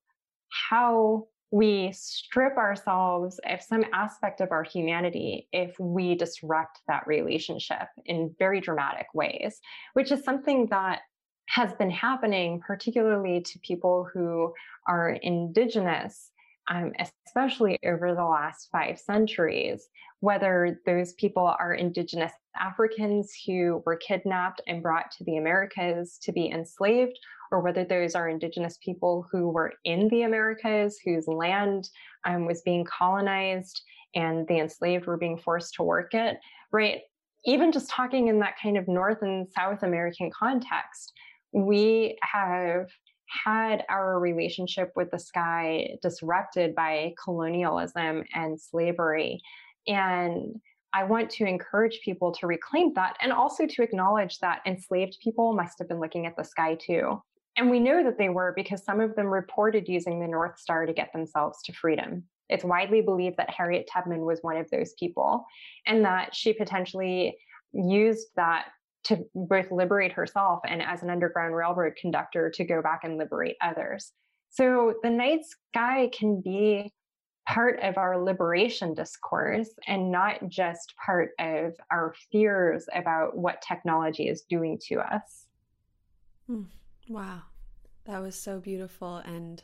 how 0.69 1.29
we 1.51 1.91
strip 1.93 2.57
ourselves 2.57 3.41
of 3.49 3.61
some 3.63 3.85
aspect 3.93 4.41
of 4.41 4.53
our 4.53 4.63
humanity 4.63 5.49
if 5.53 5.79
we 5.81 6.15
disrupt 6.15 6.81
that 6.87 7.07
relationship 7.07 7.89
in 8.05 8.35
very 8.39 8.61
dramatic 8.61 9.07
ways, 9.15 9.61
which 9.95 10.13
is 10.13 10.23
something 10.25 10.67
that 10.71 11.01
has 11.49 11.73
been 11.75 11.91
happening, 11.91 12.61
particularly 12.65 13.41
to 13.41 13.59
people 13.61 14.09
who 14.13 14.53
are 14.87 15.11
indigenous 15.23 16.31
um, 16.71 16.93
especially 17.27 17.79
over 17.85 18.15
the 18.15 18.25
last 18.25 18.69
five 18.71 18.99
centuries, 18.99 19.89
whether 20.21 20.81
those 20.87 21.13
people 21.15 21.53
are 21.59 21.75
indigenous 21.75 22.33
Africans 22.59 23.33
who 23.45 23.83
were 23.85 23.97
kidnapped 23.97 24.61
and 24.67 24.83
brought 24.83 25.11
to 25.13 25.25
the 25.25 25.37
Americas 25.37 26.19
to 26.23 26.33
be 26.33 26.49
enslaved, 26.49 27.19
or 27.51 27.61
whether 27.61 27.85
those 27.85 28.15
are 28.15 28.29
indigenous 28.29 28.79
people 28.85 29.27
who 29.31 29.49
were 29.49 29.73
in 29.85 30.09
the 30.09 30.23
Americas, 30.23 30.99
whose 31.05 31.27
land 31.27 31.89
um, 32.25 32.47
was 32.47 32.63
being 32.63 32.85
colonized 32.85 33.83
and 34.15 34.47
the 34.49 34.59
enslaved 34.59 35.07
were 35.07 35.17
being 35.17 35.39
forced 35.39 35.75
to 35.75 35.83
work 35.83 36.15
it, 36.15 36.39
right? 36.73 37.01
Even 37.45 37.73
just 37.73 37.91
talking 37.91 38.29
in 38.29 38.39
that 38.41 38.55
kind 38.63 38.77
of 38.77 38.87
North 38.89 39.23
and 39.23 39.49
South 39.49 39.83
American 39.83 40.31
context, 40.31 41.13
we 41.53 42.19
have 42.23 42.89
had 43.45 43.85
our 43.89 44.19
relationship 44.19 44.93
with 44.97 45.11
the 45.11 45.19
sky 45.19 45.97
disrupted 46.03 46.75
by 46.75 47.15
colonialism 47.23 48.25
and 48.35 48.61
slavery. 48.61 49.41
And 49.87 50.61
I 50.93 51.05
want 51.05 51.31
to 51.31 51.45
encourage 51.45 52.01
people 52.05 52.33
to 52.33 52.47
reclaim 52.47 52.93
that 52.95 53.17
and 53.21 53.33
also 53.33 53.67
to 53.67 53.83
acknowledge 53.83 54.39
that 54.41 54.61
enslaved 54.67 55.19
people 55.23 55.53
must 55.55 55.79
have 55.79 55.89
been 55.89 56.01
looking 56.01 56.27
at 56.27 56.37
the 56.37 56.43
sky 56.43 56.75
too. 56.75 57.23
And 57.61 57.69
we 57.69 57.79
know 57.79 58.03
that 58.03 58.17
they 58.17 58.31
were 58.31 58.55
because 58.57 58.83
some 58.83 59.01
of 59.01 59.15
them 59.17 59.27
reported 59.27 59.87
using 59.87 60.19
the 60.19 60.27
North 60.27 60.59
Star 60.59 60.87
to 60.87 60.95
get 60.95 61.13
themselves 61.13 61.63
to 61.65 61.75
freedom. 61.75 62.25
It's 62.49 62.65
widely 62.65 63.03
believed 63.03 63.37
that 63.37 63.51
Harriet 63.51 63.87
Tubman 63.93 64.25
was 64.25 64.39
one 64.41 64.57
of 64.57 64.71
those 64.71 64.95
people 64.95 65.45
and 65.87 66.03
that 66.07 66.35
she 66.35 66.55
potentially 66.55 67.37
used 67.75 68.29
that 68.37 68.69
to 69.05 69.27
both 69.35 69.71
liberate 69.71 70.11
herself 70.11 70.61
and 70.67 70.81
as 70.81 71.03
an 71.03 71.11
Underground 71.11 71.55
Railroad 71.55 71.97
conductor 72.01 72.49
to 72.49 72.65
go 72.65 72.81
back 72.81 73.01
and 73.05 73.19
liberate 73.19 73.57
others. 73.61 74.13
So 74.49 74.95
the 75.03 75.11
night 75.11 75.41
sky 75.45 76.09
can 76.15 76.41
be 76.41 76.91
part 77.47 77.79
of 77.83 77.99
our 77.99 78.19
liberation 78.19 78.95
discourse 78.95 79.69
and 79.87 80.11
not 80.11 80.49
just 80.49 80.95
part 80.97 81.33
of 81.39 81.75
our 81.93 82.15
fears 82.33 82.87
about 82.95 83.37
what 83.37 83.61
technology 83.61 84.29
is 84.29 84.45
doing 84.49 84.81
to 84.89 85.01
us. 85.01 85.45
Hmm. 86.47 86.63
Wow. 87.07 87.43
That 88.05 88.21
was 88.21 88.35
so 88.35 88.61
beautiful 88.61 89.17
and 89.19 89.63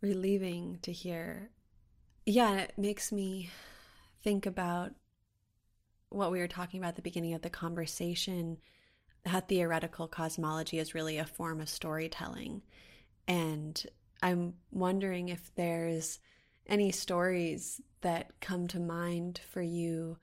relieving 0.00 0.78
to 0.82 0.92
hear. 0.92 1.50
Yeah, 2.26 2.54
it 2.56 2.72
makes 2.76 3.12
me 3.12 3.50
think 4.22 4.46
about 4.46 4.92
what 6.08 6.30
we 6.30 6.38
were 6.38 6.48
talking 6.48 6.80
about 6.80 6.90
at 6.90 6.96
the 6.96 7.02
beginning 7.02 7.34
of 7.34 7.42
the 7.42 7.50
conversation 7.50 8.58
how 9.26 9.40
theoretical 9.40 10.06
cosmology 10.06 10.78
is 10.78 10.94
really 10.94 11.16
a 11.16 11.24
form 11.24 11.58
of 11.60 11.68
storytelling. 11.68 12.60
And 13.26 13.82
I'm 14.22 14.54
wondering 14.70 15.30
if 15.30 15.54
there's 15.54 16.20
any 16.66 16.92
stories 16.92 17.80
that 18.00 18.38
come 18.40 18.66
to 18.68 18.80
mind 18.80 19.40
for 19.50 19.62
you 19.62 20.16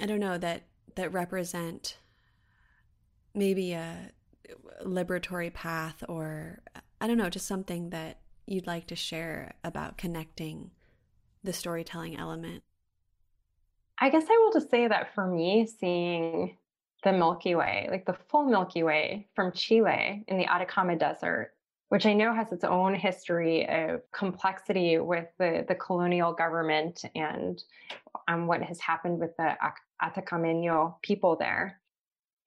i 0.00 0.06
don't 0.06 0.20
know 0.20 0.38
that 0.38 0.64
that 0.94 1.12
represent 1.12 1.98
maybe 3.34 3.72
a 3.72 4.10
liberatory 4.84 5.52
path 5.52 6.02
or 6.08 6.60
i 7.00 7.06
don't 7.06 7.18
know 7.18 7.30
just 7.30 7.46
something 7.46 7.90
that 7.90 8.20
you'd 8.46 8.66
like 8.66 8.86
to 8.86 8.96
share 8.96 9.54
about 9.64 9.98
connecting 9.98 10.70
the 11.42 11.52
storytelling 11.52 12.16
element 12.16 12.62
i 13.98 14.08
guess 14.10 14.24
i 14.30 14.36
will 14.38 14.52
just 14.52 14.70
say 14.70 14.86
that 14.88 15.14
for 15.14 15.26
me 15.26 15.66
seeing 15.66 16.56
the 17.04 17.12
milky 17.12 17.54
way 17.54 17.88
like 17.90 18.06
the 18.06 18.16
full 18.28 18.44
milky 18.44 18.82
way 18.82 19.26
from 19.34 19.52
chile 19.52 20.24
in 20.28 20.38
the 20.38 20.46
atacama 20.46 20.96
desert 20.96 21.52
which 21.88 22.06
I 22.06 22.14
know 22.14 22.34
has 22.34 22.52
its 22.52 22.64
own 22.64 22.94
history 22.94 23.68
of 23.68 24.00
complexity 24.12 24.98
with 24.98 25.26
the, 25.38 25.64
the 25.68 25.74
colonial 25.74 26.32
government 26.32 27.04
and 27.14 27.62
um, 28.28 28.46
what 28.46 28.62
has 28.62 28.80
happened 28.80 29.20
with 29.20 29.36
the 29.36 29.56
Atacameño 30.02 31.00
people 31.02 31.36
there. 31.36 31.80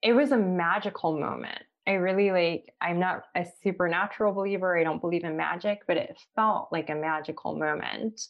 It 0.02 0.14
was 0.14 0.32
a 0.32 0.38
magical 0.38 1.18
moment. 1.18 1.64
I 1.90 1.94
really 1.94 2.32
like, 2.32 2.72
I'm 2.80 3.00
not 3.00 3.24
a 3.36 3.48
supernatural 3.64 4.32
believer. 4.32 4.78
I 4.78 4.84
don't 4.84 5.02
believe 5.02 5.24
in 5.24 5.36
magic, 5.36 5.80
but 5.88 5.98
it 5.98 6.16
felt 6.36 6.70
like 6.72 6.92
a 6.92 6.96
magical 6.96 7.58
moment. 7.58 8.22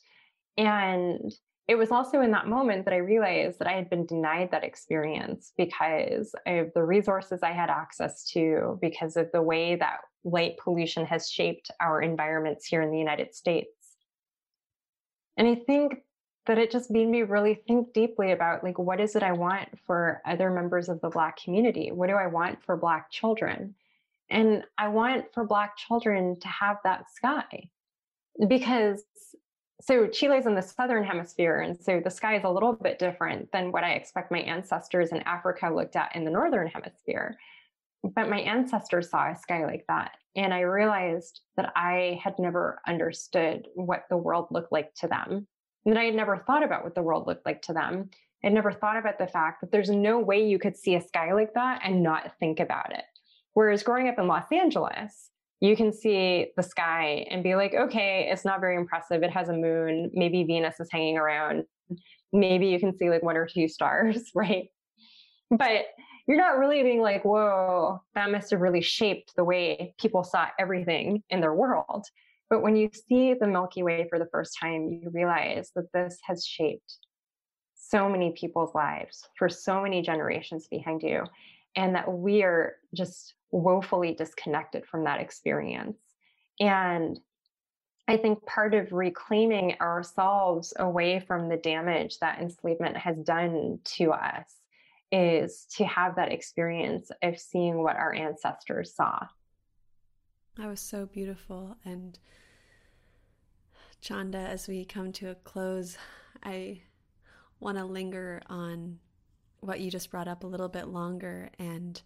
And 0.58 1.30
it 1.68 1.76
was 1.76 1.92
also 1.92 2.22
in 2.22 2.32
that 2.32 2.48
moment 2.48 2.86
that 2.86 2.94
I 2.94 3.00
realized 3.00 3.60
that 3.60 3.68
I 3.68 3.74
had 3.74 3.90
been 3.90 4.06
denied 4.06 4.52
that 4.52 4.64
experience 4.64 5.52
because 5.58 6.34
of 6.48 6.70
the 6.74 6.86
resources 6.86 7.42
I 7.44 7.52
had 7.52 7.70
access 7.70 8.24
to, 8.30 8.80
because 8.82 9.18
of 9.18 9.28
the 9.34 9.42
way 9.42 9.76
that 9.76 9.98
light 10.24 10.56
pollution 10.64 11.06
has 11.06 11.30
shaped 11.30 11.70
our 11.82 12.02
environments 12.02 12.66
here 12.66 12.82
in 12.82 12.92
the 12.92 12.98
United 12.98 13.36
States. 13.36 13.70
And 15.36 15.50
I 15.50 15.56
think 15.56 15.96
that 16.46 16.58
it 16.58 16.72
just 16.72 16.90
made 16.90 17.08
me 17.08 17.24
really 17.24 17.56
think 17.68 17.94
deeply 17.94 18.32
about 18.32 18.64
like 18.64 18.80
what 18.80 19.00
is 19.00 19.16
it 19.16 19.24
I 19.24 19.34
want 19.34 19.70
for 19.86 20.22
other 20.26 20.50
members 20.50 20.90
of 20.90 21.02
the 21.02 21.10
black 21.10 21.38
community? 21.42 21.92
What 21.92 22.10
do 22.10 22.16
I 22.16 22.28
want 22.28 22.64
for 22.64 22.76
black 22.76 23.12
children? 23.12 23.76
And 24.30 24.64
I 24.78 24.90
want 24.90 25.26
for 25.34 25.46
black 25.46 25.78
children 25.78 26.40
to 26.40 26.48
have 26.48 26.78
that 26.84 27.12
sky. 27.12 27.70
Because 28.48 29.04
so 29.82 30.08
Chile's 30.08 30.46
in 30.46 30.56
the 30.56 30.62
southern 30.62 31.04
hemisphere, 31.04 31.60
and 31.60 31.80
so 31.80 32.02
the 32.04 32.12
sky 32.12 32.36
is 32.36 32.44
a 32.44 32.50
little 32.50 32.74
bit 32.74 33.00
different 33.00 33.52
than 33.52 33.72
what 33.72 33.84
I 33.84 33.94
expect 33.94 34.32
my 34.32 34.40
ancestors 34.40 35.12
in 35.12 35.20
Africa 35.20 35.70
looked 35.74 35.96
at 35.96 36.16
in 36.16 36.26
the 36.26 36.32
northern 36.32 36.68
hemisphere. 36.68 37.38
But 38.04 38.30
my 38.30 38.40
ancestors 38.40 39.10
saw 39.10 39.32
a 39.32 39.38
sky 39.38 39.66
like 39.66 39.86
that, 39.88 40.12
and 40.36 40.54
I 40.54 40.62
realized 40.62 41.42
that 41.58 41.72
I 41.76 42.20
had 42.24 42.36
never 42.40 42.82
understood 42.88 43.68
what 43.74 44.06
the 44.10 44.18
world 44.18 44.48
looked 44.52 44.72
like 44.72 44.94
to 44.96 45.08
them, 45.08 45.48
that 45.86 45.98
I 45.98 46.04
had 46.04 46.16
never 46.16 46.38
thought 46.38 46.64
about 46.64 46.84
what 46.84 46.96
the 46.96 47.02
world 47.02 47.28
looked 47.28 47.46
like 47.46 47.62
to 47.64 47.74
them. 47.74 48.10
I'd 48.44 48.54
never 48.54 48.72
thought 48.72 48.98
about 48.98 49.18
the 49.18 49.28
fact 49.28 49.62
that 49.62 49.72
there's 49.72 49.90
no 49.90 50.20
way 50.20 50.48
you 50.48 50.60
could 50.60 50.78
see 50.78 50.96
a 50.96 51.02
sky 51.02 51.34
like 51.34 51.54
that 51.56 51.82
and 51.84 52.04
not 52.04 52.32
think 52.40 52.60
about 52.60 52.94
it. 52.94 53.04
Whereas 53.54 53.84
growing 53.84 54.08
up 54.08 54.18
in 54.18 54.28
Los 54.28 54.52
Angeles, 54.52 55.32
you 55.60 55.76
can 55.76 55.92
see 55.92 56.48
the 56.56 56.64
sky 56.64 57.26
and 57.30 57.44
be 57.44 57.56
like, 57.56 57.74
okay, 57.74 58.30
it's 58.32 58.46
not 58.46 58.62
very 58.62 58.78
impressive. 58.78 59.24
It 59.24 59.32
has 59.32 59.50
a 59.50 59.54
moon. 59.54 60.10
Maybe 60.14 60.44
Venus 60.44 60.80
is 60.80 60.90
hanging 60.92 61.18
around. 61.18 61.66
Maybe 62.32 62.68
you 62.68 62.80
can 62.80 62.98
see 62.98 63.10
like 63.10 63.24
one 63.24 63.36
or 63.36 63.46
two 63.46 63.68
stars, 63.68 64.32
right? 64.34 64.70
But 65.52 65.88
you're 66.28 66.38
not 66.38 66.60
really 66.60 66.84
being 66.84 67.02
like, 67.02 67.26
whoa, 67.26 68.02
that 68.14 68.32
must 68.32 68.52
have 68.52 68.62
really 68.62 68.82
shaped 68.82 69.36
the 69.36 69.44
way 69.44 69.96
people 70.00 70.24
saw 70.24 70.48
everything 70.60 71.24
in 71.30 71.42
their 71.42 71.54
world. 71.54 72.06
But 72.50 72.62
when 72.62 72.76
you 72.76 72.90
see 73.08 73.34
the 73.34 73.48
Milky 73.48 73.84
Way 73.84 74.08
for 74.10 74.18
the 74.20 74.30
first 74.32 74.58
time, 74.60 74.90
you 74.90 75.10
realize 75.14 75.72
that 75.76 75.92
this 75.94 76.18
has 76.24 76.46
shaped 76.46 76.98
so 77.76 78.10
many 78.10 78.32
people's 78.32 78.74
lives 78.74 79.28
for 79.38 79.50
so 79.50 79.82
many 79.82 80.02
generations 80.02 80.68
behind 80.68 81.04
you, 81.04 81.24
and 81.76 81.96
that 81.96 82.12
we 82.12 82.44
are 82.44 82.76
just 82.96 83.34
woefully 83.52 84.14
disconnected 84.14 84.86
from 84.86 85.04
that 85.04 85.22
experience. 85.22 85.98
And 86.60 87.20
I 88.08 88.18
think 88.18 88.44
part 88.46 88.74
of 88.74 88.92
reclaiming 88.92 89.76
ourselves 89.80 90.74
away 90.78 91.20
from 91.20 91.48
the 91.48 91.58
damage 91.58 92.18
that 92.20 92.40
enslavement 92.40 92.98
has 92.98 93.18
done 93.18 93.80
to 93.98 94.12
us 94.12 94.48
is 95.12 95.66
to 95.78 95.86
have 95.86 96.16
that 96.16 96.32
experience 96.32 97.12
of 97.22 97.40
seeing 97.40 97.84
what 97.84 97.96
our 97.96 98.14
ancestors 98.14 98.96
saw. 98.96 99.20
That 100.60 100.68
was 100.68 100.82
so 100.82 101.06
beautiful. 101.06 101.78
And 101.86 102.20
Chanda, 104.02 104.40
as 104.40 104.68
we 104.68 104.84
come 104.84 105.14
to 105.14 105.30
a 105.30 105.36
close, 105.36 105.98
I 106.44 106.82
want 107.62 107.78
to 107.78 107.86
linger 107.86 108.42
on 108.48 109.00
what 109.62 109.80
you 109.80 109.90
just 109.90 110.12
brought 110.12 110.28
up 110.28 110.44
a 110.44 110.48
little 110.48 110.68
bit 110.68 110.90
longer 110.90 111.50
and 111.60 112.02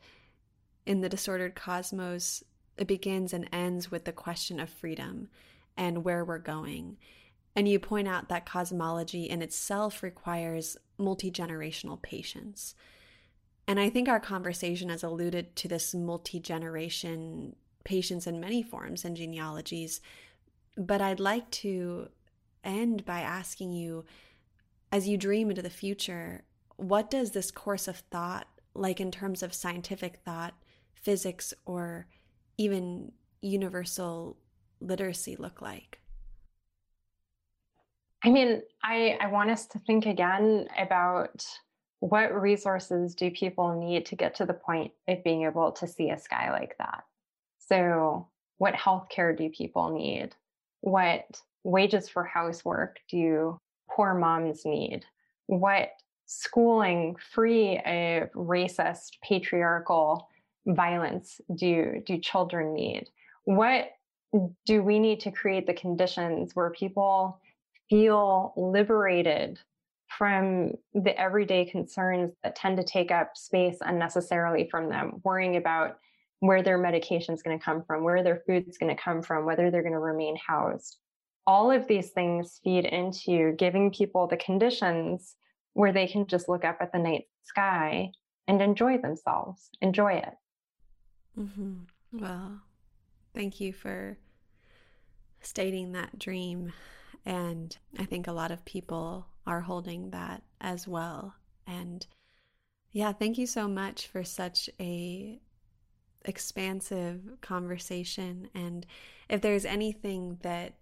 in 0.86 1.01
the 1.01 1.10
disordered 1.10 1.56
cosmos, 1.56 2.43
it 2.78 2.86
begins 2.86 3.34
and 3.34 3.49
ends 3.51 3.89
with 3.89 4.06
the 4.06 4.12
question 4.12 4.60
of 4.60 4.70
freedom 4.70 5.30
and 5.76 6.04
where 6.04 6.24
we're 6.24 6.38
going. 6.38 6.97
And 7.56 7.68
you 7.68 7.80
point 7.80 8.08
out 8.08 8.30
that 8.30 8.45
cosmology 8.45 9.24
in 9.24 9.41
itself 9.41 10.04
requires 10.04 10.78
multi 10.99 11.32
generational 11.32 11.99
patience. 11.99 12.76
And 13.68 13.80
I 13.80 13.89
think 13.89 14.08
our 14.08 14.20
conversation 14.20 14.89
has 14.89 15.01
alluded 15.01 15.56
to 15.56 15.68
this 15.68 15.95
multi 15.95 16.39
generation 16.39 17.56
patience 17.84 18.28
in 18.28 18.40
many 18.40 18.64
forms 18.64 19.06
and 19.06 19.18
genealogies. 19.18 20.02
But 20.78 21.02
I'd 21.02 21.20
like 21.20 21.50
to 21.52 22.10
end 22.64 23.06
by 23.06 23.20
asking 23.20 23.74
you, 23.74 24.06
as 24.92 25.08
you 25.08 25.18
dream 25.18 25.50
into 25.50 25.62
the 25.62 25.70
future, 25.70 26.44
what 26.78 27.10
does 27.10 27.32
this 27.32 27.52
course 27.52 27.88
of 27.88 27.98
thought, 27.98 28.48
like 28.74 29.00
in 29.00 29.12
terms 29.12 29.44
of 29.44 29.54
scientific 29.54 30.18
thought, 30.18 30.54
physics 30.94 31.54
or 31.66 32.08
even 32.58 33.12
universal 33.42 34.38
literacy 34.80 35.36
look 35.36 35.62
like? 35.62 36.00
I 38.24 38.30
mean, 38.30 38.62
I, 38.82 39.18
I 39.20 39.28
want 39.28 39.50
us 39.50 39.68
to 39.68 39.80
think 39.80 40.06
again 40.06 40.68
about 40.78 41.46
what 42.00 42.34
resources 42.34 43.16
do 43.16 43.32
people 43.32 43.80
need 43.80 44.06
to 44.08 44.16
get 44.16 44.36
to 44.36 44.46
the 44.46 44.54
point 44.54 44.92
of 45.08 45.24
being 45.24 45.44
able 45.44 45.72
to 45.74 45.88
see 45.88 46.10
a 46.10 46.20
sky 46.20 46.52
like 46.52 46.76
that? 46.78 47.04
So, 47.68 48.28
what 48.57 48.74
healthcare 48.74 49.38
do 49.38 49.49
people 49.49 49.91
need? 49.91 50.36
What 50.82 51.41
wages 51.64 52.09
for 52.09 52.24
housework 52.24 52.99
do 53.09 53.59
poor 53.89 54.14
moms 54.14 54.66
need? 54.66 55.05
What 55.47 55.89
schooling 56.26 57.16
free 57.34 57.78
of 57.78 58.32
racist, 58.32 59.20
patriarchal 59.22 60.28
violence 60.66 61.41
do 61.53 62.01
do 62.05 62.18
children 62.18 62.74
need? 62.74 63.09
What 63.45 63.91
do 64.66 64.82
we 64.82 64.99
need 64.99 65.20
to 65.22 65.32
create 65.32 65.68
the 65.68 65.74
conditions 65.74 66.55
where 66.55 66.72
people 66.72 67.39
feel 67.89 68.53
liberated 68.57 69.59
from 70.07 70.72
the 70.93 71.20
everyday 71.20 71.66
concerns 71.66 72.34
that 72.43 72.55
tend 72.55 72.78
to 72.78 72.84
take 72.84 73.11
up 73.11 73.36
space 73.36 73.78
unnecessarily 73.82 74.68
from 74.70 74.89
them, 74.89 75.22
worrying 75.24 75.55
about 75.55 75.97
where 76.44 76.62
their 76.62 76.78
medication 76.78 77.34
is 77.34 77.41
going 77.41 77.58
to 77.58 77.64
come 77.64 77.82
from, 77.88 78.04
where 78.04 78.22
their 78.22 78.44
food 78.46 78.68
is 78.68 78.78
going 78.78 78.94
to 78.94 79.02
come 79.02 79.22
from, 79.22 79.46
whether 79.46 79.72
they're 79.72 79.82
going 79.82 79.94
to 79.94 80.00
remain 80.00 80.36
housed. 80.46 80.98
All 81.48 81.72
of 81.72 81.88
these 81.88 82.10
things 82.10 82.60
feed 82.62 82.84
into 82.84 83.54
giving 83.54 83.94
people 83.94 84.28
the 84.28 84.36
conditions 84.36 85.38
where 85.72 85.94
they 85.94 86.06
can 86.06 86.28
just 86.28 86.50
look 86.50 86.66
up 86.66 86.80
at 86.82 86.91
the 86.91 87.00
night 87.00 87.30
sky 87.46 88.12
and 88.50 88.62
enjoy 88.62 88.98
themselves, 88.98 89.70
enjoy 89.80 90.16
it. 90.16 90.34
Mm-hmm. 91.39 91.76
Well, 92.12 92.60
thank 93.34 93.62
you 93.62 93.72
for 93.72 94.18
stating 95.39 95.94
that 95.94 96.20
dream. 96.20 96.74
And 97.26 97.78
I 97.98 98.04
think 98.04 98.28
a 98.28 98.34
lot 98.34 98.52
of 98.52 98.66
people 98.66 99.28
are 99.48 99.62
holding 99.62 100.10
that 100.10 100.44
as 100.60 100.89
well. 100.89 101.36
And 101.66 102.06
yeah, 102.91 103.14
thank 103.14 103.38
you 103.38 103.48
so 103.48 103.70
much 103.70 104.08
for 104.08 104.26
such 104.26 104.70
a 104.78 105.39
expansive 106.26 107.22
conversation. 107.42 108.50
And 108.54 108.86
if 109.30 109.42
there's 109.42 109.66
anything 109.66 110.38
that 110.42 110.74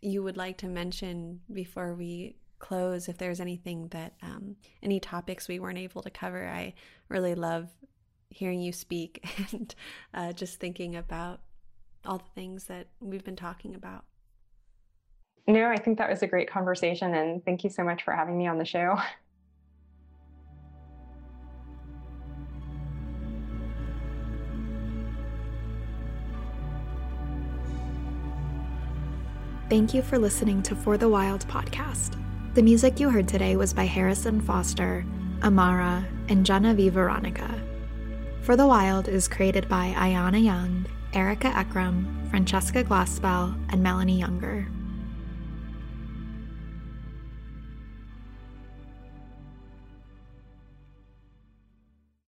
you 0.00 0.22
would 0.22 0.36
like 0.36 0.58
to 0.58 0.66
mention 0.66 1.40
before 1.52 1.94
we 1.94 2.36
close, 2.58 3.08
if 3.08 3.18
there's 3.18 3.40
anything 3.40 3.88
that, 3.88 4.14
um, 4.22 4.56
any 4.82 5.00
topics 5.00 5.48
we 5.48 5.58
weren't 5.58 5.78
able 5.78 6.02
to 6.02 6.10
cover, 6.10 6.46
I 6.46 6.74
really 7.08 7.34
love 7.34 7.68
hearing 8.30 8.60
you 8.60 8.72
speak 8.72 9.24
and 9.52 9.74
uh, 10.14 10.32
just 10.32 10.58
thinking 10.58 10.96
about 10.96 11.40
all 12.04 12.18
the 12.18 12.24
things 12.34 12.64
that 12.64 12.88
we've 13.00 13.24
been 13.24 13.36
talking 13.36 13.74
about. 13.74 14.04
No, 15.46 15.68
I 15.68 15.76
think 15.76 15.98
that 15.98 16.08
was 16.08 16.22
a 16.22 16.26
great 16.26 16.48
conversation. 16.48 17.14
And 17.14 17.44
thank 17.44 17.64
you 17.64 17.70
so 17.70 17.82
much 17.82 18.04
for 18.04 18.12
having 18.12 18.38
me 18.38 18.46
on 18.46 18.58
the 18.58 18.64
show. 18.64 18.96
Thank 29.72 29.94
you 29.94 30.02
for 30.02 30.18
listening 30.18 30.62
to 30.64 30.76
For 30.76 30.98
the 30.98 31.08
Wild 31.08 31.48
podcast. 31.48 32.22
The 32.52 32.62
music 32.62 33.00
you 33.00 33.08
heard 33.08 33.26
today 33.26 33.56
was 33.56 33.72
by 33.72 33.84
Harrison 33.84 34.38
Foster, 34.38 35.02
Amara, 35.42 36.04
and 36.28 36.44
Genevieve 36.44 36.92
Veronica. 36.92 37.48
For 38.42 38.54
the 38.54 38.66
Wild 38.66 39.08
is 39.08 39.28
created 39.28 39.70
by 39.70 39.94
Ayana 39.96 40.44
Young, 40.44 40.84
Erica 41.14 41.50
Ekrem, 41.52 42.28
Francesca 42.28 42.84
Glassbell, 42.84 43.58
and 43.72 43.82
Melanie 43.82 44.18
Younger. 44.18 44.68